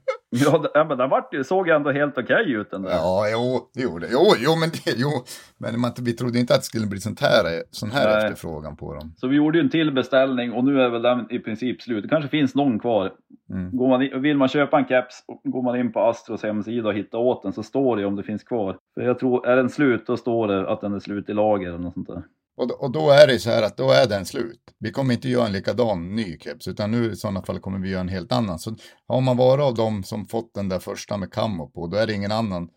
Ja, 0.75 0.85
men 0.89 0.99
den 0.99 1.11
vart 1.11 1.35
ju, 1.35 1.45
såg 1.45 1.69
ändå 1.69 1.91
helt 1.91 2.19
okej 2.19 2.53
ut 2.53 2.71
den 2.71 2.83
där. 2.83 2.91
Ja, 2.91 3.25
jo, 3.33 3.71
det 3.75 3.83
gjorde 3.83 4.07
Jo, 4.11 4.35
jo, 4.39 4.57
men, 4.61 4.71
det, 4.71 4.95
jo, 4.97 5.11
men 5.59 5.81
man, 5.81 5.91
vi 6.01 6.13
trodde 6.13 6.39
inte 6.39 6.55
att 6.55 6.61
det 6.61 6.65
skulle 6.65 6.87
bli 6.87 7.01
sånt 7.01 7.21
här, 7.21 7.63
sån 7.71 7.91
här 7.91 8.09
Nej. 8.09 8.25
efterfrågan 8.25 8.77
på 8.77 8.95
dem. 8.95 9.15
Så 9.17 9.29
vi 9.29 9.37
gjorde 9.37 9.59
ju 9.59 9.65
en 9.65 9.71
till 9.71 9.93
beställning 9.93 10.53
och 10.53 10.65
nu 10.65 10.83
är 10.83 10.89
väl 10.89 11.03
den 11.03 11.27
i 11.31 11.39
princip 11.39 11.83
slut. 11.83 12.03
Det 12.03 12.09
kanske 12.09 12.29
finns 12.29 12.55
någon 12.55 12.79
kvar. 12.79 13.13
Mm. 13.51 13.77
Går 13.77 13.89
man 13.89 14.03
in, 14.03 14.23
vill 14.23 14.37
man 14.37 14.49
köpa 14.49 14.79
en 14.79 14.87
keps, 14.89 15.25
går 15.45 15.63
man 15.63 15.77
in 15.77 15.93
på 15.93 16.01
Astros 16.01 16.43
hemsida 16.43 16.89
och 16.89 16.95
hittar 16.95 17.19
åt 17.19 17.43
den 17.43 17.53
så 17.53 17.63
står 17.63 17.97
det 17.97 18.05
om 18.05 18.17
det 18.17 18.23
finns 18.23 18.45
kvar. 18.45 18.79
För 18.95 19.03
jag 19.03 19.19
tror, 19.19 19.47
är 19.47 19.57
den 19.57 19.71
slut 19.71 20.07
då 20.07 20.17
står 20.17 20.49
det 20.49 20.71
att 20.71 20.81
den 20.81 20.95
är 20.95 21.01
slut 21.01 21.29
i 21.29 21.35
lager 21.35 21.69
eller 21.69 21.79
något 21.79 21.95
sånt 21.95 22.09
där. 22.09 22.23
Och, 22.57 22.69
då- 22.69 22.75
och 22.75 22.91
då 22.91 23.11
är 23.11 23.27
det 23.27 23.39
så 23.39 23.51
här 23.51 23.63
att 23.63 23.77
då 23.77 23.91
är 23.91 24.09
den 24.09 24.27
slut. 24.27 24.61
Vi 24.79 24.93
kommer 24.93 25.15
inte 25.15 25.29
göra 25.29 25.47
en 25.47 25.53
likadan 25.53 26.15
ny 26.17 26.39
keps, 26.39 26.69
utan 26.69 26.91
nu 26.91 27.11
i 27.11 27.17
sådana 27.17 27.43
fall 27.43 27.59
kommer 27.61 27.79
vi 27.79 27.91
göra 27.91 28.01
en 28.01 28.09
helt 28.09 28.33
annan. 28.33 28.59
Så 28.59 28.75
har 29.09 29.21
man 29.21 29.37
varit 29.37 29.63
av 29.65 29.75
dem 29.75 30.03
som 30.03 30.27
fått 30.27 30.55
den 30.55 30.69
där 30.69 30.79
första 30.79 31.17
med 31.17 31.33
kammo 31.33 31.71
på, 31.71 31.87
då 31.87 31.97
är 31.97 32.07
det 32.07 32.13
ingen 32.15 32.33
annan. 32.33 32.69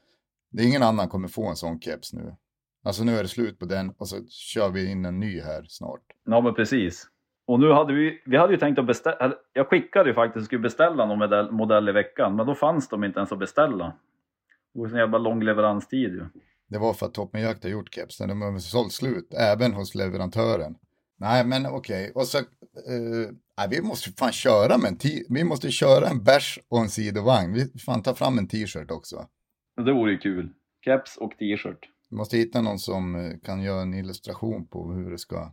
Det 0.52 0.64
är 0.64 0.68
ingen 0.68 0.84
annan 0.84 1.08
kommer 1.10 1.28
få 1.28 1.48
en 1.48 1.56
sån 1.56 1.80
keps 1.82 2.14
nu. 2.14 2.36
Alltså 2.86 3.04
nu 3.04 3.18
är 3.18 3.22
det 3.24 3.30
slut 3.30 3.60
på 3.60 3.66
den 3.66 3.90
och 3.98 4.08
så 4.08 4.16
kör 4.30 4.70
vi 4.70 4.92
in 4.92 5.06
en 5.06 5.20
ny 5.20 5.42
här 5.42 5.66
snart. 5.68 6.02
Ja 6.26 6.42
men 6.42 6.54
precis. 6.54 7.08
Och 7.48 7.60
nu 7.60 7.72
hade 7.72 7.94
vi, 7.94 8.22
vi 8.26 8.38
hade 8.38 8.54
ju 8.54 8.60
tänkt 8.60 8.80
att 8.80 8.86
beställa, 8.88 9.34
jag 9.54 9.68
skickade 9.68 10.10
ju 10.10 10.16
faktiskt 10.16 10.42
och 10.42 10.46
skulle 10.46 10.62
beställa 10.62 11.06
någon 11.06 11.20
modell, 11.20 11.52
modell 11.52 11.90
i 11.90 11.92
veckan, 11.92 12.36
men 12.36 12.48
då 12.48 12.56
fanns 12.56 12.90
de 12.90 13.04
inte 13.04 13.20
ens 13.20 13.32
att 13.32 13.40
beställa. 13.40 13.86
Det 14.74 14.80
var 14.80 14.86
ju 14.86 14.90
sån 14.90 15.00
jävla 15.00 15.18
lång 15.18 15.44
leveranstid 15.44 16.10
ju. 16.14 16.26
Det 16.70 16.78
var 16.78 16.94
för 16.94 17.06
att 17.06 17.14
Toppenjakt 17.14 17.64
har 17.64 17.70
gjort 17.72 17.94
kepsen. 17.94 18.30
De 18.30 18.42
har 18.42 18.60
sålt 18.60 18.94
slut, 18.94 19.34
även 19.34 19.74
hos 19.74 19.96
leverantören. 19.96 20.76
Nej, 21.18 21.46
men 21.46 21.66
okej. 21.66 22.12
Och 22.16 22.28
så, 22.28 22.38
eh, 22.38 22.44
nej, 23.58 23.68
vi 23.70 23.82
måste 23.82 24.12
fan 24.12 24.32
köra 24.32 24.78
med 24.78 24.88
en 24.88 24.98
t- 24.98 25.24
Vi 25.30 25.44
måste 25.44 25.72
köra 25.72 26.08
en 26.08 26.24
bärs 26.24 26.60
och 26.68 26.80
en 26.80 26.90
sidovagn. 26.90 27.54
Vi 27.54 27.80
fan 27.80 28.02
ta 28.04 28.14
fram 28.16 28.38
en 28.38 28.48
t-shirt 28.48 28.92
också. 28.92 29.28
Det 29.86 29.94
vore 29.94 30.12
ju 30.12 30.18
kul. 30.18 30.50
Keps 30.86 31.18
och 31.18 31.32
t-shirt. 31.40 31.80
Vi 32.10 32.18
måste 32.18 32.38
hitta 32.38 32.62
någon 32.62 32.80
som 32.80 33.16
eh, 33.16 33.32
kan 33.44 33.62
göra 33.64 33.82
en 33.82 33.94
illustration 33.94 34.68
på 34.68 34.92
hur 34.94 35.12
det 35.12 35.18
ska, 35.18 35.52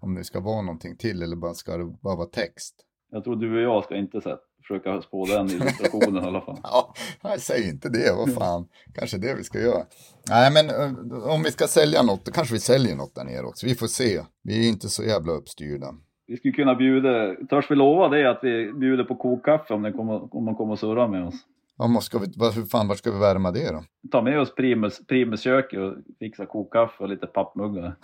om 0.00 0.14
det 0.14 0.24
ska 0.24 0.40
vara 0.40 0.62
någonting 0.62 0.96
till 0.96 1.22
eller 1.22 1.36
bara 1.36 1.54
ska 1.54 1.76
det 1.76 1.84
bara 2.02 2.16
vara 2.16 2.26
text. 2.28 2.74
Jag 3.10 3.24
tror 3.24 3.36
du 3.36 3.56
och 3.56 3.62
jag 3.62 3.84
ska 3.84 3.96
inte 3.96 4.20
så, 4.20 4.38
försöka 4.62 5.02
spå 5.02 5.26
den 5.26 5.50
illustrationen 5.50 6.24
i 6.24 6.26
alla 6.26 6.40
fall. 6.40 6.58
Ja, 6.62 6.94
nej, 7.24 7.40
säg 7.40 7.68
inte 7.68 7.88
det, 7.88 8.12
vad 8.16 8.34
fan. 8.34 8.68
Kanske 8.94 9.18
det 9.18 9.34
vi 9.34 9.44
ska 9.44 9.60
göra. 9.60 9.84
Nej, 10.28 10.52
men 10.52 10.70
eh, 10.70 11.32
om 11.34 11.42
vi 11.42 11.50
ska 11.50 11.66
sälja 11.66 12.02
något, 12.02 12.24
då 12.24 12.32
kanske 12.32 12.54
vi 12.54 12.60
säljer 12.60 12.96
något 12.96 13.14
där 13.14 13.24
nere 13.24 13.42
också. 13.42 13.66
Vi 13.66 13.74
får 13.74 13.86
se. 13.86 14.20
Vi 14.42 14.66
är 14.66 14.68
inte 14.68 14.88
så 14.88 15.02
jävla 15.02 15.32
uppstyrda. 15.32 15.94
Vi 16.26 16.36
skulle 16.36 16.52
kunna 16.52 16.74
bjuda, 16.74 17.34
törs 17.50 17.70
vi 17.70 17.74
lova 17.74 18.08
det 18.08 18.30
att 18.30 18.38
vi 18.42 18.72
bjuder 18.72 19.04
på 19.04 19.14
kokkaffe 19.14 19.74
om, 19.74 19.92
kommer, 19.92 20.36
om 20.36 20.44
man 20.44 20.54
kommer 20.54 20.72
och 20.72 20.78
surrar 20.78 21.08
med 21.08 21.26
oss? 21.26 21.34
Ja, 21.78 21.86
måste, 21.86 22.06
ska 22.06 22.18
vi, 22.18 22.32
vad, 22.36 22.54
hur 22.54 22.64
fan, 22.64 22.88
vart 22.88 22.98
ska 22.98 23.12
vi 23.12 23.18
värma 23.18 23.50
det 23.50 23.72
då? 23.72 23.84
Ta 24.10 24.22
med 24.22 24.40
oss 24.40 24.54
Primus, 24.54 25.06
Primus 25.06 25.40
köket 25.40 25.78
och 25.78 25.94
fixa 26.18 26.46
kokkaffe 26.46 27.02
och 27.02 27.08
lite 27.08 27.26
pappmuggar. 27.26 27.96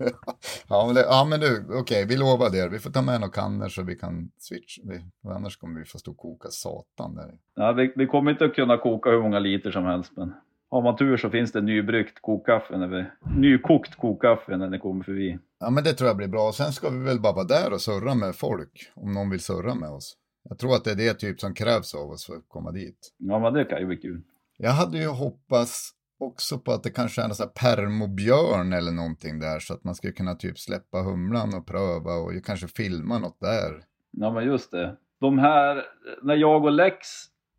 Ja, 0.68 0.86
men, 0.86 0.94
det, 0.94 1.00
ja, 1.00 1.26
men 1.30 1.40
du, 1.40 1.64
okej, 1.80 2.06
vi 2.06 2.16
lovar 2.16 2.50
det. 2.50 2.68
Vi 2.68 2.78
får 2.78 2.90
ta 2.90 3.02
med 3.02 3.20
några 3.20 3.32
kannor 3.32 3.68
så 3.68 3.82
vi 3.82 3.96
kan 3.96 4.30
switcha. 4.38 4.82
Vi, 4.84 5.30
annars 5.30 5.56
kommer 5.56 5.80
vi 5.80 5.86
få 5.86 5.98
stå 5.98 6.10
och 6.10 6.16
koka 6.16 6.48
satan 6.48 7.14
där. 7.14 7.34
Ja, 7.54 7.72
vi, 7.72 7.92
vi 7.96 8.06
kommer 8.06 8.30
inte 8.30 8.44
att 8.44 8.54
kunna 8.54 8.76
koka 8.76 9.10
hur 9.10 9.22
många 9.22 9.38
liter 9.38 9.70
som 9.70 9.84
helst, 9.84 10.12
men 10.16 10.32
har 10.70 10.82
man 10.82 10.96
tur 10.96 11.16
så 11.16 11.30
finns 11.30 11.52
det 11.52 11.60
nybryggt 11.60 12.22
kokkaffe, 12.22 12.78
när 12.78 12.88
vi, 12.88 13.04
nykokt 13.36 13.96
kokkaffe 13.96 14.56
när 14.56 14.70
ni 14.70 14.78
kommer 14.78 15.04
förbi. 15.04 15.38
Ja, 15.60 15.70
men 15.70 15.84
det 15.84 15.92
tror 15.92 16.08
jag 16.08 16.16
blir 16.16 16.28
bra. 16.28 16.52
Sen 16.52 16.72
ska 16.72 16.90
vi 16.90 16.98
väl 16.98 17.20
bara 17.20 17.32
vara 17.32 17.44
där 17.44 17.72
och 17.72 17.80
surra 17.80 18.14
med 18.14 18.36
folk, 18.36 18.92
om 18.94 19.14
någon 19.14 19.30
vill 19.30 19.40
surra 19.40 19.74
med 19.74 19.90
oss. 19.90 20.16
Jag 20.48 20.58
tror 20.58 20.74
att 20.74 20.84
det 20.84 20.90
är 20.90 20.96
det 20.96 21.14
typ 21.14 21.40
som 21.40 21.54
krävs 21.54 21.94
av 21.94 22.10
oss 22.10 22.26
för 22.26 22.34
att 22.34 22.48
komma 22.48 22.72
dit. 22.72 23.14
Ja, 23.18 23.38
men 23.38 23.52
det 23.52 23.64
kan 23.64 23.78
ju 23.78 23.86
bli 23.86 23.96
kul. 23.96 24.22
Jag 24.56 24.70
hade 24.70 24.98
ju 24.98 25.08
hoppats 25.08 25.90
också 26.22 26.58
på 26.58 26.72
att 26.72 26.82
det 26.82 26.90
kanske 26.90 27.20
är 27.20 27.24
en 27.24 27.34
sån 27.34 27.46
här 27.46 27.76
permobjörn 27.76 28.72
eller 28.72 28.92
någonting 28.92 29.40
där 29.40 29.58
så 29.58 29.74
att 29.74 29.84
man 29.84 29.94
skulle 29.94 30.12
kunna 30.12 30.34
typ 30.34 30.58
släppa 30.58 30.98
humlan 30.98 31.54
och 31.54 31.66
pröva 31.66 32.14
och 32.14 32.44
kanske 32.44 32.68
filma 32.68 33.18
något 33.18 33.40
där. 33.40 33.84
Ja, 34.10 34.30
men 34.30 34.44
just 34.44 34.70
det. 34.70 34.96
De 35.20 35.38
här, 35.38 35.82
när 36.22 36.34
jag 36.34 36.64
och 36.64 36.72
Lex 36.72 36.98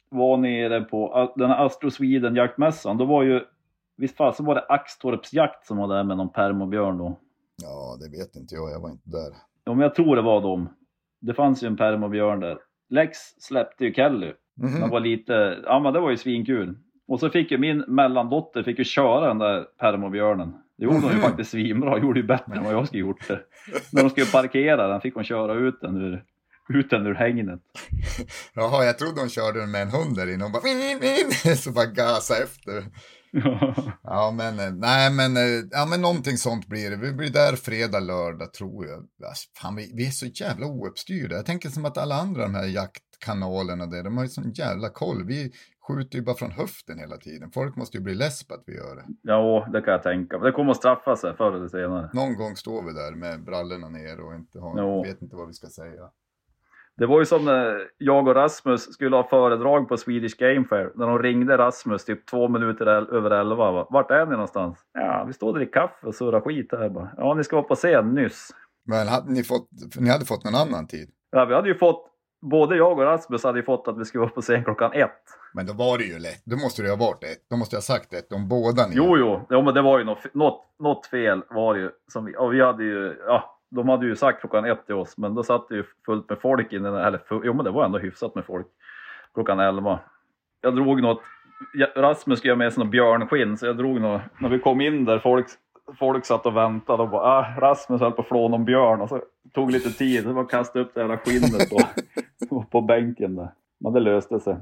var 0.10 0.38
nere 0.38 0.82
på 0.82 1.34
den 1.36 1.50
här 1.50 1.66
Astro 1.66 1.92
Sweden 1.92 2.36
jaktmässan, 2.36 2.98
då 2.98 3.06
var 3.06 3.24
ju, 3.24 3.42
visst 3.98 4.18
fasen 4.18 4.46
var 4.46 4.56
det 4.56 4.66
Axtorps 4.70 5.34
jakt 5.34 5.66
som 5.66 5.78
var 5.78 5.88
där 5.88 6.04
med 6.04 6.18
någon 6.18 6.32
permobjörn 6.32 6.98
då? 6.98 7.20
Ja, 7.62 7.98
det 8.00 8.18
vet 8.18 8.36
inte 8.36 8.56
jag, 8.56 8.72
jag 8.72 8.80
var 8.80 8.90
inte 8.90 9.10
där. 9.10 9.32
Ja, 9.64 9.74
men 9.74 9.80
jag 9.80 9.96
tror 9.96 10.16
det 10.16 10.22
var 10.22 10.42
dem. 10.42 10.70
Det 11.22 11.34
fanns 11.34 11.64
ju 11.64 11.68
en 11.68 11.78
permobjörn 11.78 12.40
där. 12.40 12.58
Lex 12.90 13.18
släppte 13.40 13.86
ju 13.86 13.94
Kelly. 13.94 14.34
Mhm. 14.56 14.80
Den 14.80 14.90
var 14.90 15.00
lite, 15.00 15.60
ja 15.66 15.80
men 15.80 15.94
det 15.94 16.00
var 16.00 16.10
ju 16.10 16.18
svinkul. 16.18 16.78
Och 17.12 17.20
så 17.20 17.30
fick 17.30 17.52
ju 17.52 17.58
min 17.58 17.84
mellandotter 17.88 18.64
fick 18.64 18.80
ju 18.80 18.86
köra 18.86 19.28
den 19.28 19.38
där 19.38 19.64
permobjörnen. 19.80 20.54
Det 20.78 20.84
gjorde 20.86 20.98
hon 20.98 21.12
ju 21.12 21.20
faktiskt 21.20 21.52
svinbra, 21.52 22.00
gjorde 22.00 22.20
ju 22.20 22.26
bättre 22.26 22.56
än 22.56 22.64
vad 22.64 22.74
jag 22.74 22.88
skulle 22.88 23.00
gjort 23.00 23.28
det. 23.28 23.40
När 23.92 24.04
de 24.04 24.10
skulle 24.10 24.26
parkera 24.26 24.88
den 24.88 25.02
fick 25.02 25.16
hon 25.16 25.24
köra 25.24 25.54
ut 25.54 25.82
den 25.82 25.98
ur, 25.98 26.24
ut 26.74 26.90
den 26.90 27.08
ur 27.08 27.14
hängnet. 27.14 27.62
Jaha, 28.54 28.86
jag 28.86 28.98
trodde 28.98 29.22
hon 29.22 29.30
körde 29.30 29.60
den 29.60 29.72
med 29.72 29.82
en 29.82 29.90
hund 29.90 30.16
där 30.16 30.34
inne 30.34 30.46
och 30.46 30.52
bara 30.52 30.64
vin, 30.64 31.00
vin, 31.00 31.56
så 31.58 31.72
bara 31.72 31.86
gasa 31.86 32.34
efter. 32.44 32.84
Ja, 34.04 34.32
men 34.32 34.60
eh, 34.60 34.72
nej, 34.72 35.12
men, 35.12 35.38
eh, 35.38 35.64
ja, 35.72 35.86
men 35.86 36.02
någonting 36.02 36.38
sånt 36.38 36.68
blir 36.68 36.90
det. 36.90 36.96
Vi 36.96 37.14
blir 37.14 37.30
där 37.30 37.56
fredag, 37.56 38.00
lördag 38.00 38.54
tror 38.54 38.86
jag. 38.88 39.28
Alltså, 39.28 39.50
fan, 39.62 39.76
vi, 39.76 39.92
vi 39.96 40.08
är 40.08 40.12
så 40.12 40.26
jävla 40.26 40.66
ouppstyrda. 40.66 41.36
Jag 41.36 41.46
tänker 41.46 41.70
som 41.70 41.86
att 41.86 41.98
alla 41.98 42.16
andra 42.16 42.42
de 42.42 42.56
här 42.56 42.66
jaktkanalerna 42.66 43.86
där, 43.86 44.04
de 44.04 44.18
har 44.18 44.24
ju 44.24 44.30
sån 44.30 44.52
jävla 44.52 44.90
koll. 44.90 45.26
Vi 45.26 45.52
skjuter 45.88 46.18
ju 46.18 46.24
bara 46.24 46.36
från 46.36 46.52
höften 46.52 47.00
hela 47.00 47.18
tiden. 47.18 47.52
Folk 47.52 47.76
måste 47.76 47.98
ju 47.98 48.04
bli 48.04 48.16
less 48.16 48.48
på 48.48 48.54
att 48.54 48.64
vi 48.66 48.76
gör 48.76 48.96
det. 48.96 49.06
Ja, 49.22 49.68
det 49.74 49.82
kan 49.82 49.92
jag 49.92 50.04
tänka. 50.04 50.38
Det 50.38 50.52
kommer 50.52 50.72
att 50.72 50.78
straffa 50.78 51.16
sig 51.16 51.36
förr 51.36 51.54
eller 51.54 51.68
senare. 51.68 52.10
Någon 52.14 52.36
gång 52.36 52.56
står 52.56 52.84
vi 52.84 52.94
där 52.94 53.16
med 53.16 53.44
brallorna 53.44 53.90
ner 53.90 54.20
och 54.26 54.34
inte 54.36 54.60
har, 54.60 54.80
Jo. 54.80 55.04
vet 55.04 55.22
inte 55.22 55.36
vad 55.36 55.48
vi 55.48 55.54
ska 55.54 55.68
säga. 55.68 56.10
Det 56.98 57.06
var 57.06 57.20
ju 57.20 57.26
som 57.26 57.46
när 57.46 57.88
jag 57.98 58.28
och 58.28 58.36
Rasmus 58.36 58.94
skulle 58.94 59.16
ha 59.16 59.28
föredrag 59.28 59.90
på 59.90 59.98
Swedish 59.98 60.38
Game 60.38 60.66
Fair. 60.70 60.92
När 60.96 61.08
de 61.08 61.20
ringde 61.20 61.58
Rasmus 61.58 62.06
typ 62.06 62.26
två 62.26 62.48
minuter 62.48 62.86
över 62.88 63.32
elva. 63.32 63.72
va. 63.72 63.88
Vart 63.90 64.12
är 64.12 64.26
ni 64.26 64.32
någonstans? 64.32 64.78
Ja, 64.94 65.24
vi 65.28 65.34
står 65.34 65.48
och 65.48 65.54
dricker 65.54 65.74
kaffe 65.74 66.08
och 66.08 66.16
surrar 66.16 66.42
skit 66.42 66.68
här 66.72 66.90
bara. 66.90 67.12
Ja, 67.18 67.34
ni 67.34 67.44
ska 67.44 67.56
vara 67.56 67.68
på 67.68 67.76
scen 67.76 68.14
nyss. 68.14 68.50
Men 68.86 69.08
hade 69.08 69.32
ni, 69.32 69.44
fått, 69.44 69.70
ni 70.00 70.10
hade 70.10 70.26
fått 70.26 70.44
någon 70.46 70.56
annan 70.56 70.88
tid? 70.88 71.10
Ja, 71.32 71.46
vi 71.46 71.54
hade 71.56 71.68
ju 71.68 71.76
fått, 71.76 72.11
både 72.42 72.76
jag 72.76 73.00
och 73.00 73.06
Rasmus 73.06 73.44
hade 73.44 73.60
ju 73.60 73.66
fått 73.66 73.88
att 73.88 73.98
vi 73.98 74.06
skulle 74.06 74.22
vara 74.22 74.32
på 74.32 74.42
scen 74.42 74.64
klockan 74.64 74.94
ett. 74.94 75.24
Men 75.54 75.66
då 75.66 75.74
var 75.74 75.98
det 75.98 76.04
ju 76.04 76.20
lätt. 76.20 76.46
Då 76.46 76.56
måste 76.58 76.82
det 76.82 76.90
ha 76.90 76.96
varit 76.96 77.24
ett. 77.24 77.50
Då 77.50 77.58
måste 77.58 77.76
jag 77.76 77.78
ha 77.78 77.84
sagt 77.84 78.14
ett 78.14 78.32
om 78.32 78.48
båda 78.48 78.88
ni. 78.88 78.94
Jo, 78.96 79.18
jo, 79.18 79.42
ja, 79.50 79.62
men 79.62 79.74
det 79.74 79.82
var 79.82 80.00
ju 80.00 80.06
något, 80.06 80.34
något, 80.34 80.66
något 80.80 81.06
fel 81.06 81.44
var 81.50 81.74
det 81.74 81.80
ju. 81.80 81.92
Som 82.08 82.26
vi, 82.26 82.36
och 82.38 82.54
vi 82.54 82.62
hade 82.62 82.84
ju, 82.84 83.16
ja, 83.28 83.58
de 83.70 83.90
hade 83.90 84.06
ju 84.06 84.16
sagt 84.16 84.40
klockan 84.40 84.66
ett 84.66 84.86
till 84.86 84.96
oss, 84.96 85.18
men 85.18 85.36
då 85.36 85.44
satt 85.44 85.70
det 85.70 85.76
ju 85.76 85.84
fullt 86.06 86.30
med 86.30 86.40
folk 86.42 86.74
inne, 86.74 87.08
eller 87.08 87.22
jo 87.44 87.54
men 87.54 87.66
det 87.66 87.72
var 87.72 87.86
ändå 87.86 88.00
hyfsat 88.00 88.36
med 88.36 88.46
folk 88.46 88.68
klockan 89.34 89.60
elva. 89.60 90.00
Jag 90.62 90.76
drog 90.76 91.02
något, 91.02 91.22
Rasmus 91.96 92.40
skulle 92.40 92.50
göra 92.50 92.58
med 92.58 92.74
sig 92.74 92.84
något 92.84 92.92
björnskinn, 92.92 93.58
så 93.58 93.66
jag 93.66 93.78
drog 93.78 94.02
något, 94.02 94.22
när 94.40 94.50
vi 94.50 94.60
kom 94.60 94.82
in 94.82 95.06
där, 95.06 95.20
folk, 95.20 95.48
folk 96.00 96.26
satt 96.26 96.46
och 96.46 96.56
väntade 96.56 97.04
och 97.04 97.10
bara, 97.10 97.22
ah, 97.22 97.60
Rasmus 97.60 98.02
höll 98.02 98.12
på 98.12 98.22
att 98.22 98.28
flå 98.28 98.48
någon 98.48 98.66
björn 98.66 99.02
och 99.02 99.10
så 99.10 99.22
tog 99.54 99.72
lite 99.72 99.90
tid, 99.90 100.24
så 100.24 100.34
var 100.34 100.50
kasta 100.50 100.80
upp 100.80 100.92
det 100.94 101.00
jävla 101.00 101.18
skinnet 101.18 101.70
på, 102.50 102.64
på 102.72 102.82
bänken 102.82 103.36
där. 103.36 103.52
Men 103.80 103.94
det 103.94 104.00
löste 104.00 104.40
sig. 104.40 104.58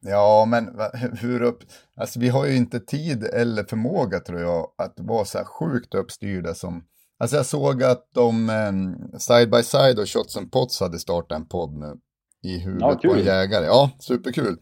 Ja, 0.00 0.44
men 0.48 0.80
hur 1.20 1.42
upp... 1.42 1.58
Alltså 1.96 2.20
vi 2.20 2.28
har 2.28 2.46
ju 2.46 2.56
inte 2.56 2.80
tid 2.80 3.24
eller 3.24 3.64
förmåga 3.64 4.20
tror 4.20 4.40
jag 4.40 4.68
att 4.78 5.00
vara 5.00 5.24
så 5.24 5.38
här 5.38 5.44
sjukt 5.44 5.94
uppstyrda 5.94 6.54
som... 6.54 6.84
Alltså 7.18 7.36
jag 7.36 7.46
såg 7.46 7.82
att 7.82 8.08
de 8.14 8.50
eh, 8.50 9.18
Side 9.18 9.50
by 9.50 9.62
Side 9.62 9.98
och 9.98 10.08
Shots 10.08 10.36
and 10.36 10.52
Pots 10.52 10.80
hade 10.80 10.98
startat 10.98 11.38
en 11.38 11.46
podd 11.46 11.72
nu 11.72 11.98
i 12.42 12.58
huvudet 12.58 12.98
Ja, 13.02 13.08
på 13.08 13.14
en 13.14 13.24
jägare. 13.24 13.64
Ja, 13.64 13.90
superkul. 13.98 14.58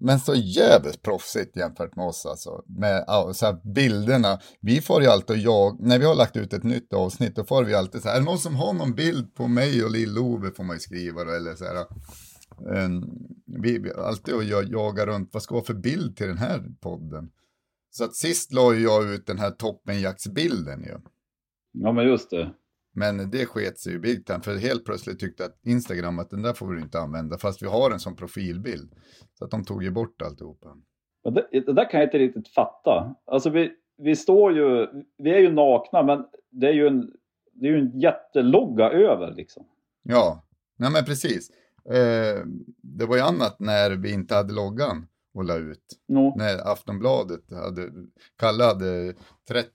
Men 0.00 0.20
så 0.20 0.34
jävligt 0.34 1.02
proffsigt 1.02 1.56
jämfört 1.56 1.96
med 1.96 2.06
oss 2.06 2.26
alltså. 2.26 2.64
Med 2.66 3.04
så 3.32 3.46
här, 3.46 3.74
bilderna. 3.74 4.38
Vi 4.60 4.80
får 4.80 5.02
ju 5.02 5.08
alltid 5.08 5.36
och 5.36 5.42
jag, 5.42 5.80
när 5.80 5.98
vi 5.98 6.04
har 6.04 6.14
lagt 6.14 6.36
ut 6.36 6.52
ett 6.52 6.62
nytt 6.62 6.92
avsnitt, 6.92 7.36
då 7.36 7.44
får 7.44 7.64
vi 7.64 7.74
alltid 7.74 8.02
så 8.02 8.08
här, 8.08 8.16
är 8.16 8.20
det 8.20 8.24
någon 8.24 8.38
som 8.38 8.56
har 8.56 8.72
någon 8.72 8.94
bild 8.94 9.34
på 9.34 9.48
mig 9.48 9.84
och 9.84 9.90
Lill-Ove 9.90 10.54
får 10.54 10.64
man 10.64 10.76
ju 10.76 10.80
skriva 10.80 11.24
då, 11.24 11.30
eller 11.30 11.54
så 11.54 11.64
här. 11.64 11.86
Um, 12.84 13.04
vi, 13.62 13.78
vi 13.78 13.92
alltid 13.92 14.34
och 14.34 14.44
jag 14.44 14.64
jagar 14.64 15.06
runt, 15.06 15.30
vad 15.32 15.42
ska 15.42 15.54
vara 15.54 15.64
för 15.64 15.74
bild 15.74 16.16
till 16.16 16.26
den 16.26 16.38
här 16.38 16.64
podden? 16.80 17.30
Så 17.90 18.04
att 18.04 18.16
sist 18.16 18.52
la 18.52 18.74
ju 18.74 18.82
jag 18.82 19.10
ut 19.10 19.26
den 19.26 19.38
här 19.38 19.50
toppenjaktsbilden 19.50 20.82
ju. 20.82 20.98
Ja 21.72 21.92
men 21.92 22.06
just 22.06 22.30
det. 22.30 22.54
Men 22.98 23.30
det 23.30 23.46
sket 23.46 23.78
sig 23.78 23.92
ju 23.92 23.98
big 23.98 24.26
time, 24.26 24.40
för 24.40 24.56
helt 24.56 24.84
plötsligt 24.84 25.20
tyckte 25.20 25.44
att 25.44 25.66
Instagram 25.66 26.18
att 26.18 26.30
den 26.30 26.42
där 26.42 26.52
får 26.52 26.66
vi 26.66 26.80
inte 26.80 26.98
använda, 26.98 27.38
fast 27.38 27.62
vi 27.62 27.66
har 27.66 27.90
en 27.90 28.00
som 28.00 28.16
profilbild. 28.16 28.92
Så 29.38 29.44
att 29.44 29.50
de 29.50 29.64
tog 29.64 29.82
ju 29.82 29.90
bort 29.90 30.22
alltihopa. 30.22 30.76
Det, 31.24 31.60
det 31.60 31.72
där 31.72 31.90
kan 31.90 32.00
jag 32.00 32.06
inte 32.06 32.18
riktigt 32.18 32.48
fatta. 32.48 33.14
Alltså 33.24 33.50
vi, 33.50 33.70
vi 33.98 34.16
står 34.16 34.52
ju, 34.52 34.86
vi 35.18 35.30
är 35.30 35.38
ju 35.38 35.52
nakna 35.52 36.02
men 36.02 36.24
det 36.50 36.66
är 36.66 36.72
ju 36.72 36.86
en, 36.86 37.12
det 37.52 37.66
är 37.66 37.70
ju 37.70 37.78
en 37.78 38.00
jättelogga 38.00 38.90
över 38.90 39.34
liksom. 39.34 39.66
Ja, 40.02 40.44
nej 40.76 40.90
men 40.92 41.04
precis. 41.04 41.50
Eh, 41.84 42.46
det 42.82 43.06
var 43.06 43.16
ju 43.16 43.22
annat 43.22 43.60
när 43.60 43.90
vi 43.90 44.12
inte 44.12 44.34
hade 44.34 44.52
loggan 44.52 45.06
och 45.34 45.44
la 45.44 45.56
ut. 45.56 45.84
No. 46.08 46.34
När 46.36 46.72
Aftonbladet 46.72 47.40
hade, 47.64 47.82
Kalle 48.40 48.64
hade 48.64 49.14
30 49.48 49.68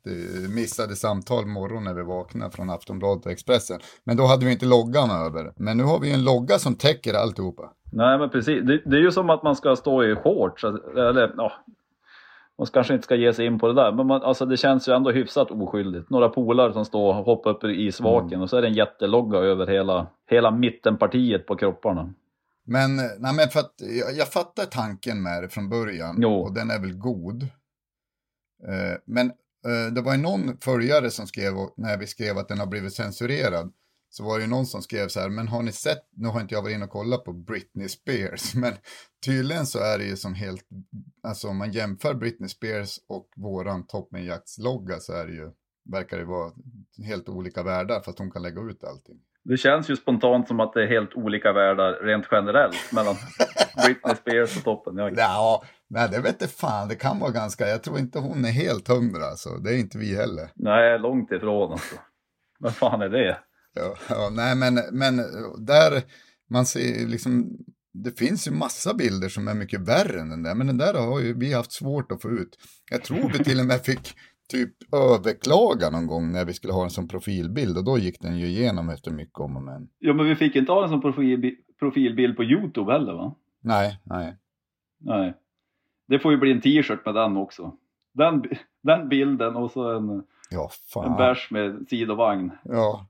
missade 0.56 0.96
samtal 0.96 1.46
morgon 1.46 1.84
när 1.84 1.94
vi 1.94 2.04
vaknade 2.04 2.52
från 2.52 2.70
Aftonbladet 2.70 3.26
och 3.26 3.32
Expressen. 3.32 3.80
Men 4.04 4.18
då 4.18 4.24
hade 4.24 4.46
vi 4.46 4.52
inte 4.52 4.66
loggan 4.66 5.10
över. 5.12 5.54
Men 5.58 5.78
nu 5.78 5.84
har 5.84 6.00
vi 6.00 6.14
en 6.14 6.24
logga 6.24 6.60
som 6.60 6.76
täcker 6.76 7.14
alltihopa. 7.14 7.74
Nej 7.92 8.20
men 8.20 8.30
precis, 8.30 8.64
det, 8.64 8.82
det 8.86 8.98
är 8.98 9.02
ju 9.02 9.12
som 9.12 9.30
att 9.30 9.44
man 9.44 9.56
ska 9.56 9.76
stå 9.76 10.04
i 10.04 10.16
shorts. 10.16 10.64
Eller 10.96 11.34
ja, 11.38 11.52
man 12.58 12.68
kanske 12.74 12.94
inte 12.94 13.04
ska 13.04 13.16
ge 13.16 13.34
sig 13.34 13.46
in 13.46 13.60
på 13.60 13.68
det 13.68 13.74
där. 13.74 13.92
Men 13.92 14.08
man, 14.08 14.22
alltså, 14.22 14.46
det 14.46 14.58
känns 14.58 14.88
ju 14.88 14.94
ändå 14.94 15.12
hyfsat 15.12 15.52
oskyldigt. 15.52 16.10
Några 16.10 16.30
polare 16.30 16.74
som 16.74 16.86
står 16.86 17.10
och 17.10 17.26
hoppar 17.26 17.52
upp 17.52 17.64
i 17.64 17.86
isvaken 17.86 18.42
och 18.42 18.50
så 18.50 18.58
är 18.58 18.62
det 18.62 18.68
en 18.68 18.74
jättelogga 18.74 19.40
över 19.40 19.68
hela, 19.68 20.08
hela 20.30 20.52
mittenpartiet 20.52 21.46
på 21.46 21.56
kropparna. 21.56 22.14
Men, 22.66 22.96
nej 22.96 23.34
men 23.34 23.50
för 23.50 23.60
att 23.60 23.74
jag, 23.78 24.14
jag 24.14 24.28
fattar 24.28 24.66
tanken 24.66 25.24
med 25.24 25.44
det 25.44 25.50
från 25.50 25.70
början. 25.70 26.18
Jo. 26.20 26.34
Och 26.34 26.54
den 26.54 26.72
är 26.72 26.80
väl 26.80 26.94
god. 26.94 27.44
Eh, 28.68 28.98
men 29.06 29.28
eh, 29.66 29.94
det 29.94 30.02
var 30.02 30.16
ju 30.16 30.22
någon 30.22 30.58
följare 30.58 31.12
som 31.12 31.28
skrev, 31.28 31.54
när 31.78 31.98
vi 31.98 32.08
skrev 32.08 32.38
att 32.38 32.48
den 32.48 32.60
har 32.60 32.68
blivit 32.68 32.94
censurerad. 32.94 33.74
Så 34.10 34.24
var 34.24 34.38
det 34.38 34.44
ju 34.44 34.50
någon 34.50 34.66
som 34.66 34.82
skrev 34.82 35.08
så 35.08 35.20
här, 35.20 35.30
men 35.30 35.48
har 35.48 35.64
ni 35.64 35.72
sett, 35.72 36.08
nu 36.16 36.28
har 36.28 36.42
inte 36.42 36.54
jag 36.54 36.62
varit 36.62 36.76
inne 36.76 36.86
och 36.86 36.92
kollat 36.92 37.24
på 37.24 37.34
Britney 37.34 37.90
Spears, 37.90 38.56
men 38.56 38.74
tydligen 39.26 39.66
så 39.66 39.80
är 39.80 39.98
det 39.98 40.06
ju 40.06 40.18
som 40.18 40.34
helt, 40.34 40.66
alltså 41.24 41.48
om 41.48 41.58
man 41.58 41.72
jämför 41.72 42.14
Britney 42.14 42.50
Spears 42.50 43.00
och 43.08 43.30
våran 43.36 43.88
toppenjaktslogga 43.88 45.00
så 45.00 45.14
är 45.14 45.28
det 45.28 45.34
ju, 45.34 45.52
verkar 45.92 46.18
det 46.18 46.26
vara 46.26 46.52
helt 47.04 47.30
olika 47.30 47.64
världar 47.64 48.02
fast 48.02 48.20
hon 48.20 48.32
kan 48.32 48.42
lägga 48.42 48.62
ut 48.62 48.84
allting. 48.84 49.20
Det 49.44 49.58
känns 49.58 49.90
ju 49.90 49.96
spontant 49.96 50.48
som 50.48 50.60
att 50.60 50.74
det 50.74 50.84
är 50.84 50.88
helt 50.88 51.14
olika 51.14 51.54
världar 51.54 51.94
rent 51.94 52.28
generellt 52.32 52.92
mellan 52.92 53.16
Britney 53.86 54.16
Spears 54.16 54.58
och 54.58 54.64
toppen. 54.64 54.98
Jag, 54.98 55.14
Ja, 55.18 55.64
nej 55.90 56.10
det 56.12 56.20
vet 56.22 56.42
jag 56.42 56.50
fan, 56.50 56.88
det 56.88 56.96
kan 56.96 57.20
vara 57.20 57.32
ganska, 57.32 57.68
jag 57.68 57.84
tror 57.84 58.00
inte 58.00 58.20
hon 58.20 58.46
är 58.46 58.52
helt 58.52 58.88
hundra 58.88 59.26
alltså, 59.26 59.50
det 59.50 59.70
är 59.70 59.78
inte 59.78 59.98
vi 59.98 60.16
heller. 60.16 60.50
nej, 60.56 61.00
långt 61.00 61.32
ifrån 61.32 61.72
alltså. 61.72 61.96
Vad 62.60 62.76
fan 62.76 63.02
är 63.02 63.10
det? 63.10 63.38
Ja, 63.74 63.96
ja, 64.10 64.30
nej 64.32 64.56
men, 64.56 64.80
men 64.92 65.18
där, 65.66 66.02
man 66.50 66.66
ser 66.66 67.08
liksom, 67.08 67.58
det 67.94 68.20
finns 68.20 68.48
ju 68.48 68.52
massa 68.52 68.94
bilder 68.94 69.30
som 69.30 69.48
är 69.48 69.54
mycket 69.54 69.80
värre 69.88 70.20
än 70.20 70.30
den 70.30 70.44
där, 70.44 70.56
men 70.56 70.68
den 70.68 70.78
där 70.78 70.94
har 70.94 71.20
ju 71.20 71.34
vi 71.34 71.54
haft 71.54 71.72
svårt 71.72 72.12
att 72.12 72.22
få 72.22 72.30
ut. 72.30 72.58
Jag 72.92 73.04
tror 73.04 73.32
vi 73.38 73.44
till 73.44 73.60
och 73.60 73.66
med 73.66 73.82
fick 73.82 74.16
typ 74.58 74.94
överklaga 74.94 75.90
någon 75.90 76.08
gång 76.08 76.32
när 76.32 76.46
vi 76.46 76.54
skulle 76.54 76.74
ha 76.74 76.82
den 76.82 76.90
som 76.90 77.08
profilbild 77.08 77.78
och 77.78 77.84
då 77.84 77.98
gick 77.98 78.22
den 78.22 78.38
ju 78.38 78.46
igenom 78.46 78.90
efter 78.90 79.12
mycket 79.12 79.40
om 79.40 79.56
och 79.58 79.64
men. 79.64 79.88
Ja, 80.00 80.14
men 80.14 80.26
vi 80.26 80.36
fick 80.36 80.56
inte 80.56 80.72
ha 80.72 80.82
den 80.82 80.90
som 80.90 81.02
profilbi- 81.02 81.56
profilbild 81.80 82.36
på 82.38 82.44
Youtube 82.44 82.92
heller 82.92 83.14
va? 83.14 83.36
Nej, 83.62 84.00
nej. 84.04 84.38
Nej. 85.00 85.34
Det 86.08 86.20
får 86.20 86.32
ju 86.32 86.38
bli 86.38 86.52
en 86.52 86.62
t-shirt 86.62 87.06
med 87.06 87.16
den 87.16 87.38
också. 87.38 87.76
Den, 88.14 88.44
den 88.84 89.10
bilden 89.10 89.56
och 89.56 89.72
så 89.72 89.98
en, 89.98 90.24
Ja, 90.50 90.70
en 91.06 91.16
bärs 91.18 91.52
med 91.52 91.86
sidovagn. 91.90 92.52
Ja. 92.64 93.08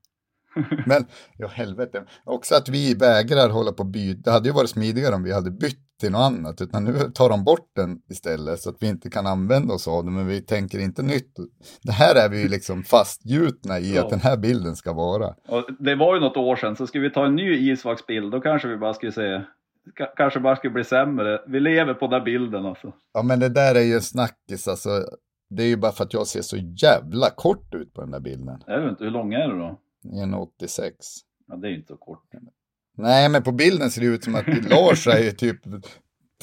Men, 0.86 1.06
ja 1.38 1.48
helvete. 1.48 2.04
Också 2.26 2.56
att 2.56 2.70
vi 2.70 2.94
vägrar 2.94 3.50
hålla 3.50 3.72
på 3.72 3.80
och 3.84 3.86
byta. 3.90 4.22
Det 4.24 4.32
hade 4.32 4.50
ju 4.50 4.54
varit 4.56 4.70
smidigare 4.70 5.16
om 5.16 5.24
vi 5.24 5.34
hade 5.34 5.52
bytt 5.52 5.80
till 6.00 6.12
något 6.12 6.22
annat. 6.22 6.62
Utan 6.62 6.84
nu 6.84 6.94
tar 7.14 7.30
de 7.30 7.44
bort 7.44 7.72
den 7.76 7.98
istället 8.10 8.60
så 8.60 8.70
att 8.70 8.76
vi 8.80 8.88
inte 8.88 9.10
kan 9.10 9.28
använda 9.28 9.74
oss 9.74 9.88
av 9.88 10.04
den. 10.06 10.14
Men 10.14 10.28
vi 10.28 10.42
tänker 10.42 10.80
inte 10.80 11.02
nytt. 11.04 11.36
Det 11.84 11.92
här 11.92 12.16
är 12.26 12.30
vi 12.30 12.42
ju 12.42 12.48
liksom 12.48 12.84
fastgjutna 12.84 13.80
i 13.80 13.96
Ja. 13.96 14.04
att 14.04 14.10
den 14.10 14.20
här 14.20 14.38
bilden 14.38 14.76
ska 14.76 14.94
vara. 14.94 15.28
Och 15.48 15.66
det 15.80 15.96
var 15.96 16.16
ju 16.16 16.22
något 16.22 16.38
år 16.38 16.56
sedan, 16.56 16.76
så 16.76 16.88
skulle 16.88 17.04
vi 17.04 17.14
ta 17.14 17.26
en 17.26 17.36
ny 17.36 17.72
isvaksbild, 17.72 18.32
då 18.32 18.42
kanske 18.42 18.68
vi 18.68 18.78
bara 18.78 18.94
skulle 18.94 19.12
se, 19.12 19.22
ka- 19.22 20.14
kanske 20.18 20.40
bara 20.40 20.56
skulle 20.56 20.74
bli 20.74 20.84
sämre. 20.84 21.40
Vi 21.48 21.60
lever 21.60 21.94
på 21.94 22.08
den 22.08 22.20
där 22.20 22.26
bilden 22.26 22.66
alltså. 22.66 22.94
Ja 23.14 23.24
men 23.24 23.40
det 23.40 23.50
där 23.50 23.76
är 23.76 23.82
ju 23.82 23.94
en 23.94 24.02
snackis 24.02 24.68
alltså. 24.68 24.90
Det 25.50 25.64
är 25.64 25.68
ju 25.68 25.78
bara 25.78 25.92
för 25.92 26.04
att 26.04 26.14
jag 26.14 26.28
ser 26.28 26.42
så 26.42 26.58
jävla 26.58 27.30
kort 27.30 27.74
ut 27.76 27.94
på 27.94 28.02
den 28.02 28.12
där 28.12 28.20
bilden. 28.20 28.64
Jag 28.68 28.82
vet 28.82 28.90
inte, 28.90 29.04
hur 29.04 29.12
lång 29.12 29.34
är 29.34 29.48
du 29.48 29.58
då? 29.60 29.80
1,86. 30.04 30.92
Ja, 31.48 31.56
det 31.56 31.68
är 31.68 31.72
ju 31.72 31.76
inte 31.78 31.88
så 31.88 31.98
kort. 31.98 32.24
Nej 32.98 33.30
men 33.30 33.44
på 33.44 33.52
bilden 33.52 33.92
ser 33.92 34.02
det 34.02 34.08
ut 34.08 34.24
som 34.24 34.36
att 34.36 34.48
Lars 34.70 35.08
är 35.08 35.32
typ 35.32 35.60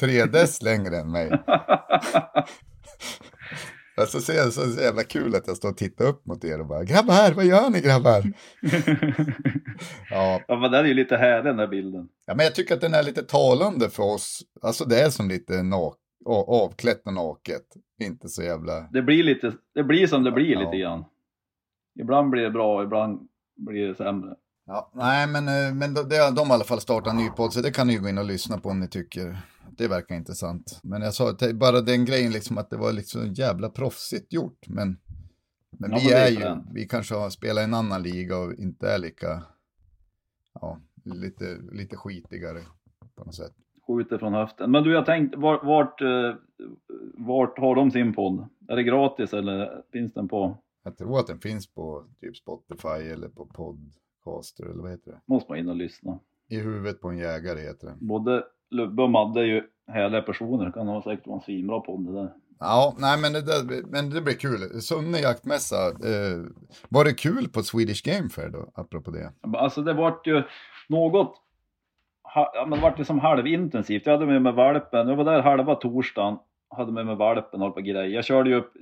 tre 0.01 0.25
dess 0.25 0.63
längre 0.63 0.97
än 0.97 1.11
mig. 1.11 1.31
Alltså 3.97 4.21
så 4.21 4.33
är 4.33 4.51
så 4.51 4.71
så 4.71 4.81
jävla 4.83 5.03
kul 5.03 5.35
att 5.35 5.47
jag 5.47 5.57
står 5.57 5.69
och 5.71 5.77
tittar 5.77 6.05
upp 6.05 6.27
mot 6.27 6.45
er 6.45 6.61
och 6.61 6.67
bara 6.67 6.85
grabbar, 6.85 7.33
vad 7.37 7.45
gör 7.45 7.71
ni 7.71 7.81
grabbar? 7.81 8.23
ja, 10.11 10.41
Ja, 10.49 10.57
men 10.61 10.71
den 10.71 10.85
är 10.85 10.89
ju 10.89 10.95
lite 10.95 11.17
härlig 11.17 11.45
den 11.45 11.57
där 11.57 11.67
bilden. 11.67 12.09
ja, 12.27 12.35
men 12.35 12.45
jag 12.45 12.55
tycker 12.55 12.75
att 12.75 12.81
den 12.81 12.95
är 12.95 13.03
lite 13.03 13.23
talande 13.23 13.91
för 13.91 14.03
oss. 14.03 14.43
Alltså 14.63 14.85
det 14.85 15.01
är 15.01 15.11
som 15.11 15.29
lite 15.29 15.63
nak 15.63 15.97
avklätt 16.47 17.07
och 17.07 17.13
naket. 17.15 17.63
Inte 18.01 18.29
så 18.29 18.43
jävla... 18.43 18.81
Det 18.81 19.03
blir, 19.03 19.23
lite, 19.23 19.53
det 19.75 19.83
blir 19.85 20.07
som 20.07 20.25
det 20.25 20.33
blir 20.33 20.53
Ja. 20.53 20.61
lite 20.61 20.77
grann. 20.77 21.05
Ibland 22.01 22.31
blir 22.31 22.43
det 22.43 22.51
bra, 22.51 22.83
ibland 22.85 23.29
blir 23.67 23.89
det 23.89 23.95
sämre. 23.95 24.35
Ja, 24.67 24.91
nej, 24.95 25.27
men, 25.27 25.49
eh, 25.49 25.75
men 25.75 25.95
de, 25.95 26.03
de 26.09 26.19
har 26.19 26.47
i 26.47 26.53
alla 26.53 26.65
fall 26.65 26.81
startat 26.81 27.13
en 27.13 27.17
ny 27.19 27.31
podd, 27.31 27.53
så 27.53 27.61
det 27.61 27.71
kan 27.71 27.87
ni 27.87 27.97
gå 27.97 28.09
in 28.09 28.19
och 28.19 28.25
lyssna 28.25 28.59
på 28.59 28.69
om 28.69 28.81
ni 28.81 28.89
tycker 28.89 29.39
det 29.79 29.89
verkar 29.89 30.15
intressant. 30.15 30.81
Men 30.83 31.03
jag 31.03 31.15
sa 31.15 31.35
bara 31.55 31.81
den 31.81 32.05
grejen 32.05 32.33
liksom 32.33 32.59
att 32.59 32.71
det 32.71 32.77
var 32.77 32.93
liksom 32.93 33.33
jävla 33.33 33.69
proffsigt 33.69 34.33
gjort. 34.33 34.69
Men, 34.69 34.97
men 35.71 35.91
Ja, 35.91 35.99
vi 36.01 36.13
är 36.13 36.29
ju, 36.29 36.63
vi 36.75 36.89
kanske 36.89 37.15
har 37.15 37.31
spelat 37.31 37.63
i 37.63 37.65
en 37.65 37.75
annan 37.75 38.03
liga 38.03 38.39
och 38.39 38.55
inte 38.55 38.91
är 38.91 38.99
lika, 38.99 39.43
ja, 40.61 40.79
lite, 41.05 41.45
lite 41.73 41.97
skitigare 41.97 42.61
på 43.15 43.25
något 43.25 43.35
sätt. 43.35 43.53
Skjuter 43.87 44.19
från 44.19 44.35
höften. 44.35 44.71
Men 44.71 44.83
du, 44.83 44.93
jag 44.93 45.07
tänkte, 45.07 45.39
vart, 45.39 45.65
vart, 45.65 46.01
eh, 46.01 46.35
vart 47.15 47.59
har 47.59 47.75
de 47.75 47.91
sin 47.91 48.13
podd? 48.15 48.49
Är 48.69 48.77
det 48.77 48.83
gratis 48.83 49.35
eller 49.35 49.83
finns 49.93 50.15
den 50.15 50.29
på? 50.29 50.59
Jag 50.91 50.99
tror 50.99 51.19
att 51.19 51.27
den 51.27 51.41
finns 51.41 51.75
på 51.75 52.05
typ 52.21 52.37
Spotify 52.37 53.11
eller 53.13 53.29
på 53.29 53.47
Podcaster 53.47 54.65
eller 54.65 54.83
vad 54.83 54.91
heter 54.91 55.11
det? 55.11 55.21
Måste 55.27 55.53
man 55.53 55.59
in 55.59 55.69
och 55.69 55.77
lyssna. 55.77 56.19
I 56.49 56.57
huvudet 56.57 57.01
på 57.01 57.09
en 57.09 57.19
jägare 57.19 57.61
heter 57.61 57.87
det. 57.87 57.97
Både 58.01 58.45
Lubbe 58.71 59.03
och 59.03 59.11
Madde 59.11 59.41
är 59.41 59.45
ju 59.45 59.63
härliga 59.87 60.23
personer. 60.23 60.73
Kan 60.73 60.89
ha 60.89 61.03
säkert 61.03 61.27
vara 61.27 61.37
en 61.37 61.43
svinbra 61.43 61.81
podd 61.81 62.07
det 62.07 62.13
där. 62.13 62.33
Ja, 62.59 62.95
nej 62.99 63.19
men 63.21 63.33
det, 63.33 63.43
där, 63.43 63.83
men 63.91 64.11
det 64.11 64.21
blir 64.21 64.35
kul. 64.35 64.81
Sunne 64.81 65.19
jaktmässa, 65.19 65.87
eh, 65.87 66.45
var 66.89 67.05
det 67.05 67.13
kul 67.13 67.49
på 67.49 67.63
Swedish 67.63 68.03
Game 68.05 68.29
Fair 68.29 68.49
då, 68.49 68.71
apropå 68.75 69.11
det? 69.11 69.33
Alltså 69.59 69.83
det 69.83 69.93
vart 69.93 70.27
ju 70.27 70.43
något, 70.89 71.35
ha, 72.35 72.67
men 72.69 72.79
det 72.79 72.83
vart 72.83 73.01
ju 73.01 73.05
som 73.05 73.19
halvintensivt. 73.19 74.07
Jag 74.07 74.13
hade 74.13 74.27
med 74.27 74.43
mig 74.43 74.53
valpen, 74.53 75.09
jag 75.09 75.17
var 75.17 75.25
där 75.25 75.43
halva 75.43 75.75
torsdagen, 75.75 76.39
hade 76.77 76.93
med 76.93 77.07
mig 77.07 77.17
valpen 77.17 77.63
och 77.63 77.75
på 77.75 77.81
grejer. 77.81 78.07
Jag 78.15 78.25
körde 78.25 78.51
ju 78.51 78.57
upp, 78.57 78.73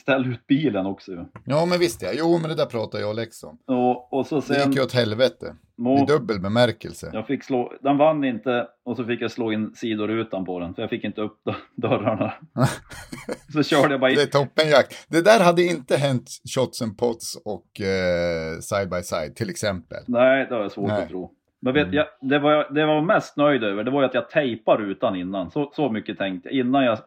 ställde 0.00 0.28
ut 0.28 0.46
bilen 0.46 0.86
också 0.86 1.12
ju. 1.12 1.24
Ja, 1.44 1.66
men 1.66 1.78
visst 1.78 2.02
ja. 2.02 2.08
Jo, 2.14 2.38
men 2.38 2.48
det 2.50 2.56
där 2.56 2.66
pratar 2.66 2.98
jag 2.98 3.08
och 3.08 3.14
Lex 3.14 3.42
om. 3.42 3.58
Och, 3.66 4.12
och 4.12 4.26
så 4.26 4.36
Det 4.36 4.42
sen, 4.42 4.68
gick 4.70 4.78
ju 4.78 4.84
åt 4.84 4.92
helvete. 4.92 5.56
må, 5.78 5.98
I 6.02 6.06
dubbel 6.06 6.40
bemärkelse. 6.40 7.10
jag 7.12 7.26
fick 7.26 7.44
slå, 7.44 7.72
den 7.80 7.98
vann 7.98 8.24
inte 8.24 8.66
och 8.84 8.96
så 8.96 9.04
fick 9.04 9.20
jag 9.20 9.30
slå 9.30 9.52
in 9.52 9.72
sidorutan 9.74 10.44
på 10.44 10.58
den, 10.60 10.74
för 10.74 10.82
jag 10.82 10.90
fick 10.90 11.04
inte 11.04 11.20
upp 11.20 11.44
dö- 11.44 11.54
dörrarna. 11.76 12.32
så 13.52 13.62
körde 13.62 13.94
jag 13.94 14.00
bara 14.00 14.10
in. 14.10 14.16
Det 14.16 14.22
är 14.22 14.26
toppenjakt. 14.26 15.06
Det 15.08 15.20
där 15.24 15.44
hade 15.44 15.62
inte 15.62 15.96
hänt 15.96 16.30
Shots 16.56 16.82
and 16.82 16.98
Pots 16.98 17.36
och 17.44 17.80
eh, 17.80 18.58
Side 18.60 18.90
by 18.90 19.02
Side 19.02 19.36
till 19.36 19.50
exempel. 19.50 19.98
Nej, 20.06 20.46
det 20.48 20.54
har 20.54 20.62
jag 20.62 20.72
svårt 20.72 20.88
Nej. 20.88 21.02
att 21.02 21.08
tro. 21.08 21.32
Men 21.60 21.74
vet, 21.74 21.82
Mm. 21.84 21.94
jag, 21.96 22.06
det, 22.20 22.38
var 22.38 22.52
jag, 22.52 22.74
det 22.74 22.86
var 22.86 23.00
mest 23.02 23.36
nöjd 23.36 23.64
över, 23.64 23.84
det 23.84 23.90
var 23.90 24.00
ju 24.00 24.06
att 24.06 24.14
jag 24.14 24.30
tejpade 24.30 24.82
rutan 24.82 25.16
innan. 25.16 25.50
Så, 25.50 25.70
så 25.76 25.88
mycket 25.90 26.18
tänkte 26.18 26.48
jag. 26.48 26.58
Innan 26.66 26.84
jag 26.84 26.98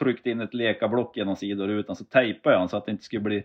tryckte 0.00 0.30
in 0.30 0.40
ett 0.40 0.54
lekablock 0.54 1.16
genom 1.16 1.36
sidorutan 1.36 1.96
så 1.96 2.04
tejpade 2.04 2.54
jag 2.54 2.62
den 2.62 2.68
så 2.68 2.76
att 2.76 2.86
det 2.86 2.92
inte 2.92 3.04
skulle 3.04 3.22
bli 3.22 3.42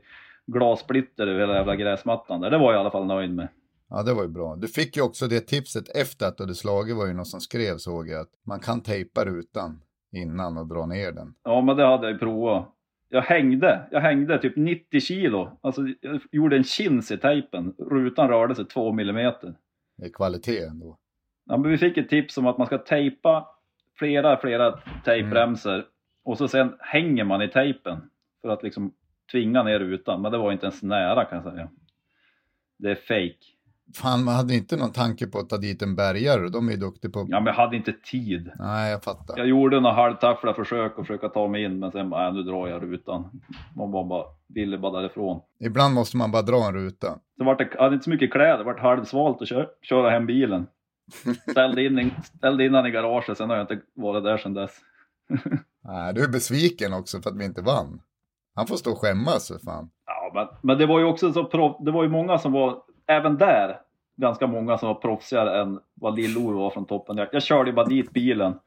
glassplitter 0.48 1.28
över 1.28 1.40
hela 1.40 1.56
jävla 1.56 1.76
gräsmattan 1.76 2.42
där. 2.42 2.52
Det 2.52 2.58
var 2.58 2.74
jag 2.74 2.80
i 2.80 2.82
alla 2.82 2.92
fall 2.92 3.06
nöjd 3.06 3.34
med. 3.34 3.48
Ja, 3.90 4.04
det 4.04 4.14
var 4.14 4.22
ju 4.22 4.30
bra. 4.30 4.56
Du 4.56 4.68
fick 4.68 4.98
ju 4.98 5.04
också 5.04 5.28
det 5.28 5.40
tipset 5.40 5.96
efter 5.96 6.28
att 6.28 6.38
du 6.38 6.44
hade 6.44 6.56
slagit 6.56 6.96
var 6.96 7.08
ju 7.08 7.14
någon 7.14 7.26
som 7.26 7.40
skrev 7.40 7.78
såg 7.78 8.10
jag 8.10 8.22
att 8.22 8.32
man 8.44 8.60
kan 8.60 8.82
tejpa 8.82 9.26
rutan 9.26 9.82
innan 10.12 10.58
och 10.58 10.68
dra 10.68 10.86
ner 10.86 11.12
den. 11.12 11.34
Ja, 11.44 11.62
men 11.62 11.78
det 11.78 11.86
hade 11.86 12.08
jag 12.08 12.14
ju 12.14 12.20
provat. 12.20 12.72
Jag 13.10 13.22
hängde, 13.22 13.88
jag 13.92 14.02
hängde 14.02 14.38
typ 14.38 14.56
90 14.56 15.00
kilo. 15.00 15.58
Alltså 15.62 15.82
jag 16.02 16.22
gjorde 16.32 16.58
en 16.58 16.64
chins 16.64 17.12
i 17.12 17.18
tejpen. 17.18 17.76
Rutan 17.78 18.28
rörde 18.30 18.56
sig 18.56 18.66
2 18.66 18.92
millimeter. 18.92 19.56
Det 19.98 20.06
är 20.06 20.10
kvalitet 20.10 20.64
ändå. 20.64 20.98
Ja, 21.46 21.58
men 21.58 21.72
vi 21.72 21.78
fick 21.78 21.98
ett 21.98 22.10
tips 22.10 22.38
om 22.38 22.48
att 22.48 22.58
man 22.58 22.68
ska 22.68 22.78
tejpa 22.78 23.48
flera, 23.98 24.38
flera 24.38 24.80
tejpremsor 25.06 25.86
och 26.26 26.38
så 26.38 26.48
sen 26.48 26.76
hänger 26.80 27.24
man 27.24 27.42
i 27.42 27.48
tejpen 27.48 28.10
för 28.42 28.50
att 28.50 28.64
liksom 28.64 28.94
tvinga 29.32 29.64
ner 29.64 29.80
rutan. 29.80 30.22
Men 30.22 30.32
det 30.32 30.38
var 30.38 30.52
inte 30.52 30.66
ens 30.66 30.84
nära 30.84 31.26
kan 31.26 31.42
jag 31.44 31.54
säga. 31.54 31.70
Det 32.78 32.92
är 32.92 32.96
fake. 32.96 33.56
Fan, 33.96 34.24
man 34.24 34.36
hade 34.36 34.56
inte 34.56 34.78
någon 34.78 34.92
tanke 34.92 35.28
på 35.28 35.40
att 35.40 35.50
ta 35.50 35.58
dit 35.58 35.82
en 35.82 35.96
bärgare. 35.96 36.50
De 36.50 36.68
är 36.68 36.72
ju 36.72 36.78
duktiga 36.78 37.12
på... 37.12 37.20
Ja, 37.30 37.40
men 37.40 37.46
jag 37.46 37.54
hade 37.54 37.76
inte 37.76 37.94
tid. 37.94 38.52
Nej, 38.60 38.92
jag 38.92 39.04
fattar. 39.04 39.38
Jag 39.38 39.48
gjorde 39.48 39.80
några 39.80 39.96
halvtaffliga 39.96 40.54
försök 40.54 41.00
att 41.00 41.08
försöka 41.08 41.30
ta 41.30 41.48
mig 41.48 41.64
in, 41.64 41.80
men 41.80 41.92
sen 41.92 42.10
bara, 42.10 42.28
äh, 42.28 42.34
nu 42.34 42.44
drar 42.44 42.68
jag 42.68 42.84
rutan. 42.84 43.42
Man 43.76 43.92
bara, 43.92 44.04
bara 44.04 44.26
ville 44.48 44.78
bara 44.78 45.02
därifrån. 45.02 45.42
Ibland 45.60 45.94
måste 45.94 46.18
man 46.18 46.32
bara 46.32 46.42
dra 46.42 46.68
en 46.68 46.74
ruta. 46.74 47.20
Det, 47.38 47.46
jag 47.74 47.82
hade 47.82 47.94
inte 47.94 48.04
så 48.04 48.10
mycket 48.10 48.32
kläder, 48.32 48.58
det 48.58 48.64
vart 48.64 48.80
halvsvalt 48.80 49.42
att 49.42 49.48
köra, 49.48 49.68
köra 49.82 50.10
hem 50.10 50.26
bilen. 50.26 50.68
Ställde 51.52 51.86
in, 51.86 52.12
ställde 52.38 52.66
in 52.66 52.72
den 52.72 52.86
i 52.86 52.92
garaget, 52.92 53.38
sen 53.38 53.50
har 53.50 53.58
jag 53.58 53.64
inte 53.64 53.82
varit 53.96 54.24
där 54.24 54.38
sedan 54.38 54.54
dess. 54.54 54.72
Nej, 55.84 56.14
du 56.14 56.24
är 56.24 56.28
besviken 56.28 56.94
också 56.94 57.22
för 57.22 57.30
att 57.30 57.38
vi 57.38 57.46
inte 57.46 57.62
vann. 57.62 58.02
Han 58.56 58.68
får 58.68 58.76
stå 58.76 58.92
och 58.92 58.98
skämmas 58.98 59.48
för 59.48 59.60
fan. 59.60 59.90
Ja, 60.06 60.32
men, 60.34 60.48
men 60.62 60.78
det 60.78 60.86
var 60.86 61.00
ju 61.00 61.06
också 61.06 61.34
så 61.34 61.44
proff, 61.46 61.78
det 61.80 61.92
var 61.92 62.04
ju 62.04 62.10
många 62.10 62.38
som 62.38 62.52
var, 62.52 62.82
även 63.08 63.38
där, 63.38 63.80
ganska 64.16 64.48
många 64.48 64.78
som 64.78 64.88
var 64.88 64.96
proffsigare 64.96 65.62
än 65.62 65.80
vad 65.94 66.16
Lill-Ove 66.20 66.54
var 66.54 66.70
från 66.70 66.86
toppen. 66.86 67.18
Jag, 67.18 67.28
jag 67.32 67.44
körde 67.44 67.70
ju 67.70 67.76
bara 67.76 67.86
dit 67.86 68.12
bilen. 68.14 68.60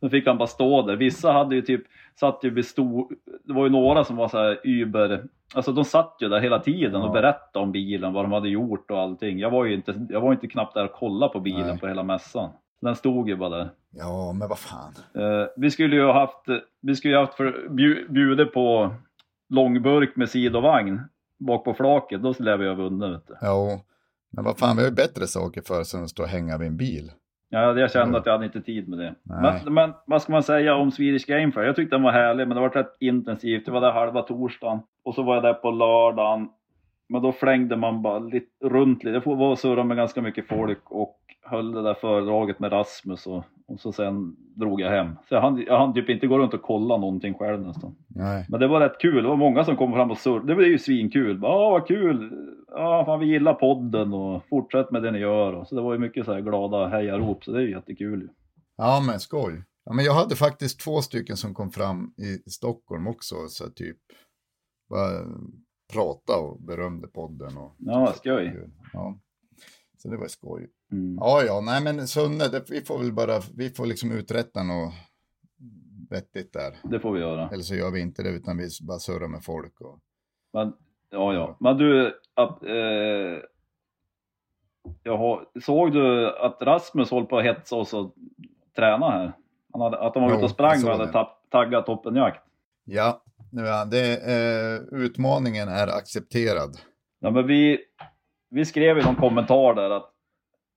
Sen 0.00 0.10
fick 0.10 0.26
han 0.26 0.38
bara 0.38 0.46
stå 0.48 0.82
där. 0.82 0.96
Vissa 0.96 1.32
hade 1.32 1.54
ju 1.54 1.62
typ, 1.62 1.82
satt 2.20 2.38
ju 2.42 2.50
vid 2.50 2.66
stor, 2.66 3.08
det 3.44 3.52
var 3.52 3.64
ju 3.64 3.70
några 3.70 4.04
som 4.04 4.16
var 4.16 4.28
så 4.28 4.38
här 4.38 4.60
Uber, 4.64 5.24
alltså 5.54 5.72
de 5.72 5.84
satt 5.84 6.16
ju 6.20 6.28
där 6.28 6.40
hela 6.40 6.58
tiden 6.58 7.02
och 7.02 7.08
Ja. 7.08 7.12
berättade 7.12 7.62
om 7.64 7.72
bilen, 7.72 8.12
vad 8.12 8.24
de 8.24 8.32
hade 8.32 8.48
gjort 8.48 8.90
och 8.90 9.00
allting. 9.00 9.38
Jag 9.38 9.50
var 9.50 9.64
ju 9.64 9.74
inte, 9.74 10.06
jag 10.10 10.20
var 10.20 10.32
inte 10.32 10.46
knappt 10.48 10.74
där 10.74 10.84
och 10.84 10.92
kollade 10.92 11.32
på 11.32 11.40
bilen 11.40 11.66
Nej. 11.66 11.78
på 11.78 11.88
hela 11.88 12.02
mässan. 12.02 12.50
Den 12.80 12.96
stod 12.96 13.28
ju 13.28 13.36
bara 13.36 13.48
där. 13.50 13.70
Ja, 13.96 14.32
men 14.32 14.48
vad 14.48 14.58
fan. 14.58 14.92
Eh, 15.14 15.46
vi 15.56 15.70
skulle 15.70 15.96
ju 15.96 16.04
ha 16.04 16.12
haft, 16.12 16.48
vi 16.80 16.96
skulle 16.96 17.14
ju 17.14 17.20
haft 17.20 17.34
för, 17.34 17.68
bju, 17.68 18.08
bjudet 18.08 18.52
på 18.52 18.94
långburk 19.48 20.16
med 20.16 20.30
sidovagn 20.30 21.00
bak 21.38 21.64
på 21.64 21.74
flaket, 21.74 22.22
då 22.22 22.34
skulle 22.34 22.56
vi 22.56 22.68
ha 22.68 22.74
vunnit. 22.74 23.30
Jo, 23.42 23.80
men 24.30 24.44
vad 24.44 24.58
fan, 24.58 24.76
vi 24.76 24.82
har 24.82 24.88
ju 24.88 24.94
bättre 24.94 25.26
saker 25.26 25.62
för 25.62 25.80
oss 25.80 25.94
än 25.94 26.02
att 26.02 26.10
stå 26.10 26.22
och 26.22 26.28
hänga 26.28 26.58
vid 26.58 26.68
en 26.68 26.76
bil. 26.76 27.12
Ja, 27.48 27.78
jag 27.78 27.90
kände 27.90 28.18
att 28.18 28.26
jag 28.26 28.32
hade 28.32 28.44
inte 28.44 28.60
tid 28.60 28.88
med 28.88 28.98
det. 28.98 29.14
Nej. 29.22 29.62
Men, 29.64 29.74
men 29.74 29.92
vad 30.06 30.22
ska 30.22 30.32
man 30.32 30.42
säga 30.42 30.74
om 30.74 30.90
Swedish 30.90 31.26
Game 31.26 31.52
Fair? 31.52 31.66
Jag 31.66 31.76
tyckte 31.76 31.96
den 31.96 32.02
var 32.02 32.12
härlig, 32.12 32.48
men 32.48 32.54
det 32.54 32.60
var 32.60 32.70
rätt 32.70 32.96
intensivt. 33.00 33.66
Det 33.66 33.72
var 33.72 33.80
där 33.80 33.92
halva 33.92 34.22
torsdagen 34.22 34.80
och 35.04 35.14
så 35.14 35.22
var 35.22 35.34
jag 35.34 35.42
där 35.42 35.54
på 35.54 35.70
lördagen. 35.70 36.48
Men 37.08 37.22
då 37.22 37.32
flängde 37.32 37.76
man 37.76 38.02
bara 38.02 38.18
lite, 38.18 38.46
runt 38.64 39.04
lite. 39.04 39.22
Jag 39.24 39.36
var 39.36 39.50
och 39.50 39.58
surrade 39.58 39.84
med 39.84 39.96
ganska 39.96 40.22
mycket 40.22 40.48
folk 40.48 40.90
och 40.90 41.16
höll 41.42 41.72
det 41.72 41.82
där 41.82 41.94
föredraget 41.94 42.60
med 42.60 42.72
Rasmus 42.72 43.26
och, 43.26 43.44
och 43.66 43.80
så 43.80 43.92
sen 43.92 44.36
drog 44.56 44.80
jag 44.80 44.90
hem. 44.90 45.16
Så 45.28 45.34
jag 45.34 45.40
hann, 45.40 45.64
jag 45.66 45.78
hann 45.78 45.94
typ 45.94 46.08
inte 46.08 46.26
gå 46.26 46.38
runt 46.38 46.54
och 46.54 46.62
kolla 46.62 46.96
någonting 46.96 47.34
själv 47.34 47.60
nästan. 47.60 47.96
Nej. 48.08 48.46
Men 48.48 48.60
det 48.60 48.68
var 48.68 48.80
rätt 48.80 48.98
kul. 49.00 49.22
Det 49.22 49.28
var 49.28 49.36
många 49.36 49.64
som 49.64 49.76
kom 49.76 49.92
fram 49.92 50.10
och 50.10 50.18
surrade. 50.18 50.46
Det 50.46 50.54
var 50.54 50.62
ju 50.62 50.78
svinkul. 50.78 51.38
Ja, 51.42 51.70
vad 51.70 51.86
kul. 51.86 52.32
Ja, 52.68 53.04
fan 53.04 53.20
vi 53.20 53.26
gillar 53.26 53.54
podden 53.54 54.12
och 54.12 54.42
fortsätt 54.48 54.90
med 54.90 55.02
det 55.02 55.10
ni 55.10 55.18
gör. 55.18 55.52
Och 55.52 55.68
så 55.68 55.74
det 55.74 55.80
var 55.80 55.92
ju 55.92 55.98
mycket 55.98 56.24
så 56.24 56.32
här 56.32 56.40
glada 56.40 56.86
hejarop. 56.86 57.44
Så 57.44 57.52
det 57.52 57.58
är 57.58 57.62
ju 57.62 57.70
jättekul. 57.70 58.20
ju. 58.20 58.28
Ja, 58.76 59.02
men 59.06 59.20
skoj. 59.20 59.64
Ja, 59.84 59.92
men 59.92 60.04
jag 60.04 60.14
hade 60.14 60.36
faktiskt 60.36 60.80
två 60.80 61.02
stycken 61.02 61.36
som 61.36 61.54
kom 61.54 61.70
fram 61.70 62.14
i 62.16 62.50
Stockholm 62.50 63.06
också, 63.06 63.34
så 63.48 63.70
typ 63.70 63.98
bara 64.90 65.10
prata 65.94 66.38
och 66.38 66.60
berömde 66.60 67.08
podden. 67.08 67.56
Och, 67.56 67.74
Ja, 67.78 68.12
skoj. 68.16 68.68
Ja, 68.92 69.18
så 69.98 70.08
det 70.08 70.16
var 70.16 70.26
skoj. 70.26 70.70
Mm. 70.92 71.16
Ja, 71.20 71.42
ja, 71.42 71.60
nej 71.60 71.82
men 71.82 72.08
Sunne, 72.08 72.48
det, 72.48 72.70
vi 72.70 72.80
får 72.80 72.98
väl 72.98 73.12
bara, 73.12 73.40
vi 73.56 73.70
får 73.70 73.86
liksom 73.86 74.12
uträtta 74.12 74.62
något 74.62 74.92
vettigt 76.10 76.52
där. 76.52 76.76
Det 76.82 77.00
får 77.00 77.12
vi 77.12 77.20
göra. 77.20 77.48
Eller 77.48 77.62
så 77.62 77.74
gör 77.74 77.90
vi 77.90 78.00
inte 78.00 78.22
det, 78.22 78.28
utan 78.30 78.56
vi 78.56 78.68
bara 78.82 78.98
surrar 78.98 79.28
med 79.28 79.44
folk. 79.44 79.80
Och... 79.80 79.98
Men, 80.52 80.72
ja, 81.10 81.34
ja. 81.34 81.56
Men 81.60 81.76
du, 81.76 82.20
att, 82.34 82.62
eh, 82.62 83.40
jag 85.02 85.16
har, 85.18 85.46
såg 85.64 85.92
du 85.92 86.36
att 86.38 86.62
Rasmus 86.62 87.10
håller 87.10 87.26
på 87.26 87.38
att 87.38 87.44
hetsa 87.44 87.76
oss 87.76 87.94
och 87.94 88.14
träna 88.76 89.10
här? 89.10 89.32
Han 89.72 89.80
hade, 89.80 89.98
att 89.98 90.14
de 90.14 90.22
var 90.22 90.30
Jo, 90.30 90.36
ute 90.36 90.44
och 90.44 90.50
sprang 90.50 90.84
och 90.84 90.90
hade 90.90 91.12
tapp, 91.12 91.46
taggat 91.50 91.86
toppenjakt. 91.86 92.44
Ja, 92.84 93.22
nu 93.54 93.66
är 93.66 93.86
det, 93.86 94.12
eh, 94.34 94.98
utmaningen 95.04 95.68
är 95.68 95.86
accepterad. 95.98 96.70
Ja, 97.20 97.30
men 97.30 97.46
vi, 97.46 97.78
vi 98.50 98.64
skrev 98.64 98.98
i 98.98 99.02
någon 99.02 99.16
kommentar 99.16 99.74
där 99.74 99.90
att 99.90 100.10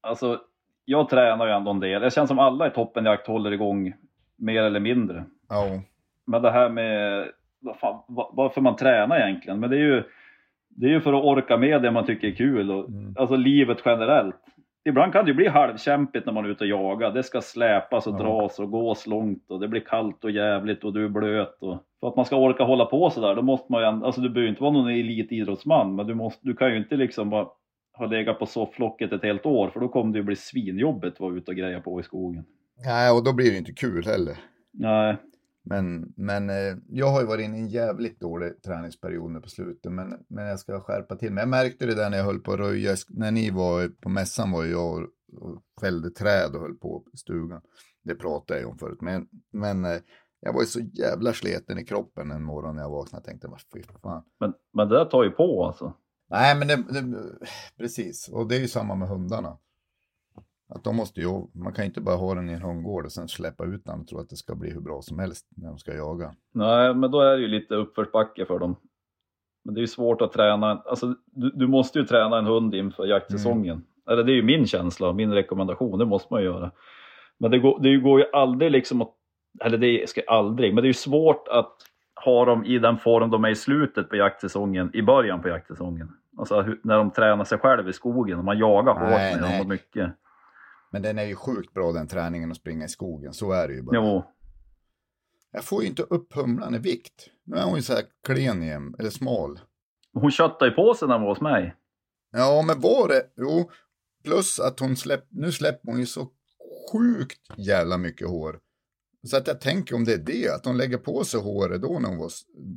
alltså, 0.01 0.39
jag 0.86 1.09
tränar 1.09 1.47
ju 1.47 1.53
ändå 1.53 1.71
en 1.71 1.80
del. 1.80 2.01
Det 2.01 2.11
känns 2.13 2.28
som 2.28 2.39
alla 2.39 2.67
i 2.67 2.71
toppenjakt 2.71 3.28
håller 3.28 3.51
igång 3.51 3.93
mer 4.38 4.63
eller 4.63 4.80
mindre. 4.80 5.23
Ja, 5.49 5.82
Men 6.25 6.41
det 6.41 6.51
här 6.51 6.69
med 6.69 7.28
vad 7.59 7.80
fan, 7.80 8.01
va- 8.07 8.32
varför 8.34 8.61
man 8.61 8.75
tränar 8.75 9.19
egentligen. 9.19 9.59
Men 9.59 9.69
det 9.69 9.75
är 9.75 9.82
ju, 9.82 10.03
det 10.69 10.86
är 10.86 10.89
ju 10.89 11.01
för 11.01 11.13
att 11.13 11.23
orka 11.23 11.57
med 11.57 11.82
det 11.82 11.91
man 11.91 12.05
tycker 12.05 12.28
är 12.28 12.36
kul. 12.36 12.71
Och, 12.71 12.89
Mm. 12.89 13.15
Alltså 13.19 13.36
livet 13.36 13.78
generellt. 13.86 14.36
Ibland 14.88 15.14
kan 15.14 15.26
det 15.26 15.32
ju 15.32 15.36
bli 15.36 15.48
halvkämpigt 15.48 16.26
när 16.26 16.34
man 16.34 16.46
är 16.46 16.50
ute 16.50 16.64
och 16.64 16.70
jagar. 16.70 17.12
Det 17.12 17.24
ska 17.24 17.42
släpas 17.42 18.08
och 18.08 18.14
Ja. 18.14 18.18
dras 18.24 18.60
och 18.60 18.72
gås 18.72 19.08
långt 19.08 19.52
och 19.52 19.60
det 19.60 19.68
blir 19.68 19.82
kallt 19.82 20.24
och 20.24 20.32
jävligt 20.32 20.84
och 20.84 20.94
du 20.94 21.06
är 21.06 21.10
blöt. 21.10 21.58
Och... 21.64 21.78
För 22.00 22.08
att 22.08 22.16
man 22.16 22.26
ska 22.26 22.36
orka 22.36 22.64
hålla 22.64 22.86
på 22.86 23.10
sådär, 23.10 23.36
då 23.36 23.42
måste 23.42 23.72
man 23.72 23.82
ju, 23.82 23.88
ändå- 23.88 24.06
alltså 24.06 24.22
du 24.22 24.30
behöver 24.30 24.42
ju 24.44 24.50
inte 24.50 24.62
vara 24.64 24.72
någon 24.74 24.88
elitidrottsman, 24.90 25.96
men 25.96 26.08
du, 26.08 26.14
måste, 26.16 26.40
du 26.48 26.54
kan 26.56 26.72
ju 26.72 26.78
inte 26.78 26.96
liksom 26.96 27.30
bara 27.30 27.48
ha 27.98 28.06
legat 28.06 28.40
på 28.40 28.46
sofflocket 28.46 29.14
ett 29.14 29.24
helt 29.24 29.46
år, 29.46 29.70
för 29.70 29.80
då 29.80 29.88
kommer 29.88 30.14
det 30.14 30.20
ju 30.20 30.24
bli 30.24 30.36
svinjobbigt 30.36 31.14
att 31.16 31.20
vara 31.20 31.34
ute 31.36 31.52
och 31.52 31.58
greja 31.58 31.80
på 31.80 32.00
i 32.00 32.04
skogen. 32.04 32.44
nej, 32.86 33.12
och 33.12 33.24
då 33.24 33.34
blir 33.34 33.52
det 33.52 33.58
inte 33.58 33.74
kul 33.74 34.06
heller. 34.06 34.38
Nej, 34.74 35.16
Men, 35.70 36.13
men 36.15 36.49
eh, 36.49 36.78
jag 36.89 37.07
har 37.07 37.22
ju 37.22 37.28
varit 37.28 37.45
inne 37.45 37.57
i 37.57 37.61
en 37.61 37.68
jävligt 37.68 38.20
dålig 38.20 38.61
träningsperiod 38.61 39.32
nu 39.32 39.39
på 39.39 39.49
slutet, 39.49 39.91
men, 39.91 40.26
men 40.28 40.45
jag 40.45 40.59
ska 40.59 40.80
skärpa 40.80 41.15
till 41.15 41.34
mig. 41.34 41.41
Jag 41.41 41.49
märkte 41.49 41.86
det 41.86 41.95
där 41.95 42.09
när 42.09 42.18
jag 42.18 42.26
höll 42.26 42.39
på 42.39 42.53
att 42.53 42.59
röja, 42.59 42.95
när 43.09 43.32
ni 43.32 43.51
var 43.51 43.88
på 44.01 44.09
mässan 44.09 44.51
var 44.51 44.65
jag 44.65 44.93
och, 44.93 45.03
och 45.41 45.63
fällde 45.82 46.09
träd 46.09 46.55
och 46.55 46.61
höll 46.61 46.76
på 46.76 47.03
i 47.13 47.18
stugan. 47.18 47.61
Det 48.03 48.15
pratade 48.15 48.59
jag 48.59 48.70
om 48.70 48.78
förut, 48.78 49.01
men, 49.01 49.28
men 49.53 49.86
eh, 49.86 49.97
jag 50.39 50.53
var 50.53 50.61
ju 50.61 50.68
så 50.68 50.80
jävla 50.80 51.34
sleten 51.34 51.80
i 51.80 51.86
kroppen 51.86 52.32
en 52.32 52.43
morgon 52.43 52.76
när 52.76 52.82
jag 52.82 52.89
vaknade 52.89 53.22
och 53.22 53.26
tänkte, 53.26 53.47
vad 53.47 53.61
fy 53.74 53.84
fan. 53.84 54.24
men, 54.39 54.53
men 54.74 54.89
det 54.89 54.97
där 54.97 55.05
tar 55.05 55.24
ju 55.24 55.32
på 55.32 55.65
alltså. 55.65 55.93
Nej, 56.30 56.57
men 56.57 56.68
det, 56.68 56.76
det, 56.76 57.18
precis, 57.78 58.30
och 58.30 58.47
det 58.47 58.55
är 58.55 58.59
ju 58.59 58.68
samma 58.68 58.95
med 58.95 59.07
hundarna. 59.07 59.57
Att 60.70 60.84
de 60.84 60.95
måste 60.95 61.22
ju, 61.22 61.47
man 61.53 61.74
kan 61.74 61.86
inte 61.86 62.01
bara 62.01 62.15
ha 62.15 62.36
den 62.36 62.49
i 62.49 62.53
en 62.53 62.61
hundgård 62.61 63.05
och 63.05 63.11
sen 63.11 63.28
släppa 63.28 63.65
ut 63.65 63.86
den 63.86 63.99
och 63.99 64.07
tro 64.07 64.20
att 64.20 64.30
det 64.30 64.36
ska 64.36 64.55
bli 64.55 64.72
hur 64.74 64.82
bra 64.82 65.01
som 65.01 65.20
helst 65.20 65.47
när 65.55 65.68
de 65.68 65.78
ska 65.78 65.93
jaga. 65.93 66.36
Nej, 66.53 66.93
men 66.93 67.11
då 67.11 67.22
är 67.22 67.36
det 67.36 67.41
ju 67.41 67.47
lite 67.47 67.76
uppförsbacke 67.76 68.45
för 68.45 68.59
dem. 68.59 68.76
Men 69.65 69.74
det 69.74 69.80
är 69.80 69.82
ju 69.82 69.88
svårt 69.88 70.22
att 70.22 70.34
träna, 70.34 70.82
alltså 70.86 71.15
du, 71.26 71.49
du 71.49 71.68
måste 71.68 71.99
ju 71.99 72.05
träna 72.05 72.38
en 72.38 72.45
hund 72.45 72.76
inför 72.76 73.05
jaktsäsongen. 73.05 73.86
Eller 74.09 74.24
det 74.24 74.32
är 74.32 74.36
ju 74.36 74.43
min 74.43 74.68
känsla, 74.68 75.13
min 75.13 75.34
rekommendation, 75.34 75.99
det 75.99 76.05
måste 76.05 76.34
man 76.34 76.41
ju 76.41 76.47
göra. 76.47 76.72
Men 77.38 77.51
det 77.51 77.59
går, 77.59 77.80
det 77.80 77.97
går 77.97 78.20
ju 78.20 78.26
aldrig 78.34 78.72
liksom 78.72 79.01
att, 79.01 79.13
eller 79.61 79.78
det 79.78 80.09
ska 80.09 80.22
aldrig, 80.28 80.74
men 80.74 80.82
det 80.82 80.86
är 80.86 80.89
ju 80.89 80.93
svårt 80.93 81.47
att 81.47 81.74
ha 82.26 82.45
dem 82.45 82.65
i 82.65 82.80
den 82.80 82.97
form 82.97 83.30
de 83.30 83.45
är 83.45 83.49
i 83.49 83.55
slutet 83.55 84.09
på 84.09 84.15
jaktsäsongen, 84.15 84.91
i 84.93 85.01
början 85.01 85.41
på 85.41 85.47
jaktsäsongen. 85.47 86.09
Alltså 86.38 86.65
när 86.84 86.97
de 86.97 87.11
tränar 87.11 87.43
sig 87.43 87.57
själv 87.57 87.89
i 87.89 87.93
skogen 87.93 88.38
och 88.38 88.45
man 88.45 88.57
jagar 88.57 88.93
hårt 88.93 89.09
Nej, 89.09 89.34
med 89.34 89.43
dem 89.43 89.51
nej. 89.51 89.61
och 89.61 89.68
mycket. 89.68 90.11
Men 90.92 91.02
den 91.02 91.20
är 91.20 91.24
ju 91.24 91.36
sjukt 91.36 91.74
bra 91.74 91.92
den 91.92 92.08
träningen 92.08 92.52
att 92.52 92.58
springa 92.58 92.86
i 92.86 92.90
skogen, 92.90 93.34
så 93.34 93.52
är 93.52 93.68
det 93.68 93.74
ju 93.74 93.82
bara. 93.82 93.96
Jo, 93.96 94.24
Jag 95.52 95.64
får 95.64 95.82
ju 95.82 95.88
inte 95.88 96.04
upp 96.04 96.34
humlan 96.34 96.76
i 96.76 96.78
vikt. 96.78 97.30
Nu 97.44 97.58
är 97.58 97.64
hon 97.64 97.76
ju 97.76 97.82
så 97.82 97.94
här 97.94 98.04
klen 98.28 98.64
igen, 98.64 98.96
eller 99.00 99.10
smal. 99.10 99.60
hon 100.14 100.32
köttade 100.32 100.72
ju 100.72 100.76
på 100.76 100.94
sig 100.94 101.08
när 101.08 101.16
hon 101.16 101.24
var 101.24 101.30
hos 101.30 101.42
mig. 101.42 101.76
Ja, 102.32 102.64
men 102.68 102.82
var 102.82 103.08
det, 103.08 103.24
jo, 103.38 103.72
plus 104.24 104.60
att 104.60 104.80
hon 104.80 104.96
släpp, 104.96 105.26
nu 105.30 105.52
släpper 105.52 105.92
hon 105.92 106.00
ju 106.00 106.06
så 106.06 106.28
sjukt 106.92 107.42
jävla 107.58 107.98
mycket 107.98 108.28
hår. 108.28 108.60
Så 109.28 109.38
att 109.38 109.48
jag 109.48 109.62
tänker 109.62 109.96
om 109.96 110.04
det 110.06 110.14
är 110.14 110.18
det, 110.18 110.50
att 110.56 110.66
hon 110.66 110.78
lägger 110.78 110.98
på 110.98 111.24
sig 111.24 111.40
håret 111.40 111.82
då 111.82 112.00
när 112.00 112.10
hon 112.10 112.18
var 112.18 112.32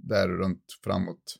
där 0.08 0.28
runt 0.28 0.64
framåt 0.84 1.36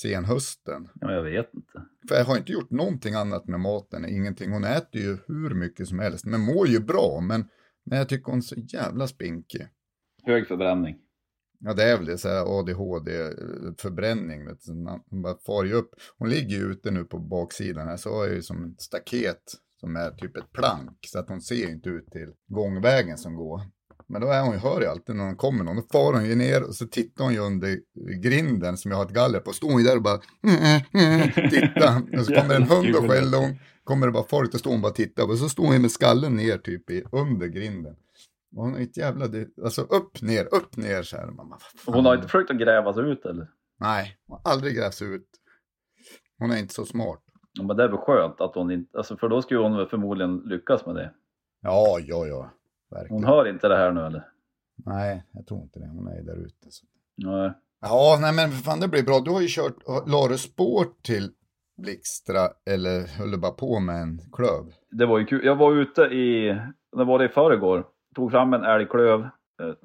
senhösten. 0.00 0.88
Ja, 1.00 1.12
jag 1.12 1.22
vet 1.22 1.54
inte. 1.54 1.82
För 2.08 2.14
jag 2.14 2.24
har 2.24 2.36
inte 2.36 2.52
gjort 2.52 2.70
någonting 2.70 3.14
annat 3.14 3.48
med 3.48 3.60
maten, 3.60 4.08
ingenting. 4.08 4.52
Hon 4.52 4.64
äter 4.64 5.00
ju 5.00 5.18
hur 5.26 5.54
mycket 5.54 5.88
som 5.88 5.98
helst, 5.98 6.24
men 6.24 6.40
mår 6.40 6.68
ju 6.68 6.80
bra. 6.80 7.20
Men, 7.20 7.48
men 7.84 7.98
jag 7.98 8.08
tycker 8.08 8.30
hon 8.30 8.38
är 8.38 8.42
så 8.42 8.54
jävla 8.54 9.06
spinkig. 9.06 9.68
Hög 10.22 10.48
förbränning. 10.48 10.96
Ja, 11.58 11.74
det 11.74 11.84
är 11.84 11.96
väl 11.96 12.06
det, 12.06 12.18
så 12.18 12.28
här 12.28 12.58
ADHD-förbränning. 12.58 14.44
Du. 14.44 14.56
Hon 15.10 15.22
bara 15.22 15.38
far 15.46 15.64
ju 15.64 15.72
upp. 15.72 15.90
Hon 16.18 16.30
ligger 16.30 16.56
ju 16.56 16.70
ute 16.70 16.90
nu 16.90 17.04
på 17.04 17.18
baksidan 17.18 17.88
här, 17.88 17.96
så 17.96 18.14
har 18.14 18.26
jag 18.26 18.34
ju 18.34 18.42
som 18.42 18.64
ett 18.64 18.80
staket 18.80 19.42
som 19.80 19.96
är 19.96 20.10
typ 20.10 20.36
ett 20.36 20.52
plank. 20.52 20.98
Så 21.06 21.18
att 21.18 21.28
hon 21.28 21.40
ser 21.40 21.70
inte 21.70 21.88
ut 21.88 22.10
till 22.10 22.32
gångvägen 22.46 23.18
som 23.18 23.34
går. 23.34 23.60
Men 24.10 24.20
då 24.20 24.28
är 24.28 24.42
hon 24.42 24.52
ju, 24.52 24.58
hör 24.58 24.80
jag 24.80 24.90
alltid 24.90 25.16
när 25.16 25.24
hon 25.24 25.36
kommer 25.36 25.64
någon, 25.64 25.76
då 25.76 25.82
far 25.92 26.12
hon 26.12 26.24
ju 26.24 26.34
ner 26.34 26.62
och 26.68 26.74
så 26.74 26.86
tittar 26.86 27.24
hon 27.24 27.32
ju 27.32 27.38
under 27.40 27.78
grinden 28.22 28.76
som 28.76 28.90
jag 28.90 28.98
har 28.98 29.04
ett 29.04 29.10
galler 29.12 29.40
på. 29.40 29.52
Står 29.52 29.70
hon 29.70 29.80
ju 29.80 29.86
där 29.86 29.96
och 29.96 30.02
bara 30.02 30.18
titta. 31.50 32.02
Och 32.18 32.26
så 32.26 32.34
kommer 32.34 32.54
en 32.54 32.62
hund 32.62 32.96
och 32.96 33.10
skäller 33.10 33.38
hon. 33.38 33.58
Kommer 33.84 34.06
det 34.06 34.12
bara 34.12 34.24
folk, 34.24 34.52
då 34.52 34.58
står 34.58 34.70
hon 34.70 34.82
bara 34.82 34.88
och 34.88 34.94
tittar. 34.94 35.30
Och 35.30 35.38
så 35.38 35.48
står 35.48 35.64
hon 35.64 35.72
ju 35.72 35.78
med 35.78 35.90
skallen 35.90 36.36
ner 36.36 36.58
typ 36.58 36.90
i, 36.90 37.04
under 37.12 37.46
grinden. 37.46 37.96
Och 38.56 38.62
hon 38.62 38.74
är 38.74 38.80
ett 38.80 38.96
jävla, 38.96 39.24
alltså 39.64 39.82
upp, 39.82 40.22
ner, 40.22 40.54
upp, 40.54 40.76
ner 40.76 41.02
så 41.02 41.16
här. 41.16 41.26
Man, 41.26 41.58
Hon 41.86 42.04
har 42.04 42.14
inte 42.14 42.28
försökt 42.28 42.50
att 42.50 42.58
gräva 42.58 42.94
sig 42.94 43.10
ut 43.10 43.24
eller? 43.26 43.48
Nej, 43.80 44.16
hon 44.26 44.40
har 44.44 44.52
aldrig 44.52 44.76
grävt 44.76 44.94
sig 44.94 45.14
ut. 45.14 45.28
Hon 46.38 46.50
är 46.50 46.56
inte 46.56 46.74
så 46.74 46.84
smart. 46.84 47.20
Ja, 47.52 47.62
men 47.62 47.76
det 47.76 47.84
är 47.84 47.88
väl 47.88 47.98
skönt 47.98 48.40
att 48.40 48.54
hon 48.54 48.70
inte, 48.70 48.98
alltså 48.98 49.16
för 49.16 49.28
då 49.28 49.42
skulle 49.42 49.60
hon 49.60 49.88
förmodligen 49.88 50.36
lyckas 50.36 50.86
med 50.86 50.94
det. 50.94 51.12
Ja, 51.62 51.98
ja, 52.00 52.26
ja. 52.26 52.50
Verkligen. 52.90 53.24
Hon 53.24 53.32
hör 53.34 53.48
inte 53.48 53.68
det 53.68 53.76
här 53.76 53.92
nu 53.92 54.00
eller? 54.06 54.24
Nej, 54.86 55.24
jag 55.32 55.46
tror 55.46 55.62
inte 55.62 55.78
det. 55.78 55.86
Hon 55.86 56.08
är 56.08 56.16
ju 56.16 56.22
där 56.22 56.36
ute. 56.46 56.66
Så. 56.70 56.86
Nej. 57.16 57.52
Ja, 57.80 58.18
nej 58.20 58.32
men 58.34 58.50
fan 58.50 58.80
det 58.80 58.88
blir 58.88 59.02
bra. 59.02 59.20
Du 59.24 59.30
har 59.30 59.40
ju 59.40 59.46
kört, 59.50 59.76
la 60.06 60.28
du 60.28 60.38
spår 60.38 60.84
till 61.02 61.30
Blixtra 61.82 62.48
eller 62.70 63.18
höll 63.18 63.30
du 63.30 63.38
bara 63.38 63.52
på 63.52 63.80
med 63.80 64.02
en 64.02 64.18
klöv? 64.32 64.72
Det 64.90 65.06
var 65.06 65.18
ju 65.18 65.24
kul. 65.24 65.44
Jag 65.44 65.56
var 65.56 65.72
ute 65.72 66.02
i, 66.02 66.56
när 66.96 67.04
var 67.04 67.18
det 67.18 67.24
i 67.24 67.28
förrgår? 67.28 67.84
Tog 68.14 68.30
fram 68.30 68.54
en 68.54 68.64
älgklöv. 68.64 69.20
eh, 69.20 69.28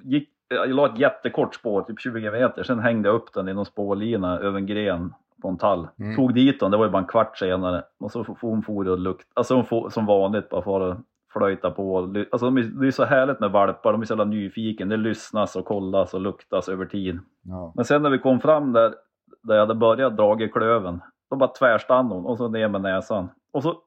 Gick, 0.04 0.30
jag 0.50 0.70
la 0.70 0.94
ett 0.94 1.00
jättekort 1.00 1.56
spår, 1.56 1.82
typ 1.82 2.00
20 2.00 2.32
meter. 2.32 2.64
Sen 2.64 2.80
hängde 2.80 3.10
jag 3.10 3.16
upp 3.16 3.34
den 3.34 3.48
i 3.50 3.54
någon 3.54 3.66
spårlina 3.66 4.40
över 4.40 4.58
en 4.58 4.66
gren 4.66 5.14
på 5.42 5.48
en 5.48 5.58
tall. 5.58 5.88
Mm. 6.00 6.16
Tog 6.16 6.34
dit 6.34 6.60
den, 6.60 6.72
det 6.72 6.78
var 6.78 6.86
ju 6.86 6.92
bara 6.92 7.02
en 7.02 7.08
kvart 7.08 7.38
senare. 7.38 7.84
Och 8.00 8.12
så 8.12 8.24
får 8.24 8.36
hon 8.50 8.64
for 8.64 8.88
och 8.90 9.00
lukt. 9.00 9.28
Alltså 9.34 9.56
hon 9.56 9.66
får, 9.66 9.90
som 9.90 10.06
vanligt 10.06 10.50
bara 10.50 10.62
för 10.62 10.90
att 10.92 10.98
flöjta 11.38 11.72
på. 11.72 11.98
Alltså 12.32 12.50
det 12.50 12.88
är 12.88 12.92
så 12.92 13.04
härligt 13.04 13.40
med 13.40 13.52
valpar, 13.52 13.92
de 13.92 14.02
är 14.02 14.06
så 14.06 14.12
jävla 14.12 14.26
nyfiken. 14.26 14.90
Det 14.90 14.98
lyssnas 14.98 15.56
och 15.56 15.66
kollas 15.66 16.14
och 16.14 16.22
luktas 16.22 16.70
över 16.70 16.86
tid. 16.86 17.20
Ja. 17.42 17.74
Men 17.76 17.86
sen 17.86 18.02
när 18.02 18.10
vi 18.10 18.20
kom 18.20 18.40
fram 18.40 18.74
där, 18.74 18.96
där 19.44 19.56
jag 19.56 19.62
hade 19.62 19.76
börjat 19.76 20.18
dra 20.18 20.44
i 20.44 20.50
klöven, 20.50 21.02
då 21.30 21.36
bara 21.36 21.50
tvärstannade 21.50 22.16
hon 22.16 22.26
och 22.26 22.38
så 22.38 22.48
ner 22.48 22.68
med 22.68 22.82
näsan. 22.82 23.30
Och 23.54 23.64
så, 23.64 23.78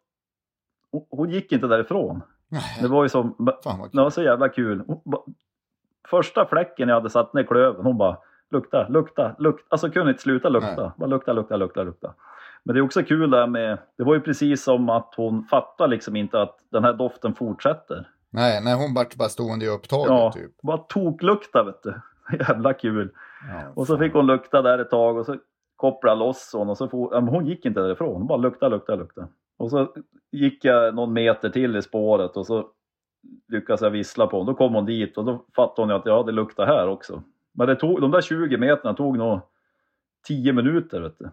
hon, 1.11 1.31
gick 1.31 1.53
inte 1.53 1.67
därifrån. 1.67 2.23
Det 2.83 2.89
var 2.89 3.03
ju 3.03 3.09
som, 3.09 3.53
Fan 3.65 3.89
det 3.93 4.01
var 4.01 4.11
så 4.11 4.23
jävla 4.23 4.49
kul. 4.49 4.85
Hon, 4.87 5.01
ba, 5.05 5.25
första 6.09 6.47
fläcken 6.47 6.89
jag 6.89 6.97
hade 6.97 7.11
satt 7.11 7.35
ner 7.35 7.43
klöven, 7.43 7.85
hon 7.85 7.99
bara 7.99 8.17
lukta, 8.51 8.89
lukta, 8.89 9.35
lukta. 9.39 9.65
Alltså 9.69 9.91
kunde 9.91 10.11
inte 10.11 10.23
sluta 10.23 10.49
lukta. 10.49 10.83
Nej. 10.83 10.91
Bara 10.97 11.07
lukta, 11.07 11.33
lukta, 11.33 11.57
lukta, 11.57 11.83
lukta. 11.83 12.15
Men 12.69 12.75
det 12.75 12.81
är 12.81 12.85
också 12.85 13.03
kul 13.03 13.31
där 13.31 13.47
med, 13.47 13.79
det 13.97 14.05
var 14.05 14.14
ju 14.14 14.21
precis 14.21 14.62
som 14.64 14.89
att 14.89 15.14
hon 15.16 15.45
fattar 15.45 15.89
liksom 15.89 16.16
inte 16.16 16.43
att 16.43 16.59
den 16.73 16.85
här 16.85 16.93
doften 16.93 17.35
fortsätter. 17.35 18.09
Nej, 18.31 18.61
nej, 18.64 18.75
hon 18.75 18.95
vart 18.95 19.16
bara 19.16 19.29
stående 19.29 19.64
i 19.64 19.69
upptaget 19.69 20.09
Ja, 20.09 20.33
typ. 20.33 20.62
bara 20.62 20.79
toklukta 20.79 21.64
vet 21.64 21.83
du. 21.83 22.01
Jävla 22.39 22.73
kul. 22.75 23.11
Ja, 23.49 23.73
Och 23.75 23.87
så 23.87 23.99
fick 23.99 24.12
hon 24.12 24.27
lukta 24.27 24.62
där 24.62 24.79
ett 24.79 24.91
tag 24.91 25.16
och 25.16 25.27
så 25.27 25.37
kopplade 25.77 26.19
loss 26.19 26.51
hon 26.53 26.69
och 26.69 26.79
så 26.79 26.89
for, 26.89 27.14
ja, 27.14 27.21
men 27.21 27.35
hon 27.35 27.47
gick 27.47 27.64
inte 27.64 27.81
därifrån. 27.81 28.14
Hon 28.14 28.27
bara 28.27 28.39
lukta, 28.39 28.69
lukta, 28.69 28.95
lukta. 28.95 29.29
Och 29.59 29.71
så 29.71 29.93
gick 30.33 30.64
jag 30.64 30.95
någon 30.95 31.12
meter 31.12 31.51
till 31.51 31.77
i 31.77 31.83
spåret 31.83 32.37
och 32.37 32.47
så 32.47 32.66
lyckades 33.53 33.81
jag 33.81 33.91
vissla 33.91 34.27
på 34.27 34.37
hon. 34.37 34.47
Då 34.47 34.55
kom 34.55 34.75
hon 34.75 34.87
dit 34.87 35.19
och 35.19 35.25
då 35.25 35.45
fattade 35.57 35.83
hon 35.83 36.01
att 36.01 36.07
ja, 36.07 36.23
det 36.23 36.33
luktar 36.33 36.66
här 36.66 36.89
också. 36.89 37.23
Men 37.53 37.66
det 37.66 37.77
tog, 37.77 38.01
de 38.01 38.11
där 38.11 38.21
20 38.21 38.57
meterna 38.57 38.95
tog 38.95 39.19
nog 39.19 39.41
10 40.27 40.53
minuter 40.53 41.01
vet 41.01 41.19
du. 41.19 41.31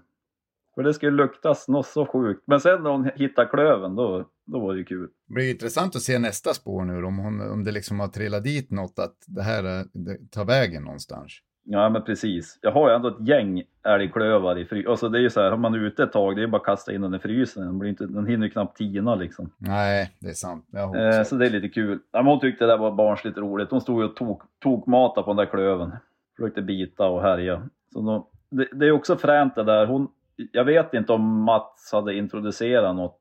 För 0.75 0.83
det 0.83 0.93
skulle 0.93 1.11
luktas 1.11 1.67
något 1.67 1.85
så 1.87 2.05
sjukt. 2.05 2.43
Men 2.47 2.59
sen 2.59 2.83
när 2.83 2.89
hon 2.89 3.09
hittade 3.15 3.47
klöven 3.47 3.95
då, 3.95 4.25
då 4.45 4.59
var 4.59 4.73
det 4.73 4.79
ju 4.79 4.85
kul. 4.85 5.09
Det 5.27 5.33
blir 5.33 5.51
intressant 5.51 5.95
att 5.95 6.01
se 6.01 6.19
nästa 6.19 6.53
spår 6.53 6.83
nu 6.83 7.03
om, 7.03 7.17
hon, 7.17 7.51
om 7.51 7.63
det 7.63 7.71
liksom 7.71 7.99
har 7.99 8.07
trillat 8.07 8.43
dit 8.43 8.71
något 8.71 8.99
att 8.99 9.15
det 9.27 9.41
här 9.41 9.63
är- 9.63 9.85
det 9.93 10.31
tar 10.31 10.45
vägen 10.45 10.83
någonstans. 10.83 11.31
Ja 11.67 11.89
men 11.89 12.03
precis. 12.03 12.59
Jag 12.61 12.71
har 12.71 12.89
ju 12.89 12.95
ändå 12.95 13.07
ett 13.07 13.27
gäng 13.27 13.63
älgklövar 13.85 14.57
i 14.59 14.65
frysen. 14.65 14.91
Alltså 14.91 15.09
det 15.09 15.17
är 15.17 15.21
ju 15.21 15.29
så 15.29 15.41
här, 15.41 15.49
har 15.49 15.57
man 15.57 15.75
ute 15.75 16.03
ett 16.03 16.11
tag, 16.11 16.35
det 16.35 16.43
är 16.43 16.47
bara 16.47 16.57
att 16.57 16.65
kasta 16.65 16.93
in 16.93 17.01
den 17.01 17.15
i 17.15 17.19
frysen. 17.19 17.65
Den, 17.65 17.79
blir 17.79 17.89
inte, 17.89 18.05
den 18.05 18.25
hinner 18.27 18.45
ju 18.45 18.51
knappt 18.51 18.77
tina 18.77 19.15
liksom. 19.15 19.51
Nej, 19.57 20.11
det 20.19 20.29
är 20.29 20.33
sant. 20.33 20.65
Eh, 20.73 21.23
så 21.23 21.35
det 21.35 21.45
är 21.45 21.49
lite 21.49 21.69
kul. 21.69 21.99
Ja, 22.11 22.19
men 22.21 22.25
hon 22.31 22.39
tyckte 22.39 22.65
det 22.65 22.71
där 22.71 22.77
var 22.77 22.91
barnsligt 22.91 23.37
roligt. 23.37 23.71
Hon 23.71 23.81
stod 23.81 24.01
ju 24.01 24.07
och 24.07 24.15
tok, 24.15 24.41
tokmatade 24.63 25.23
på 25.25 25.29
den 25.29 25.37
där 25.37 25.45
klöven. 25.45 25.91
Försökte 26.37 26.61
bita 26.61 27.07
och 27.07 27.21
härja. 27.21 27.69
Så 27.93 28.01
då, 28.01 28.29
det, 28.49 28.67
det 28.73 28.85
är 28.87 28.91
också 28.91 29.15
fränt 29.17 29.55
det 29.55 29.63
där. 29.63 29.85
Hon, 29.85 30.07
jag 30.51 30.65
vet 30.65 30.93
inte 30.93 31.13
om 31.13 31.43
Mats 31.43 31.89
hade 31.91 32.13
introducerat 32.13 32.95
något. 32.95 33.19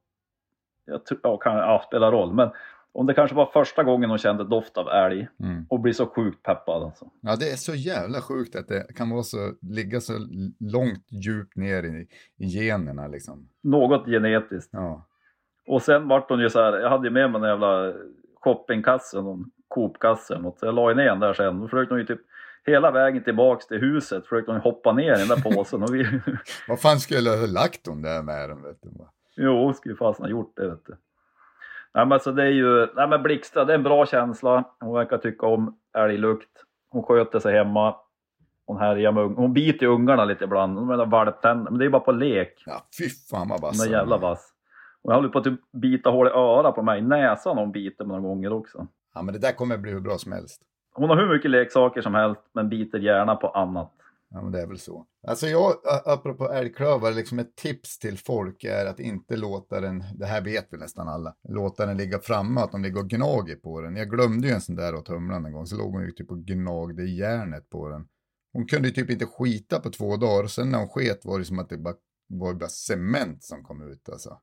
Jag 0.85 1.07
tror, 1.07 1.21
ja, 1.23 1.37
kan, 1.37 1.57
ja, 1.57 1.85
spelar 1.87 2.13
roll. 2.13 2.35
Men 2.35 2.51
om 2.93 3.07
det 3.07 3.15
kanske 3.15 3.37
var 3.37 3.47
första 3.47 3.83
gången 3.83 4.11
hon 4.11 4.19
kände 4.19 4.45
doft 4.45 4.77
av 4.79 4.89
älg 4.89 5.29
Mm. 5.41 5.67
och 5.71 5.81
blir 5.81 5.93
så 5.93 6.07
sjukt 6.07 6.43
peppad 6.43 6.83
alltså. 6.83 7.11
Ja, 7.21 7.37
det 7.37 7.51
är 7.51 7.57
så 7.57 7.75
jävla 7.75 8.21
sjukt 8.21 8.57
att 8.57 8.69
det 8.69 8.95
kan 8.97 9.11
vara 9.11 9.23
så, 9.23 9.53
ligga 9.63 10.01
så 10.01 10.13
långt 10.61 11.07
djupt 11.25 11.57
ner 11.57 11.83
i, 11.83 12.09
i 12.37 12.47
generna 12.47 13.07
liksom. 13.09 13.49
Något 13.63 14.07
genetiskt. 14.07 14.71
Ja. 14.73 15.07
Och 15.69 15.83
sen 15.83 16.09
vart 16.09 16.29
hon 16.31 16.41
ju 16.41 16.51
så 16.51 16.61
här, 16.61 16.73
jag 16.79 16.91
hade 16.91 17.07
ju 17.09 17.11
med 17.15 17.31
mig 17.31 17.41
en 17.43 17.49
jävla 17.49 17.93
shoppingkasse, 18.41 19.23
någon 19.23 19.51
Coop-kasse 19.69 20.35
eller 20.35 20.43
något. 20.43 20.59
Så 20.59 20.67
jag 20.67 20.75
la 20.75 20.91
ju 20.91 20.97
ner 20.97 21.05
den 21.07 21.21
där 21.21 21.33
sen. 21.35 21.61
Då 21.61 21.69
försökte 21.69 21.95
hon 21.95 22.01
ju 22.01 22.07
typ 22.07 22.21
hela 22.67 22.91
vägen 22.91 23.25
tillbaks 23.25 23.67
till 23.67 23.79
huset 23.81 24.27
försökte 24.27 24.53
hon 24.53 24.61
hoppa 24.61 24.93
ner 24.93 25.15
i 25.15 25.19
den 25.19 25.29
där 25.29 25.55
påsen. 25.55 25.83
Och 25.83 25.95
vi, 25.95 26.21
Vad 26.69 26.81
fan 26.81 27.01
skulle 27.01 27.31
jag 27.31 27.39
ha 27.39 27.47
lagt 27.47 27.87
hon 27.87 28.03
där 28.03 28.23
med 28.23 28.49
den, 28.51 28.63
vet 28.63 28.79
du? 28.83 28.91
jo, 29.37 29.65
hon 29.65 29.75
skulle 29.75 29.97
fasen 29.97 30.25
ha 30.25 30.31
gjort 30.31 30.53
det 30.57 30.69
vet 30.69 30.87
du. 30.87 30.93
Nej 31.95 32.05
men 32.05 32.13
alltså 32.13 32.33
det 32.33 32.43
är 32.43 32.49
ju, 32.51 32.87
nej 32.97 33.09
men 33.09 33.23
Blixtra, 33.23 33.65
det 33.65 33.73
är 33.73 33.79
en 33.79 33.83
bra 33.83 34.07
känsla. 34.07 34.65
Hon 34.81 34.95
verkar 34.95 35.19
tycka 35.19 35.47
om 35.47 35.79
älglukt. 35.97 36.51
Hon 36.91 37.03
sköter 37.03 37.39
sig 37.39 37.55
hemma. 37.55 37.97
Hon 38.67 38.77
härjar 38.77 39.13
med 39.13 39.25
ung- 39.25 39.37
Hon 39.37 39.53
biter 39.53 39.87
ungarna 39.87 40.25
lite 40.25 40.45
ibland. 40.45 40.77
De 40.77 40.87
menar 40.87 41.07
valptänder, 41.07 41.71
men 41.71 41.79
det 41.79 41.85
är 41.85 41.91
bara 41.91 42.01
på 42.03 42.13
lek. 42.13 42.63
Ja, 42.67 42.87
fy 42.99 43.09
fan 43.31 43.49
vad 43.49 43.61
vass. 43.61 43.83
Den 43.83 43.91
där 43.93 43.99
jävla 43.99 44.19
vass. 44.19 44.51
Jag 45.03 45.15
håller 45.15 45.29
på 45.29 45.39
att 45.39 45.45
typ 45.45 45.61
bita 45.73 46.11
hål 46.11 46.27
i 46.27 46.31
örat 46.31 46.75
på 46.75 46.83
mig. 46.83 47.03
Näsan 47.03 47.59
hon 47.59 47.73
biter 47.73 48.05
några 48.05 48.21
gånger 48.21 48.53
också. 48.53 48.87
Ja, 49.15 49.23
men 49.23 49.35
det 49.35 49.41
där 49.41 49.53
kommer 49.53 49.79
bli 49.79 49.91
hur 49.93 50.01
bra 50.01 50.19
som 50.19 50.33
helst. 50.33 50.63
Hon 50.95 51.09
har 51.11 51.17
hur 51.17 51.35
mycket 51.35 51.51
leksaker 51.51 52.03
som 52.03 52.15
helst, 52.15 52.41
men 52.53 52.69
biter 52.69 52.99
gärna 52.99 53.37
på 53.37 53.49
annat. 53.49 53.93
Ja, 54.31 54.43
men 54.43 54.53
det 54.53 54.61
är 54.61 54.67
väl 54.67 54.79
så. 54.79 55.07
Alltså 55.27 55.47
jag, 55.47 55.75
apropå 56.05 56.53
älgklövar, 56.53 57.13
liksom 57.13 57.39
ett 57.39 57.57
tips 57.57 57.99
till 57.99 58.19
folk 58.19 58.65
är 58.65 58.87
att 58.87 59.01
inte 59.01 59.37
låta 59.37 59.81
den, 59.81 60.05
det 60.15 60.27
här 60.27 60.41
vet 60.41 60.67
vi 60.71 60.79
nästan 60.79 61.09
alla, 61.09 61.35
låta 61.49 61.87
den 61.87 61.97
ligga 61.97 62.19
framme, 62.19 62.61
att 62.61 62.73
de 62.73 62.83
ligger 62.83 63.01
och 63.01 63.09
gnager 63.09 63.57
på 63.57 63.81
den. 63.81 63.97
Jag 63.97 64.11
glömde 64.11 64.49
ju 64.49 64.55
en 64.55 64.61
sån 64.61 64.77
där 64.77 64.95
åt 64.95 65.09
humlan 65.09 65.47
en 65.47 65.53
gång, 65.53 65.67
så 65.67 65.77
låg 65.77 65.93
hon 65.93 66.03
ju 66.03 66.11
typ 66.11 66.31
och 66.31 66.39
gnagde 66.39 67.03
i 67.03 67.17
järnet 67.17 67.71
på 67.71 67.89
den. 67.89 68.07
Hon 68.53 68.67
kunde 68.67 68.89
ju 68.89 68.95
typ 68.95 69.11
inte 69.11 69.27
skita 69.27 69.81
på 69.81 69.91
två 69.91 70.17
dagar, 70.17 70.47
sen 70.47 70.71
när 70.71 70.79
hon 70.79 70.89
sket 70.89 71.25
var 71.25 71.39
det 71.39 71.45
som 71.45 71.59
att 71.59 71.69
det 71.69 71.79
bara 71.79 71.95
var 72.29 72.55
bara 72.55 72.69
cement 72.69 73.45
som 73.45 73.63
kom 73.63 73.91
ut 73.91 74.09
alltså. 74.09 74.39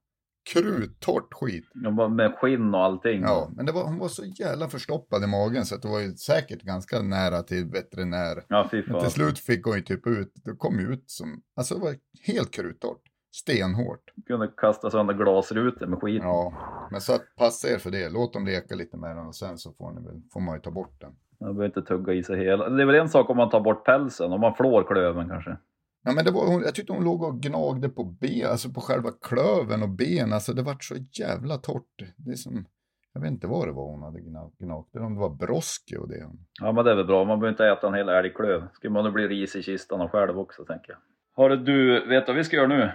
Kruttorrt 0.53 1.33
skit. 1.33 1.69
De 1.73 1.95
var 1.95 2.09
med 2.09 2.33
skinn 2.35 2.73
och 2.73 2.83
allting. 2.83 3.21
Ja, 3.21 3.49
men 3.55 3.65
det 3.65 3.71
var, 3.71 3.83
hon 3.83 3.97
var 3.97 4.07
så 4.07 4.23
jävla 4.25 4.67
förstoppad 4.67 5.23
i 5.23 5.27
magen 5.27 5.65
så 5.65 5.75
att 5.75 5.81
det 5.81 5.87
var 5.87 5.99
ju 5.99 6.11
säkert 6.15 6.61
ganska 6.61 7.01
nära 7.01 7.43
till 7.43 7.65
veterinär. 7.65 8.43
Ja, 8.47 8.67
fy 8.71 8.77
Men 8.77 8.85
fan. 8.85 9.01
till 9.01 9.11
slut 9.11 9.39
fick 9.39 9.65
hon 9.65 9.75
ju 9.75 9.81
typ 9.81 10.07
ut, 10.07 10.31
det 10.45 10.55
kom 10.57 10.79
ut 10.79 11.03
som, 11.07 11.41
alltså 11.55 11.75
det 11.75 11.81
var 11.81 11.95
helt 12.27 12.51
kruttorrt. 12.51 13.01
stenhårt. 13.33 14.03
Kunde 14.27 14.47
kasta 14.57 14.89
sönder 14.89 15.13
glasrutor 15.13 15.87
med 15.87 15.99
skit. 15.99 16.21
Ja, 16.23 16.53
men 16.91 17.01
så 17.01 17.13
att 17.13 17.35
passa 17.37 17.67
er 17.69 17.77
för 17.77 17.91
det. 17.91 18.09
Låt 18.09 18.33
dem 18.33 18.45
leka 18.45 18.75
lite 18.75 18.97
med 18.97 19.15
den 19.17 19.25
och 19.27 19.35
sen 19.35 19.57
så 19.57 19.73
får, 19.73 19.91
ni 19.91 20.01
väl, 20.07 20.21
får 20.33 20.39
man 20.39 20.55
ju 20.55 20.61
ta 20.61 20.71
bort 20.71 21.01
den. 21.01 21.11
Man 21.39 21.49
behöver 21.55 21.65
inte 21.65 21.81
tugga 21.81 22.13
i 22.13 22.23
sig 22.23 22.37
hela. 22.39 22.69
Det 22.69 22.81
är 22.81 22.85
väl 22.85 22.95
en 22.95 23.09
sak 23.09 23.29
om 23.29 23.37
man 23.37 23.49
tar 23.49 23.61
bort 23.61 23.85
pälsen, 23.85 24.31
om 24.31 24.41
man 24.41 24.55
flår 24.55 24.83
klöven 24.87 25.29
kanske. 25.29 25.57
Ja, 26.03 26.11
men 26.11 26.25
det 26.25 26.31
var, 26.31 26.47
hon, 26.47 26.61
jag 26.61 26.75
tyckte 26.75 26.93
hon 26.93 27.03
låg 27.03 27.23
och 27.23 27.39
gnagde 27.41 27.89
på 27.89 28.03
ben, 28.03 28.47
alltså 28.51 28.69
på 28.69 28.81
själva 28.81 29.09
klöven 29.21 29.83
och 29.83 29.89
ben. 29.89 30.33
Alltså 30.33 30.53
det 30.53 30.61
vart 30.61 30.83
så 30.83 30.95
jävla 31.11 31.57
torrt. 31.57 31.95
Det 32.17 32.31
är 32.31 32.35
som, 32.35 32.65
jag 33.13 33.21
vet 33.21 33.31
inte 33.31 33.47
vad 33.47 33.67
det 33.67 33.71
var 33.71 33.85
hon 33.85 34.01
hade 34.01 34.21
gnagt. 34.21 34.55
om 34.95 35.13
det 35.13 35.19
var 35.19 35.29
broske 35.29 35.97
och 35.97 36.07
det. 36.09 36.29
Ja 36.61 36.71
men 36.71 36.85
det 36.85 36.91
är 36.91 36.95
väl 36.95 37.05
bra, 37.05 37.25
man 37.25 37.39
behöver 37.39 37.53
inte 37.53 37.67
äta 37.67 37.87
en 37.87 37.93
hel 37.93 38.09
älgklöv. 38.09 38.67
Skulle 38.73 38.93
man 38.93 39.03
nu 39.03 39.11
bli 39.11 39.27
ris 39.27 39.55
i 39.55 39.63
kistan 39.63 40.01
och 40.01 40.11
själv 40.11 40.39
också 40.39 40.65
tänker 40.65 40.91
jag. 40.91 40.97
Hörru 41.43 41.55
du, 41.55 42.07
vet 42.07 42.25
du 42.25 42.31
vad 42.31 42.37
vi 42.37 42.43
ska 42.43 42.55
göra 42.55 42.67
nu? 42.67 42.91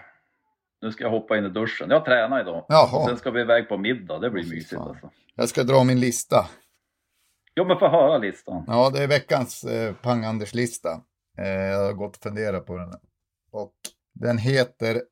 Nu 0.82 0.92
ska 0.92 1.04
jag 1.04 1.10
hoppa 1.10 1.38
in 1.38 1.44
i 1.44 1.48
duschen. 1.48 1.90
Jag 1.90 2.04
tränar 2.04 2.40
idag. 2.40 2.64
Jaha. 2.68 3.06
Sen 3.08 3.16
ska 3.16 3.30
vi 3.30 3.40
iväg 3.40 3.68
på 3.68 3.76
middag, 3.78 4.18
det 4.18 4.30
blir 4.30 4.42
Fy 4.42 4.50
mysigt 4.50 4.74
fan. 4.80 4.88
alltså. 4.88 5.10
Jag 5.34 5.48
ska 5.48 5.62
dra 5.62 5.84
min 5.84 6.00
lista. 6.00 6.36
Jo 7.56 7.64
men 7.64 7.78
få 7.78 7.88
höra 7.88 8.18
listan. 8.18 8.64
Ja, 8.66 8.90
det 8.90 9.02
är 9.02 9.08
veckans 9.08 9.64
eh, 9.64 9.94
Pang-Anders-lista. 9.94 10.88
Eh, 11.38 11.48
jag 11.48 11.86
har 11.86 11.92
gått 11.92 12.16
och 12.16 12.22
funderat 12.22 12.66
på 12.66 12.76
den. 12.76 12.92
Och 13.50 13.74
den 14.14 14.38
heter 14.38 15.02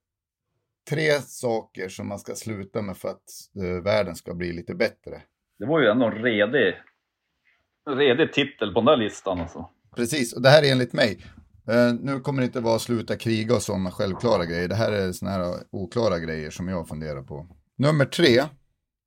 Tre 0.91 1.20
saker 1.20 1.89
som 1.89 2.09
man 2.09 2.18
ska 2.18 2.35
sluta 2.35 2.83
med 2.83 2.97
för 2.97 3.09
att 3.09 3.22
eh, 3.62 3.83
världen 3.83 4.14
ska 4.16 4.35
bli 4.35 4.53
lite 4.53 4.75
bättre. 4.75 5.22
Det 5.59 5.66
var 5.66 5.81
ju 5.81 5.89
ändå 5.89 6.07
en 6.07 6.22
redig, 6.22 6.75
en 7.91 7.97
redig 7.97 8.33
titel 8.33 8.75
på 8.75 8.81
den 8.81 8.85
där 8.85 8.97
listan 8.97 9.41
alltså. 9.41 9.68
Precis, 9.97 10.33
och 10.33 10.43
det 10.43 10.49
här 10.49 10.62
är 10.62 10.72
enligt 10.72 10.93
mig. 10.93 11.27
Eh, 11.68 11.95
nu 12.01 12.20
kommer 12.20 12.41
det 12.41 12.47
inte 12.47 12.61
vara 12.61 12.79
sluta 12.79 13.16
kriga 13.16 13.55
och 13.55 13.62
sådana 13.62 13.91
självklara 13.91 14.45
grejer. 14.45 14.68
Det 14.68 14.75
här 14.75 14.93
är 14.93 15.12
sådana 15.12 15.37
här 15.37 15.55
oklara 15.70 16.18
grejer 16.18 16.51
som 16.51 16.68
jag 16.68 16.89
funderar 16.89 17.22
på. 17.22 17.47
Nummer 17.79 18.05
tre, 18.05 18.43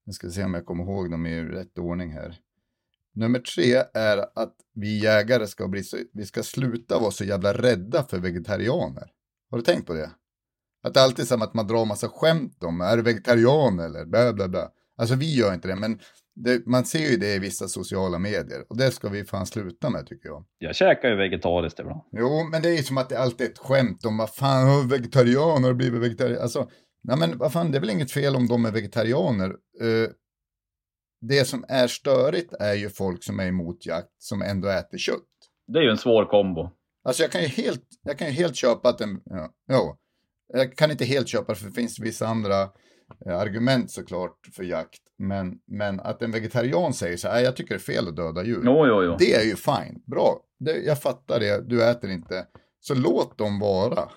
jag 0.06 0.16
ska 0.16 0.30
se 0.30 0.44
om 0.44 0.54
jag 0.54 0.66
kommer 0.66 0.84
ihåg 0.84 1.12
dem 1.12 1.26
i 1.26 1.44
rätt 1.44 1.78
ordning 1.78 2.12
här. 2.12 2.36
Nummer 3.18 3.40
tre 3.40 3.84
är 3.94 4.18
att 4.18 4.56
vi 4.76 5.00
jägare 5.04 5.48
ska 5.48 5.68
bli 5.68 5.84
så, 5.84 5.98
vi 6.14 6.26
ska 6.26 6.44
sluta 6.44 7.00
vara 7.00 7.12
så 7.12 7.24
jävla 7.24 7.54
rädda 7.54 8.04
för 8.04 8.20
vegetarianer. 8.20 9.12
Har 9.52 9.58
du 9.58 9.64
tänkt 9.64 9.88
på 9.88 9.94
det? 9.94 10.12
Att 10.84 10.94
det 10.94 11.02
alltid 11.02 11.24
är 11.24 11.28
som 11.28 11.42
att 11.42 11.54
man 11.54 11.68
drar 11.68 11.86
massa 11.86 12.10
skämt 12.10 12.64
om, 12.64 12.82
är 12.82 12.98
du 12.98 13.04
vegetarian 13.04 13.80
eller 13.80 14.06
bla 14.06 14.34
bla 14.34 14.48
bla. 14.48 14.70
Alltså 14.98 15.16
vi 15.16 15.36
gör 15.36 15.54
inte 15.54 15.68
det, 15.68 15.76
men 15.76 16.00
det, 16.36 16.66
man 16.66 16.86
ser 16.86 17.12
ju 17.12 17.18
det 17.18 17.36
i 17.36 17.40
vissa 17.40 17.68
sociala 17.68 18.20
medier. 18.20 18.66
Och 18.70 18.78
det 18.78 18.92
ska 18.92 19.10
vi 19.10 19.26
fan 19.26 19.46
sluta 19.46 19.90
med 19.90 20.08
tycker 20.08 20.30
jag. 20.30 20.46
Jag 20.58 20.76
käkar 20.76 21.10
ju 21.10 21.16
vegetariskt 21.16 21.80
ibland. 21.80 22.02
Jo, 22.12 22.44
men 22.52 22.62
det 22.62 22.70
är 22.70 22.78
ju 22.78 22.84
som 22.84 22.98
att 22.98 23.10
det 23.10 23.20
alltid 23.20 23.48
är 23.48 23.52
ett 23.52 23.58
skämt 23.58 24.06
om 24.06 24.18
vad 24.18 24.36
fan, 24.36 24.68
oh, 24.68 24.88
vegetarianer 24.90 25.68
har 25.68 25.74
blivit 25.74 26.02
vegetarianer. 26.02 26.42
Alltså, 26.42 26.70
nej 27.04 27.18
men 27.18 27.38
vad 27.38 27.54
fan, 27.54 27.72
det 27.72 27.78
är 27.78 27.80
väl 27.80 27.90
inget 27.90 28.12
fel 28.12 28.36
om 28.36 28.48
de 28.48 28.66
är 28.66 28.72
vegetarianer. 28.72 29.50
Eh, 29.82 30.10
det 31.22 31.46
som 31.46 31.66
är 31.68 31.88
störigt 31.88 32.54
är 32.54 32.74
ju 32.74 32.90
folk 32.90 33.24
som 33.24 33.40
är 33.40 33.48
emot 33.48 33.86
jakt 33.86 34.14
som 34.18 34.42
ändå 34.42 34.68
äter 34.68 34.98
kött. 34.98 35.24
Det 35.68 35.80
är 35.80 35.84
ju 35.84 35.90
en 35.90 35.98
svår 35.98 36.26
kombo. 36.26 36.70
Alltså 37.04 37.24
jag 37.24 37.32
kan 37.32 37.42
ju 37.42 37.48
helt, 37.48 37.84
jag 38.04 38.18
kan 38.18 38.28
ju 38.28 38.34
helt 38.34 38.56
köpa 38.56 38.90
att 38.90 39.02
en, 39.02 39.22
ja, 39.26 39.50
ja, 39.68 39.98
jag 40.54 40.76
kan 40.78 40.92
inte 40.92 41.06
helt 41.06 41.28
köpa 41.28 41.56
för 41.56 41.66
det 41.66 41.72
finns 41.72 42.00
vissa 42.00 42.28
andra 42.28 42.62
eh, 43.26 43.38
argument 43.40 43.92
såklart 43.92 44.38
för 44.56 44.64
jakt. 44.64 45.02
Men, 45.18 45.60
men 45.68 46.00
att 46.00 46.22
en 46.22 46.32
vegetarian 46.32 46.94
säger 46.94 47.18
så 47.18 47.28
här, 47.28 47.36
"Nej, 47.36 47.44
jag 47.44 47.56
tycker 47.56 47.70
det 47.70 47.78
är 47.78 47.94
fel 47.94 48.08
att 48.08 48.16
döda 48.16 48.44
djur. 48.44 48.62
Jo, 48.66 48.88
jo, 48.88 49.04
jo. 49.04 49.16
Det 49.20 49.34
är 49.34 49.44
ju 49.44 49.56
fine, 49.56 50.04
bra. 50.06 50.42
Det, 50.60 50.78
jag 50.78 51.02
fattar 51.02 51.40
det, 51.40 51.70
du 51.70 51.84
äter 51.90 52.10
inte. 52.10 52.48
Så 52.80 52.96
låt 52.96 53.38
dem 53.38 53.60
vara. 53.60 54.10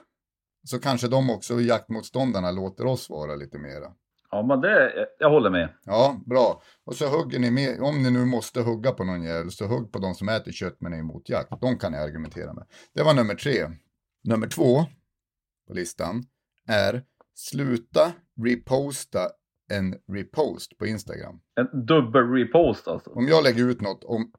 Så 0.66 0.78
kanske 0.78 1.08
de 1.08 1.30
också, 1.30 1.60
jaktmotståndarna, 1.60 2.50
låter 2.50 2.86
oss 2.86 3.10
vara 3.10 3.34
lite 3.34 3.58
mera. 3.58 3.92
Ja, 4.30 4.42
men 4.42 4.60
det, 4.60 5.06
jag 5.18 5.30
håller 5.30 5.50
med. 5.50 5.68
Ja, 5.84 6.20
bra. 6.26 6.62
Och 6.84 6.94
så 6.94 7.06
hugger 7.08 7.38
ni 7.38 7.50
med, 7.50 7.80
om 7.80 8.02
ni 8.02 8.10
nu 8.10 8.24
måste 8.24 8.60
hugga 8.60 8.92
på 8.92 9.04
någon 9.04 9.22
jävel, 9.22 9.50
så 9.50 9.66
hugg 9.66 9.92
på 9.92 9.98
de 9.98 10.14
som 10.14 10.28
äter 10.28 10.52
kött 10.52 10.76
men 10.80 10.92
är 10.92 10.98
emot 10.98 11.28
jakt. 11.28 11.60
De 11.60 11.78
kan 11.78 11.92
ni 11.92 11.98
argumentera 11.98 12.52
med. 12.52 12.66
Det 12.94 13.02
var 13.02 13.14
nummer 13.14 13.34
tre. 13.34 13.66
Nummer 14.24 14.46
två 14.46 14.84
på 15.68 15.74
listan 15.74 16.24
är 16.68 17.02
sluta 17.34 18.12
reposta 18.44 19.30
en 19.72 19.94
repost 20.12 20.78
på 20.78 20.86
Instagram. 20.86 21.40
En 21.54 21.86
dubbel 21.86 22.22
repost 22.22 22.88
alltså. 22.88 23.10
Om 23.10 23.28
jag 23.28 23.44
lägger 23.44 23.64
ut 23.64 23.80
något 23.80 24.04
om, 24.04 24.32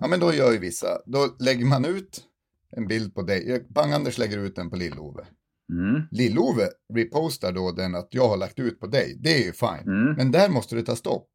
ja 0.00 0.06
men 0.06 0.20
då 0.20 0.32
gör 0.32 0.52
ju 0.52 0.58
vissa, 0.58 0.86
då 1.06 1.26
lägger 1.38 1.64
man 1.64 1.84
ut 1.84 2.24
en 2.70 2.86
bild 2.86 3.14
på 3.14 3.22
dig. 3.22 3.66
Bang-Anders 3.68 4.18
lägger 4.18 4.38
ut 4.38 4.56
den 4.56 4.70
på 4.70 4.76
Lill-Ove. 4.76 5.24
Mm. 5.72 6.02
Lill-Ove 6.10 6.68
repostar 6.94 7.52
då 7.52 7.72
den 7.72 7.94
att 7.94 8.08
jag 8.10 8.28
har 8.28 8.36
lagt 8.36 8.58
ut 8.58 8.80
på 8.80 8.86
dig. 8.86 9.16
Det 9.20 9.34
är 9.34 9.44
ju 9.46 9.52
fine. 9.52 9.86
Mm. 9.86 10.14
Men 10.14 10.30
där 10.30 10.48
måste 10.48 10.76
det 10.76 10.82
ta 10.82 10.96
stopp. 10.96 11.28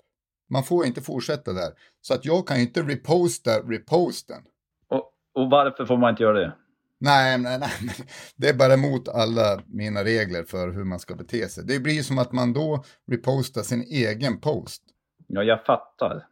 Man 0.50 0.64
får 0.64 0.86
inte 0.86 1.02
fortsätta 1.02 1.54
där. 1.54 1.70
Så 2.02 2.14
att 2.14 2.26
jag 2.26 2.48
kan 2.48 2.58
ju 2.58 2.64
inte 2.64 2.82
reposta 2.82 3.52
reposten. 3.60 4.42
Och, 4.88 5.14
och 5.34 5.50
varför 5.50 5.86
får 5.86 5.98
man 5.98 6.10
inte 6.10 6.24
göra 6.24 6.40
det? 6.40 6.54
Nej, 7.00 7.38
nej, 7.40 7.60
nej. 7.60 7.70
Det 8.36 8.50
är 8.50 8.54
bara 8.54 8.74
emot 8.74 9.08
alla 9.10 9.62
mina 9.68 10.04
regler 10.04 10.44
för 10.44 10.70
hur 10.72 10.84
man 10.84 11.00
ska 11.00 11.16
bete 11.16 11.48
sig. 11.50 11.64
Det 11.66 11.80
blir 11.80 12.02
som 12.02 12.18
att 12.18 12.32
man 12.32 12.54
då 12.54 12.84
repostar 13.12 13.62
sin 13.62 13.82
egen 13.82 14.40
post. 14.40 14.84
Ja, 15.28 15.44
jag 15.44 15.66
fattar. 15.66 16.28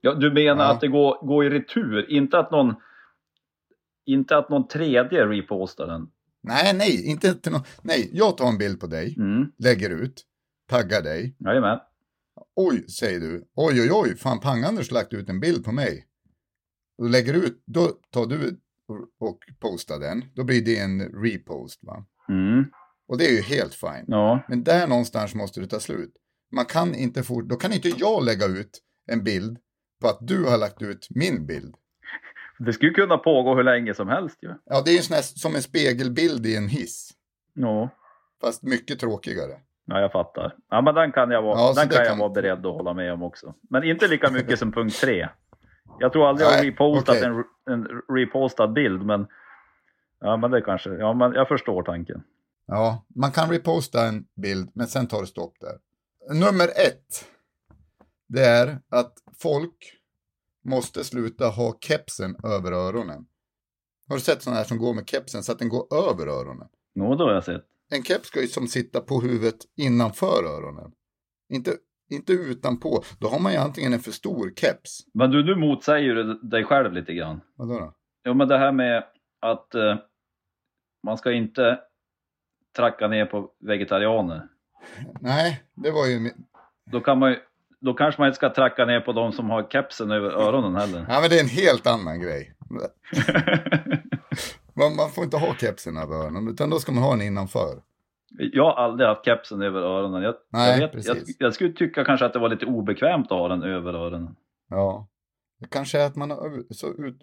Ja, 0.00 0.14
du 0.14 0.32
menar 0.32 0.64
Ja. 0.64 0.70
att 0.72 0.80
det 0.80 0.88
går, 0.88 1.26
går 1.26 1.44
i 1.46 1.50
retur, 1.50 2.10
inte 2.10 2.38
att 2.38 2.50
någon 2.50 2.74
inte 4.06 4.36
att 4.36 4.48
någon 4.50 4.68
tredje 4.68 5.26
repostar 5.26 5.86
den. 5.86 6.08
Nej, 6.46 6.74
nej, 6.74 7.06
inte 7.06 7.34
till 7.34 7.52
någon. 7.52 7.62
Nej, 7.82 8.10
jag 8.12 8.36
tar 8.36 8.48
en 8.48 8.58
bild 8.58 8.80
på 8.80 8.86
dig, 8.86 9.14
Mm. 9.18 9.52
lägger 9.58 9.90
ut, 9.90 10.24
taggar 10.68 11.02
dig. 11.02 11.36
Jajamän. 11.38 11.78
Oj, 12.56 12.88
säger 12.88 13.20
du. 13.20 13.48
Oj, 13.54 13.80
oj, 13.80 13.88
oj, 13.92 14.16
fan 14.16 14.40
Pang-Anders 14.40 14.92
lagt 14.92 15.12
ut 15.12 15.28
en 15.28 15.40
bild 15.40 15.64
på 15.64 15.72
mig. 15.72 16.06
Och 16.98 17.10
lägger 17.10 17.34
ut, 17.34 17.62
då 17.66 17.88
tar 18.10 18.26
du 18.26 18.60
och- 19.18 19.38
postar 19.60 19.98
den. 20.00 20.24
Då 20.34 20.44
blir 20.44 20.64
det 20.64 20.78
en 20.78 21.00
repost, 21.22 21.80
va? 21.84 22.06
Mm. 22.28 22.64
Och 23.08 23.18
det 23.18 23.26
är 23.26 23.32
ju 23.32 23.40
helt 23.42 23.74
fine. 23.74 24.04
Ja. 24.06 24.44
Men 24.48 24.64
där 24.64 24.86
någonstans 24.86 25.34
måste 25.34 25.60
det 25.60 25.66
ta 25.66 25.80
slut. 25.80 26.12
Man 26.52 26.64
kan 26.64 26.94
inte 26.94 27.22
få, 27.22 27.40
då 27.42 27.56
kan 27.56 27.72
inte 27.72 27.88
jag 27.88 28.24
lägga 28.24 28.46
ut 28.46 28.80
en 29.06 29.24
bild 29.24 29.58
på 30.00 30.08
att 30.08 30.18
du 30.20 30.44
har 30.44 30.58
lagt 30.58 30.82
ut 30.82 31.06
min 31.10 31.46
bild. 31.46 31.74
Det 32.58 32.72
skulle 32.72 32.92
kunna 32.92 33.18
pågå 33.18 33.54
hur 33.54 33.62
länge 33.64 33.94
som 33.94 34.08
helst 34.08 34.38
ju. 34.42 34.54
Ja, 34.64 34.82
det 34.84 34.90
är 34.90 34.94
ju 34.94 35.02
sån 35.02 35.14
här, 35.14 35.22
som 35.22 35.54
en 35.54 35.62
spegelbild 35.62 36.46
i 36.46 36.56
en 36.56 36.68
hiss. 36.68 37.10
Ja. 37.54 37.88
Fast 38.40 38.62
mycket 38.62 39.00
tråkigare. 39.00 39.60
Ja, 39.84 40.00
jag 40.00 40.12
fattar. 40.12 40.54
Ja, 40.70 40.80
men 40.80 40.94
den 40.94 41.12
kan 41.12 41.30
jag 41.30 41.42
vara, 41.42 41.58
Ja, 41.58 41.72
den 41.76 41.88
kan 41.88 41.98
jag 41.98 42.06
kan- 42.08 42.18
vara 42.18 42.28
beredd 42.28 42.66
att 42.66 42.72
hålla 42.74 42.94
med 42.94 43.12
om 43.12 43.22
också. 43.22 43.54
Men 43.70 43.84
inte 43.84 44.08
lika 44.08 44.30
mycket 44.30 44.58
som 44.58 44.72
punkt 44.72 45.00
tre. 45.00 45.28
Jag 45.98 46.12
tror 46.12 46.28
aldrig 46.28 46.46
jag 46.46 46.52
har 46.52 46.58
Nej, 46.58 46.70
repostat 46.70 47.16
okej. 47.16 47.24
en, 47.24 47.44
en 47.72 47.88
repostad 48.16 48.68
bild, 48.68 49.02
men 49.02 49.26
ja, 50.20 50.36
men 50.36 50.50
det 50.50 50.60
kanske, 50.60 50.90
ja, 50.90 51.12
men 51.14 51.32
jag 51.32 51.48
förstår 51.48 51.82
tanken. 51.82 52.22
Ja, 52.66 53.04
man 53.14 53.32
kan 53.32 53.50
reposta 53.50 54.06
en 54.06 54.24
bild, 54.36 54.70
men 54.74 54.86
sen 54.86 55.06
tar 55.06 55.20
det 55.20 55.26
stopp 55.26 55.54
där. 55.60 55.78
Nummer 56.34 56.64
ett, 56.68 57.24
det 58.28 58.44
är 58.44 58.78
att 58.88 59.12
folk 59.38 59.95
måste 60.66 61.04
sluta 61.04 61.48
ha 61.48 61.78
kepsen 61.80 62.36
över 62.44 62.72
öronen. 62.72 63.26
Har 64.08 64.16
du 64.16 64.20
sett 64.20 64.42
sådana 64.42 64.58
här 64.58 64.64
som 64.64 64.78
går 64.78 64.94
med 64.94 65.08
kepsen 65.08 65.42
så 65.42 65.52
att 65.52 65.58
den 65.58 65.68
går 65.68 65.94
över 65.94 66.26
öronen? 66.26 66.68
Nå, 66.94 67.14
då 67.14 67.24
har 67.24 67.34
jag 67.34 67.44
sett. 67.44 67.64
En 67.90 68.02
keps 68.02 68.28
ska 68.28 68.40
ju 68.40 68.46
som 68.46 68.66
sitta 68.66 69.00
på 69.00 69.20
huvudet 69.20 69.56
innanför 69.76 70.44
öronen. 70.44 70.92
Inte, 71.52 71.70
inte 72.10 72.32
utanpå. 72.32 73.02
Då 73.20 73.28
har 73.28 73.40
man 73.40 73.52
ju 73.52 73.58
antingen 73.58 73.92
en 73.92 74.00
för 74.00 74.10
stor 74.10 74.52
keps. 74.56 75.00
Men 75.14 75.30
du, 75.30 75.42
du 75.42 75.56
motsäger 75.56 76.14
ju 76.14 76.34
dig 76.34 76.64
själv 76.64 76.92
lite 76.92 77.14
grann. 77.14 77.40
Vadå 77.54 77.78
då? 77.78 77.94
Jo, 78.24 78.34
men 78.34 78.48
det 78.48 78.58
här 78.58 78.72
med 78.72 79.04
att 79.40 79.74
eh, 79.74 79.96
man 81.02 81.18
ska 81.18 81.32
inte 81.32 81.80
tracka 82.76 83.08
ner 83.08 83.26
på 83.26 83.50
vegetarianer. 83.60 84.48
Nej, 85.20 85.62
det 85.74 85.90
var 85.90 86.06
ju... 86.06 86.30
Då, 86.84 87.00
kan 87.00 87.18
man 87.18 87.30
ju, 87.30 87.38
då 87.80 87.94
kanske 87.94 88.20
man 88.20 88.28
inte 88.28 88.36
ska 88.36 88.50
tracka 88.50 88.84
ner 88.84 89.00
på 89.00 89.12
de 89.12 89.32
som 89.32 89.50
har 89.50 89.62
kepsen 89.62 90.10
över 90.10 90.30
öronen 90.30 90.76
heller. 90.76 91.06
Ja, 91.08 91.20
men 91.20 91.30
det 91.30 91.36
är 91.36 91.42
en 91.42 91.48
helt 91.48 91.86
annan 91.86 92.20
grej. 92.20 92.52
Man, 94.78 94.96
man 94.96 95.10
får 95.10 95.24
inte 95.24 95.36
ha 95.36 95.54
kepsen 95.54 95.96
över 95.96 96.14
öronen, 96.16 96.48
utan 96.48 96.70
då 96.70 96.78
ska 96.78 96.92
man 96.92 97.02
ha 97.02 97.10
den 97.10 97.22
innanför. 97.22 97.82
Jag 98.38 98.64
har 98.64 98.72
aldrig 98.72 99.08
haft 99.08 99.24
kepsen 99.24 99.62
över 99.62 99.80
öronen. 99.80 100.22
Jag, 100.22 100.34
Nej, 100.52 100.80
jag, 100.80 100.94
vet, 100.94 101.06
jag, 101.06 101.16
jag 101.38 101.54
skulle 101.54 101.72
tycka 101.72 102.04
kanske 102.04 102.26
att 102.26 102.32
det 102.32 102.38
var 102.38 102.48
lite 102.48 102.66
obekvämt 102.66 103.32
att 103.32 103.38
ha 103.38 103.48
den 103.48 103.62
över 103.62 103.94
öronen. 103.94 104.36
Ja. 104.68 105.08
Det 105.60 105.68
kanske 105.68 106.00
är 106.00 106.06
att 106.06 106.16
man 106.16 106.30
har 106.30 106.72
så 106.74 106.86
ut... 106.92 107.22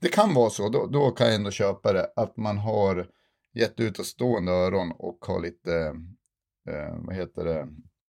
Det 0.00 0.08
kan 0.08 0.34
vara 0.34 0.50
så, 0.50 0.68
då, 0.68 0.86
då 0.86 1.10
kan 1.10 1.26
jag 1.26 1.36
ändå 1.36 1.50
köpa 1.50 1.92
det, 1.92 2.12
att 2.16 2.36
man 2.36 2.58
har 2.58 3.06
gett 3.54 3.80
ut 3.80 3.98
och 3.98 4.06
stående 4.06 4.52
öron 4.52 4.92
och 4.98 5.18
har 5.26 5.40
lite, 5.40 5.72
eh, 6.68 6.96
vad 6.96 7.14
heter 7.14 7.44
det, 7.44 7.68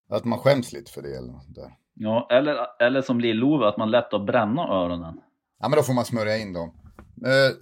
att 0.10 0.26
man 0.26 0.40
skäms 0.40 0.74
lite 0.74 0.92
för 0.92 1.02
det 1.02 1.18
eller 1.18 1.34
där. 1.48 1.72
Ja, 1.94 2.28
eller, 2.32 2.68
eller 2.80 3.02
som 3.02 3.20
Lill-Ove, 3.20 3.68
att 3.68 3.78
man 3.78 3.92
lätt 3.92 4.14
att 4.14 4.26
bränna 4.26 4.68
öronen. 4.68 5.22
Ja, 5.60 5.70
men 5.70 5.78
då 5.78 5.84
får 5.84 5.94
man 5.94 6.06
smörja 6.06 6.38
in 6.38 6.54
dem. 6.54 6.70
Eh, 7.26 7.56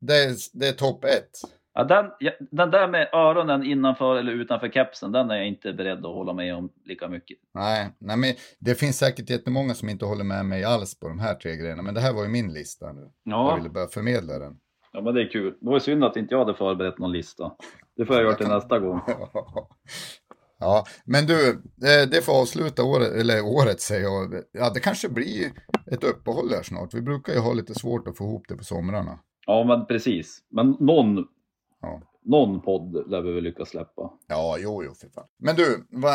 det 0.00 0.14
är, 0.14 0.58
det 0.58 0.68
är 0.68 0.72
topp 0.72 1.04
ett. 1.04 1.30
Ja, 1.74 1.84
den, 1.84 2.10
den 2.50 2.70
där 2.70 2.88
med 2.88 3.08
öronen 3.12 3.64
innanför 3.64 4.16
eller 4.16 4.32
utanför 4.32 4.68
kepsen, 4.68 5.12
den 5.12 5.30
är 5.30 5.36
jag 5.36 5.48
inte 5.48 5.72
beredd 5.72 5.98
att 5.98 6.14
hålla 6.14 6.32
med 6.32 6.54
om 6.54 6.70
lika 6.84 7.08
mycket. 7.08 7.38
Nej, 7.54 7.88
nej 7.98 8.16
men 8.16 8.34
det 8.58 8.74
finns 8.74 8.98
säkert 8.98 9.30
jättemånga 9.30 9.74
som 9.74 9.88
inte 9.88 10.04
håller 10.04 10.24
med 10.24 10.46
mig 10.46 10.64
alls 10.64 10.98
på 10.98 11.08
de 11.08 11.18
här 11.18 11.34
tre 11.34 11.56
grejerna. 11.56 11.82
Men 11.82 11.94
det 11.94 12.00
här 12.00 12.12
var 12.12 12.22
ju 12.22 12.28
min 12.28 12.52
lista 12.52 12.92
nu. 12.92 13.10
Ja. 13.24 13.50
Jag 13.50 13.56
ville 13.56 13.70
bara 13.70 13.86
förmedla 13.86 14.38
den. 14.38 14.56
Ja, 14.92 15.00
men 15.00 15.14
det 15.14 15.22
är 15.22 15.28
kul. 15.30 15.54
Det 15.60 15.66
var 15.66 15.74
ju 15.74 15.80
synd 15.80 16.04
att 16.04 16.16
inte 16.16 16.34
jag 16.34 16.38
hade 16.38 16.54
förberett 16.54 16.98
någon 16.98 17.12
lista. 17.12 17.52
Det 17.96 18.06
får 18.06 18.16
jag 18.16 18.24
göra 18.24 18.34
till 18.34 18.48
nästa 18.56 18.78
gång. 18.78 19.00
Ja, 20.60 20.84
men 21.04 21.26
du, 21.26 21.48
eh, 21.50 22.08
det 22.10 22.24
får 22.24 22.40
avsluta 22.40 22.84
året, 22.84 23.12
eller 23.12 23.44
året 23.44 23.80
säger 23.80 24.02
jag. 24.02 24.34
Ja, 24.52 24.70
det 24.74 24.80
kanske 24.80 25.08
blir 25.08 25.50
ett 25.92 26.04
uppehåll 26.04 26.50
här 26.50 26.62
snart. 26.62 26.94
Vi 26.94 27.02
brukar 27.02 27.32
ju 27.32 27.38
ha 27.38 27.52
lite 27.52 27.74
svårt 27.74 28.08
att 28.08 28.16
få 28.16 28.24
ihop 28.24 28.44
det 28.48 28.56
på 28.56 28.64
somrarna. 28.64 29.18
Ja, 29.46 29.64
men 29.64 29.86
precis. 29.86 30.38
Men 30.50 30.76
någon, 30.80 31.24
Ja, 31.82 32.00
någon 32.24 32.60
podd 32.60 33.10
lär 33.10 33.20
vi 33.22 33.32
väl 33.32 33.44
lyckas 33.44 33.68
släppa. 33.68 34.10
ja 34.28 34.56
jo, 34.60 34.82
jo, 34.84 34.94
för 35.00 35.08
fan. 35.08 35.24
Men 35.38 35.56
du, 35.56 35.86
vad, 35.90 36.14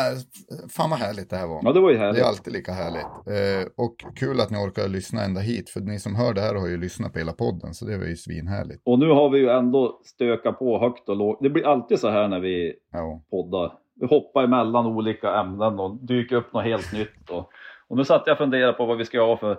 fan 0.70 0.90
vad 0.90 0.98
härligt 0.98 1.30
det 1.30 1.36
här 1.36 1.46
var. 1.46 1.60
Ja, 1.64 1.72
det 1.72 1.80
var 1.80 1.90
ju 1.90 1.96
Det 1.96 2.02
är 2.02 2.06
härligt. 2.06 2.22
alltid 2.24 2.52
lika 2.52 2.72
härligt. 2.72 3.04
Eh, 3.04 3.68
och 3.76 4.04
kul 4.16 4.40
att 4.40 4.50
ni 4.50 4.58
orkar 4.58 4.88
lyssna 4.88 5.22
ända 5.24 5.40
hit. 5.40 5.70
För 5.70 5.80
ni 5.80 5.98
som 5.98 6.14
hör 6.14 6.34
det 6.34 6.40
här 6.40 6.54
har 6.54 6.66
ju 6.68 6.76
lyssnat 6.76 7.12
på 7.12 7.18
hela 7.18 7.32
podden. 7.32 7.74
Så 7.74 7.84
det 7.84 7.98
var 7.98 8.04
ju 8.04 8.16
svinhärligt. 8.16 8.82
Och 8.84 8.98
nu 8.98 9.08
har 9.08 9.30
vi 9.30 9.38
ju 9.38 9.48
ändå 9.48 10.00
stökat 10.04 10.58
på 10.58 10.78
högt 10.78 11.08
och 11.08 11.16
lågt. 11.16 11.38
Det 11.42 11.50
blir 11.50 11.66
alltid 11.66 11.98
så 11.98 12.10
här 12.10 12.28
när 12.28 12.40
vi 12.40 12.74
Ja, 12.92 13.22
poddar. 13.30 13.72
Vi 14.00 14.06
hoppar 14.06 14.44
emellan 14.44 14.86
olika 14.86 15.34
ämnen 15.34 15.80
och 15.80 15.96
dyker 15.96 16.36
upp 16.36 16.52
något 16.52 16.64
helt 16.64 16.92
nytt. 16.92 17.30
Och, 17.30 17.50
och 17.88 17.96
nu 17.96 18.04
satt 18.04 18.22
jag 18.26 18.34
och 18.34 18.38
funderade 18.38 18.72
på 18.72 18.86
vad 18.86 18.98
vi 18.98 19.04
ska 19.04 19.20
ha 19.20 19.36
för 19.36 19.50
eh, 19.50 19.56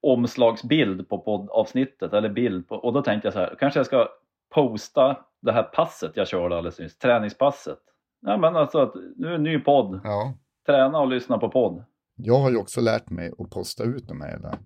omslagsbild 0.00 1.08
på 1.08 1.18
poddavsnittet, 1.18 2.12
eller 2.12 2.28
bild 2.28 2.68
på, 2.68 2.76
och 2.76 2.92
då 2.92 3.02
tänkte 3.02 3.26
jag 3.26 3.32
så 3.32 3.38
här, 3.38 3.56
kanske 3.58 3.78
jag 3.78 3.86
ska 3.86 4.08
posta 4.54 5.16
det 5.40 5.52
här 5.52 5.62
passet 5.62 6.12
jag 6.14 6.28
körde 6.28 6.56
alldeles 6.56 6.78
nyss, 6.78 6.98
träningspasset. 6.98 7.78
Ja 8.20 8.36
men 8.36 8.56
alltså, 8.56 8.78
att 8.78 8.94
nu 9.16 9.28
är 9.28 9.32
en 9.32 9.42
ny 9.42 9.58
podd, 9.58 10.00
ja. 10.04 10.34
träna 10.66 11.00
och 11.00 11.08
lyssna 11.08 11.38
på 11.38 11.48
podd. 11.48 11.84
Jag 12.14 12.38
har 12.38 12.50
ju 12.50 12.56
också 12.56 12.80
lärt 12.80 13.10
mig 13.10 13.32
att 13.38 13.50
posta 13.50 13.84
ut 13.84 14.08
de 14.08 14.20
här 14.20 14.58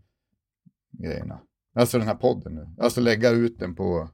grejerna. 0.91 1.41
Alltså 1.75 1.99
den 1.99 2.07
här 2.07 2.15
podden 2.15 2.55
nu. 2.55 2.69
Alltså 2.79 3.01
lägga 3.01 3.31
ut 3.31 3.59
den 3.59 3.75
på, 3.75 4.09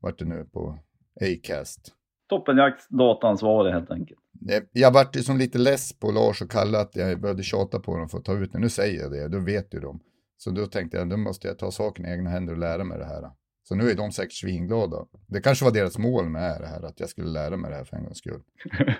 vart 0.00 0.18
det 0.18 0.24
nu, 0.24 0.44
på 0.52 0.78
Acast. 1.20 1.94
Toppenjakts 2.28 2.88
dataansvarig 2.88 3.72
helt 3.72 3.90
enkelt. 3.90 4.20
Det- 4.32 4.68
Jag 4.72 4.92
vart 4.92 5.16
ju 5.16 5.22
som 5.22 5.38
lite 5.38 5.58
less 5.58 5.92
på 5.98 6.10
Lars 6.10 6.42
och 6.42 6.50
Kalle 6.50 6.78
att 6.78 6.96
jag 6.96 7.20
började 7.20 7.42
tjata 7.42 7.78
på 7.80 7.96
dem 7.98 8.08
för 8.08 8.18
att 8.18 8.24
ta 8.24 8.32
ut 8.38 8.52
den. 8.52 8.60
Nu 8.60 8.68
säger 8.68 9.00
jag 9.02 9.12
det, 9.12 9.28
då 9.28 9.38
vet 9.38 9.74
ju 9.74 9.80
de. 9.80 10.00
Så 10.36 10.50
då 10.50 10.66
tänkte 10.66 10.96
jag, 10.96 11.08
då 11.10 11.16
måste 11.16 11.48
jag 11.48 11.58
ta 11.58 11.70
saken 11.70 12.06
i 12.06 12.10
egna 12.10 12.30
händer 12.30 12.52
och 12.52 12.58
lära 12.58 12.84
mig 12.84 12.98
det 12.98 13.04
här. 13.04 13.30
Så 13.68 13.74
nu 13.74 13.90
är 13.90 13.94
de 13.94 14.12
säkert 14.12 14.32
svinglada. 14.32 15.06
Det 15.26 15.40
kanske 15.40 15.64
var 15.64 15.72
deras 15.72 15.98
mål 15.98 16.28
med 16.28 16.60
det 16.60 16.66
här, 16.66 16.82
att 16.82 17.00
jag 17.00 17.08
skulle 17.08 17.28
lära 17.28 17.56
mig 17.56 17.70
det 17.70 17.76
här 17.76 17.84
för 17.84 17.96
en 17.96 18.04
gångs 18.04 18.18
skull. 18.18 18.40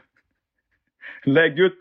Lägg 1.27 1.59
ut 1.59 1.75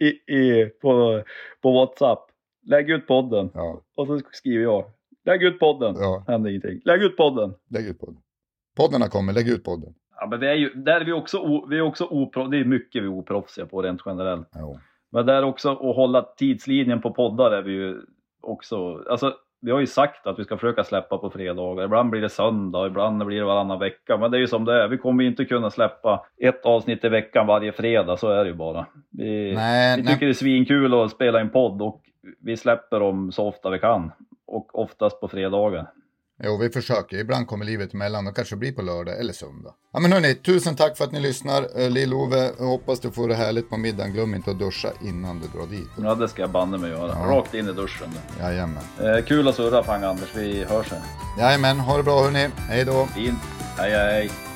i, 0.00 0.06
i, 0.34 0.66
på, 0.66 1.22
på 1.62 1.72
WhatsApp, 1.72 2.18
lägg 2.62 2.90
ut 2.90 3.06
podden. 3.06 3.50
Ja, 3.54 3.82
Och 3.96 4.06
så 4.06 4.20
skriver 4.32 4.62
jag, 4.62 4.90
lägg 5.24 5.42
ut 5.42 5.58
podden. 5.58 5.94
Ja. 5.98 6.24
Händer 6.28 6.50
ingenting. 6.50 6.80
Lägg 6.84 7.02
ut 7.02 7.16
podden. 7.16 7.54
lägg 7.68 7.86
ut 7.86 7.98
podden. 8.00 8.16
Podden 8.76 9.02
har 9.02 9.08
kommit, 9.08 9.34
lägg 9.34 9.48
ut 9.48 9.64
podden. 9.64 9.94
Ja, 10.20 10.26
men 10.26 10.40
vi 10.40 10.46
är 10.46 10.54
ju, 10.54 10.70
där 10.74 11.00
är 11.00 11.04
vi 11.04 11.12
också, 11.12 11.66
vi 11.68 11.78
är 11.78 11.82
också 11.82 12.04
opro, 12.04 12.46
det 12.46 12.58
är 12.58 12.64
mycket 12.64 13.02
vi 13.02 13.06
är 13.06 13.12
oproffsiga 13.12 13.66
på 13.66 13.82
rent 13.82 14.02
generellt. 14.06 14.48
Jo. 14.54 14.78
Men 15.12 15.26
där 15.26 15.44
också 15.44 15.70
att 15.70 15.96
hålla 15.96 16.22
tidslinjen 16.22 17.00
på 17.00 17.10
poddar 17.10 17.50
är 17.50 17.62
vi 17.62 17.72
ju 17.72 18.00
också, 18.42 19.04
alltså 19.10 19.34
vi 19.62 19.70
har 19.70 19.80
ju 19.80 19.86
sagt 19.86 20.26
att 20.26 20.38
vi 20.38 20.44
ska 20.44 20.56
försöka 20.56 20.84
släppa 20.84 21.18
på 21.18 21.30
fredagar. 21.30 21.84
Ibland 21.84 22.10
blir 22.10 22.20
det 22.20 22.28
söndag, 22.28 22.86
ibland 22.86 23.24
blir 23.26 23.38
det 23.38 23.44
varannan 23.44 23.78
vecka. 23.78 24.16
Men 24.16 24.30
det 24.30 24.36
är 24.36 24.40
ju 24.40 24.46
som 24.46 24.64
det 24.64 24.82
är. 24.82 24.88
Vi 24.88 24.98
kommer 24.98 25.24
inte 25.24 25.44
kunna 25.44 25.70
släppa 25.70 26.26
ett 26.42 26.66
avsnitt 26.66 27.04
i 27.04 27.08
veckan 27.08 27.46
varje 27.46 27.72
fredag, 27.72 28.16
så 28.16 28.28
är 28.30 28.44
det 28.44 28.50
ju 28.50 28.56
bara. 28.56 28.86
Vi, 29.10 29.54
Nej, 29.54 29.96
vi 29.96 30.02
nej. 30.02 30.12
tycker 30.12 30.26
det 30.26 30.32
är 30.32 30.34
svinkul 30.34 30.94
att 30.94 31.10
spela 31.10 31.40
en 31.40 31.50
podd 31.50 31.82
och 31.82 32.02
vi 32.40 32.56
släpper 32.56 33.00
dem 33.00 33.32
så 33.32 33.46
ofta 33.48 33.70
vi 33.70 33.78
kan. 33.78 34.12
Och 34.46 34.78
oftast 34.78 35.20
på 35.20 35.28
fredagar. 35.28 35.86
Jo, 36.42 36.56
vi 36.56 36.70
försöker. 36.70 37.16
Ibland 37.16 37.46
kommer 37.46 37.64
livet 37.64 37.94
emellan 37.94 38.26
och 38.26 38.36
kanske 38.36 38.56
blir 38.56 38.72
på 38.72 38.82
lördag 38.82 39.20
eller 39.20 39.32
söndag. 39.32 39.74
Ja, 39.92 40.00
men 40.00 40.12
hörni, 40.12 40.34
tusen 40.34 40.76
tack 40.76 40.96
för 40.96 41.04
att 41.04 41.12
ni 41.12 41.20
lyssnar. 41.20 41.62
Eh, 41.80 41.90
Lill-Ove, 41.90 42.50
hoppas 42.58 43.00
du 43.00 43.10
får 43.10 43.28
det 43.28 43.34
härligt 43.34 43.70
på 43.70 43.76
middagen. 43.76 44.12
Glöm 44.12 44.34
inte 44.34 44.50
att 44.50 44.58
duscha 44.58 44.88
innan 45.04 45.40
du 45.40 45.58
drar 45.58 45.66
dit. 45.66 45.88
Ja, 46.02 46.14
det 46.14 46.28
ska 46.28 46.42
jag 46.42 46.50
banne 46.50 46.78
mig 46.78 46.90
göra. 46.90 47.08
Ja. 47.08 47.36
Rakt 47.36 47.54
in 47.54 47.68
i 47.68 47.72
duschen. 47.72 48.08
Jajamän. 48.40 48.82
Eh, 49.00 49.24
kul 49.24 49.48
att 49.48 49.54
surra 49.54 49.82
Pang 49.82 50.02
Anders, 50.04 50.28
vi 50.36 50.64
hörs 50.64 50.88
sen. 50.88 51.02
Jajamän, 51.38 51.80
ha 51.80 51.96
det 51.96 52.02
bra 52.02 52.22
hörni. 52.22 52.48
Hej 52.56 52.84
då. 52.84 53.06
Fint. 53.06 53.38
Hej 53.76 53.90
hej. 53.90 54.49